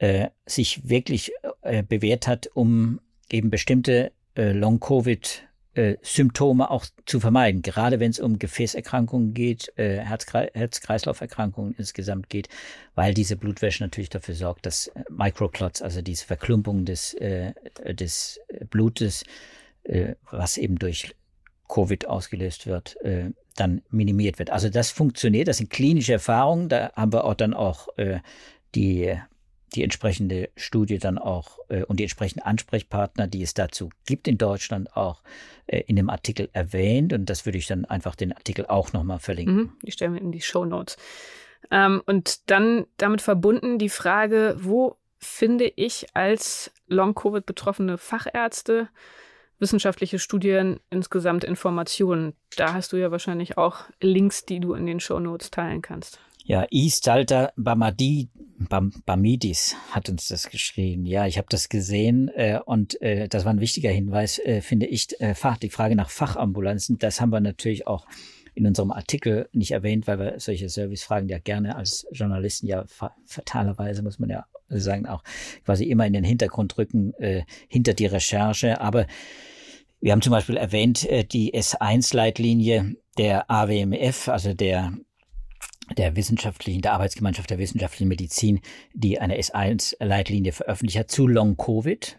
äh, 0.00 0.28
sich 0.46 0.88
wirklich 0.88 1.30
äh, 1.60 1.82
bewährt 1.82 2.26
hat, 2.26 2.50
um 2.54 3.00
eben 3.30 3.50
bestimmte 3.50 4.12
äh, 4.34 4.52
Long-Covid 4.52 5.42
äh, 5.74 5.96
auch 6.58 6.86
zu 7.04 7.20
vermeiden, 7.20 7.60
gerade 7.60 8.00
wenn 8.00 8.10
es 8.10 8.18
um 8.18 8.38
Gefäßerkrankungen 8.38 9.34
geht, 9.34 9.72
äh, 9.76 9.98
Herz-Kreislauf-Erkrankungen 9.98 11.74
insgesamt 11.76 12.30
geht, 12.30 12.48
weil 12.94 13.12
diese 13.12 13.36
Blutwäsche 13.36 13.82
natürlich 13.82 14.08
dafür 14.08 14.34
sorgt, 14.34 14.64
dass 14.64 14.88
äh, 14.88 15.04
Microclots, 15.10 15.82
also 15.82 16.00
diese 16.00 16.24
Verklumpung 16.24 16.86
des, 16.86 17.12
äh, 17.14 17.52
des 17.92 18.40
Blutes, 18.70 19.24
äh, 19.84 20.14
was 20.30 20.56
eben 20.56 20.78
durch 20.78 21.14
Covid 21.68 22.08
ausgelöst 22.08 22.66
wird, 22.66 22.96
äh, 23.02 23.30
dann 23.54 23.82
minimiert 23.90 24.38
wird. 24.38 24.48
Also 24.48 24.70
das 24.70 24.90
funktioniert, 24.90 25.46
das 25.46 25.58
sind 25.58 25.68
klinische 25.68 26.14
Erfahrungen, 26.14 26.70
da 26.70 26.90
haben 26.94 27.12
wir 27.12 27.24
auch 27.24 27.34
dann 27.34 27.52
auch 27.52 27.88
äh, 27.98 28.20
die 28.74 29.14
die 29.74 29.84
entsprechende 29.84 30.50
Studie 30.56 30.98
dann 30.98 31.18
auch 31.18 31.58
äh, 31.68 31.84
und 31.84 31.98
die 31.98 32.04
entsprechenden 32.04 32.44
Ansprechpartner, 32.44 33.26
die 33.26 33.42
es 33.42 33.54
dazu 33.54 33.90
gibt 34.06 34.28
in 34.28 34.38
Deutschland, 34.38 34.96
auch 34.96 35.22
äh, 35.66 35.82
in 35.86 35.96
dem 35.96 36.10
Artikel 36.10 36.48
erwähnt. 36.52 37.12
Und 37.12 37.26
das 37.30 37.46
würde 37.46 37.58
ich 37.58 37.66
dann 37.66 37.84
einfach 37.84 38.14
den 38.14 38.32
Artikel 38.32 38.66
auch 38.66 38.92
nochmal 38.92 39.18
verlinken. 39.18 39.56
Mhm, 39.56 39.72
die 39.82 39.92
stellen 39.92 40.14
wir 40.14 40.20
in 40.20 40.32
die 40.32 40.40
Show 40.40 40.64
Notes. 40.64 40.96
Ähm, 41.70 42.02
und 42.06 42.50
dann 42.50 42.86
damit 42.96 43.22
verbunden 43.22 43.78
die 43.78 43.88
Frage, 43.88 44.56
wo 44.58 44.96
finde 45.18 45.70
ich 45.76 46.06
als 46.14 46.72
Long-Covid-betroffene 46.86 47.98
Fachärzte 47.98 48.88
wissenschaftliche 49.58 50.18
Studien, 50.18 50.80
insgesamt 50.88 51.44
Informationen? 51.44 52.34
Da 52.56 52.72
hast 52.72 52.92
du 52.92 52.96
ja 52.96 53.10
wahrscheinlich 53.10 53.58
auch 53.58 53.84
Links, 54.00 54.46
die 54.46 54.58
du 54.58 54.74
in 54.74 54.86
den 54.86 55.00
Show 55.00 55.20
Notes 55.20 55.50
teilen 55.50 55.82
kannst. 55.82 56.18
Ja, 56.50 56.66
Istalter 56.68 57.52
Bamadi, 57.54 58.28
Bam, 58.68 58.92
Bamidis 59.06 59.76
hat 59.92 60.08
uns 60.08 60.26
das 60.26 60.50
geschrieben. 60.50 61.06
Ja, 61.06 61.28
ich 61.28 61.38
habe 61.38 61.46
das 61.48 61.68
gesehen 61.68 62.28
äh, 62.34 62.58
und 62.64 63.00
äh, 63.00 63.28
das 63.28 63.44
war 63.44 63.52
ein 63.52 63.60
wichtiger 63.60 63.90
Hinweis, 63.90 64.40
äh, 64.40 64.60
finde 64.60 64.86
ich. 64.86 65.20
Äh, 65.20 65.36
die 65.62 65.70
Frage 65.70 65.94
nach 65.94 66.10
Fachambulanzen, 66.10 66.98
das 66.98 67.20
haben 67.20 67.30
wir 67.30 67.38
natürlich 67.38 67.86
auch 67.86 68.04
in 68.56 68.66
unserem 68.66 68.90
Artikel 68.90 69.48
nicht 69.52 69.70
erwähnt, 69.70 70.08
weil 70.08 70.18
wir 70.18 70.40
solche 70.40 70.68
Servicefragen 70.68 71.28
ja 71.28 71.38
gerne 71.38 71.76
als 71.76 72.04
Journalisten 72.10 72.66
ja 72.66 72.84
fatalerweise, 73.26 74.02
muss 74.02 74.18
man 74.18 74.30
ja 74.30 74.44
sagen, 74.70 75.06
auch 75.06 75.22
quasi 75.64 75.84
immer 75.84 76.04
in 76.04 76.14
den 76.14 76.24
Hintergrund 76.24 76.76
rücken, 76.78 77.14
äh, 77.20 77.44
hinter 77.68 77.94
die 77.94 78.06
Recherche. 78.06 78.80
Aber 78.80 79.06
wir 80.00 80.10
haben 80.10 80.20
zum 80.20 80.32
Beispiel 80.32 80.56
erwähnt, 80.56 81.08
äh, 81.08 81.22
die 81.22 81.54
S1-Leitlinie 81.54 82.96
der 83.18 83.48
AWMF, 83.48 84.26
also 84.26 84.52
der 84.52 84.94
der 85.96 86.16
wissenschaftlichen, 86.16 86.82
der 86.82 86.92
Arbeitsgemeinschaft 86.92 87.50
der 87.50 87.58
wissenschaftlichen 87.58 88.08
Medizin, 88.08 88.60
die 88.94 89.20
eine 89.20 89.38
S1-Leitlinie 89.38 90.52
veröffentlicht 90.52 90.98
hat 90.98 91.10
zu 91.10 91.26
Long-Covid. 91.26 92.18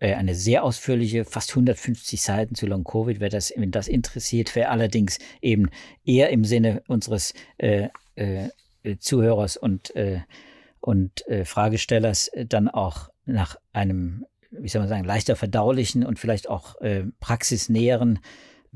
äh, 0.00 0.14
eine 0.14 0.34
sehr 0.34 0.64
ausführliche, 0.64 1.24
fast 1.24 1.50
150 1.50 2.20
Seiten 2.20 2.54
zu 2.54 2.66
Long 2.66 2.84
Covid, 2.84 3.20
wer 3.20 3.28
das, 3.28 3.52
wenn 3.56 3.70
das 3.70 3.86
interessiert, 3.86 4.54
wer 4.56 4.70
allerdings 4.70 5.18
eben 5.40 5.68
eher 6.04 6.30
im 6.30 6.44
Sinne 6.44 6.82
unseres 6.88 7.34
äh, 7.58 7.88
äh, 8.16 8.48
Zuhörers 8.98 9.56
und, 9.56 9.94
äh, 9.94 10.20
und 10.80 11.26
äh, 11.28 11.44
Fragestellers 11.44 12.30
dann 12.46 12.68
auch 12.68 13.10
nach 13.26 13.56
einem, 13.72 14.24
wie 14.50 14.68
soll 14.68 14.80
man 14.80 14.88
sagen, 14.88 15.04
leichter 15.04 15.36
verdaulichen 15.36 16.04
und 16.04 16.18
vielleicht 16.18 16.48
auch 16.48 16.80
äh, 16.80 17.04
praxisnäheren 17.20 18.20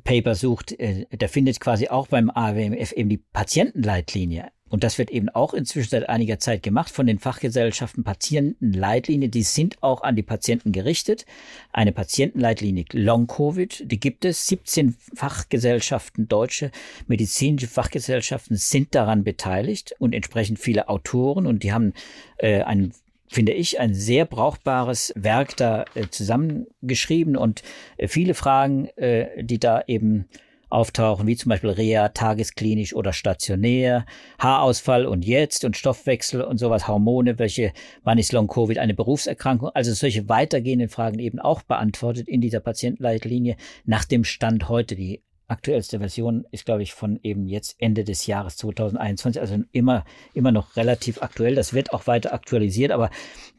Paper 0.02 0.34
sucht, 0.34 0.72
äh, 0.72 1.06
der 1.12 1.28
findet 1.28 1.60
quasi 1.60 1.88
auch 1.88 2.08
beim 2.08 2.30
AWMF 2.30 2.92
eben 2.92 3.08
die 3.08 3.18
Patientenleitlinie. 3.18 4.50
Und 4.74 4.82
das 4.82 4.98
wird 4.98 5.10
eben 5.10 5.28
auch 5.28 5.54
inzwischen 5.54 5.90
seit 5.90 6.08
einiger 6.08 6.40
Zeit 6.40 6.64
gemacht 6.64 6.90
von 6.90 7.06
den 7.06 7.20
Fachgesellschaften 7.20 8.02
Patientenleitlinie. 8.02 9.28
Die 9.28 9.44
sind 9.44 9.80
auch 9.84 10.02
an 10.02 10.16
die 10.16 10.24
Patienten 10.24 10.72
gerichtet. 10.72 11.26
Eine 11.72 11.92
Patientenleitlinie 11.92 12.86
Long 12.90 13.28
Covid, 13.28 13.84
die 13.88 14.00
gibt 14.00 14.24
es. 14.24 14.48
17 14.48 14.96
Fachgesellschaften, 15.14 16.26
deutsche 16.26 16.72
medizinische 17.06 17.68
Fachgesellschaften 17.68 18.56
sind 18.56 18.96
daran 18.96 19.22
beteiligt 19.22 19.94
und 20.00 20.12
entsprechend 20.12 20.58
viele 20.58 20.88
Autoren 20.88 21.46
und 21.46 21.62
die 21.62 21.72
haben 21.72 21.92
äh, 22.38 22.62
einen 22.62 22.94
finde 23.34 23.52
ich, 23.52 23.80
ein 23.80 23.94
sehr 23.94 24.24
brauchbares 24.24 25.12
Werk 25.16 25.56
da 25.56 25.84
äh, 25.94 26.08
zusammengeschrieben 26.08 27.36
und 27.36 27.62
äh, 27.96 28.08
viele 28.08 28.34
Fragen, 28.34 28.86
äh, 28.96 29.42
die 29.42 29.58
da 29.58 29.82
eben 29.86 30.26
auftauchen, 30.70 31.26
wie 31.26 31.36
zum 31.36 31.50
Beispiel 31.50 31.70
Reha, 31.70 32.08
tagesklinisch 32.08 32.94
oder 32.94 33.12
stationär, 33.12 34.06
Haarausfall 34.38 35.06
und 35.06 35.24
jetzt 35.24 35.64
und 35.64 35.76
Stoffwechsel 35.76 36.42
und 36.42 36.58
sowas, 36.58 36.88
Hormone, 36.88 37.38
welche, 37.38 37.72
wann 38.02 38.18
ist 38.18 38.32
Long-Covid 38.32 38.78
eine 38.78 38.94
Berufserkrankung, 38.94 39.70
also 39.74 39.92
solche 39.92 40.28
weitergehenden 40.28 40.88
Fragen 40.88 41.18
eben 41.18 41.38
auch 41.38 41.62
beantwortet 41.62 42.28
in 42.28 42.40
dieser 42.40 42.60
Patientenleitlinie 42.60 43.56
nach 43.84 44.04
dem 44.04 44.24
Stand 44.24 44.68
heute. 44.68 44.96
Die 44.96 45.22
aktuellste 45.48 45.98
Version 45.98 46.46
ist, 46.50 46.64
glaube 46.64 46.82
ich, 46.82 46.94
von 46.94 47.18
eben 47.22 47.46
jetzt 47.46 47.76
Ende 47.78 48.04
des 48.04 48.26
Jahres 48.26 48.56
2021, 48.56 49.40
also 49.40 49.58
immer, 49.72 50.04
immer 50.32 50.52
noch 50.52 50.76
relativ 50.76 51.22
aktuell. 51.22 51.54
Das 51.54 51.74
wird 51.74 51.92
auch 51.92 52.06
weiter 52.06 52.32
aktualisiert, 52.32 52.92
aber 52.92 53.10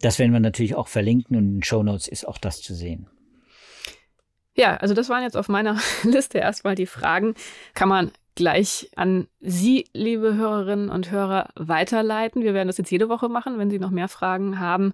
das 0.02 0.20
werden 0.20 0.34
wir 0.34 0.40
natürlich 0.40 0.76
auch 0.76 0.88
verlinken 0.88 1.38
und 1.38 1.44
in 1.44 1.54
den 1.58 1.64
Show 1.64 1.84
Notes 1.84 2.08
ist 2.08 2.28
auch 2.28 2.38
das 2.38 2.62
zu 2.62 2.74
sehen. 2.74 3.08
Ja, 4.56 4.78
also 4.78 4.94
das 4.94 5.10
waren 5.10 5.24
jetzt 5.24 5.38
auf 5.38 5.50
meiner 5.50 5.80
Liste 6.04 6.40
erstmal 6.40 6.76
die 6.76 6.86
Fragen. 6.86 7.36
Kann 7.74 7.90
man 7.90 8.12
gleich 8.36 8.90
an 8.96 9.28
Sie, 9.40 9.88
liebe 9.94 10.36
Hörerinnen 10.36 10.90
und 10.90 11.12
Hörer, 11.12 11.50
weiterleiten. 11.56 12.44
Wir 12.44 12.54
werden 12.54 12.68
das 12.68 12.78
jetzt 12.78 12.92
jede 12.92 13.10
Woche 13.10 13.30
machen, 13.30 13.58
wenn 13.58 13.70
Sie 13.70 13.80
noch 13.80 13.92
mehr 13.92 14.10
Fragen 14.10 14.60
haben, 14.60 14.94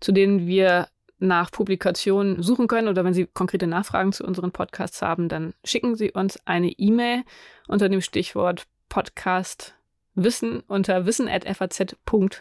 zu 0.00 0.12
denen 0.12 0.46
wir 0.46 0.88
nach 1.22 1.50
Publikationen 1.50 2.42
suchen 2.42 2.66
können 2.66 2.88
oder 2.88 3.04
wenn 3.04 3.14
Sie 3.14 3.26
konkrete 3.26 3.66
Nachfragen 3.66 4.12
zu 4.12 4.24
unseren 4.24 4.52
Podcasts 4.52 5.00
haben, 5.02 5.28
dann 5.28 5.54
schicken 5.64 5.94
Sie 5.94 6.10
uns 6.12 6.38
eine 6.46 6.70
E-Mail 6.70 7.22
unter 7.68 7.88
dem 7.88 8.00
Stichwort 8.00 8.66
Podcast 8.88 9.74
Wissen 10.14 10.60
unter 10.60 11.06
wissen.faz.de. 11.06 12.40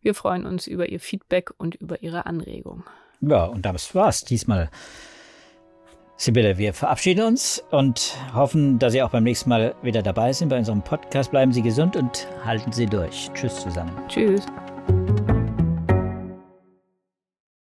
Wir 0.00 0.14
freuen 0.14 0.46
uns 0.46 0.66
über 0.66 0.88
Ihr 0.88 1.00
Feedback 1.00 1.50
und 1.58 1.74
über 1.74 2.02
Ihre 2.02 2.24
Anregung. 2.24 2.84
Ja, 3.20 3.44
und 3.44 3.66
das 3.66 3.94
war's 3.94 4.24
diesmal. 4.24 4.70
Sibylle, 6.16 6.56
wir 6.56 6.72
verabschieden 6.72 7.26
uns 7.26 7.62
und 7.70 8.16
hoffen, 8.34 8.78
dass 8.78 8.92
Sie 8.92 9.02
auch 9.02 9.10
beim 9.10 9.24
nächsten 9.24 9.50
Mal 9.50 9.74
wieder 9.82 10.02
dabei 10.02 10.32
sind 10.32 10.48
bei 10.48 10.56
unserem 10.58 10.80
Podcast. 10.80 11.30
Bleiben 11.30 11.52
Sie 11.52 11.60
gesund 11.60 11.94
und 11.96 12.26
halten 12.42 12.72
Sie 12.72 12.86
durch. 12.86 13.30
Tschüss 13.34 13.60
zusammen. 13.60 13.92
Tschüss. 14.08 14.46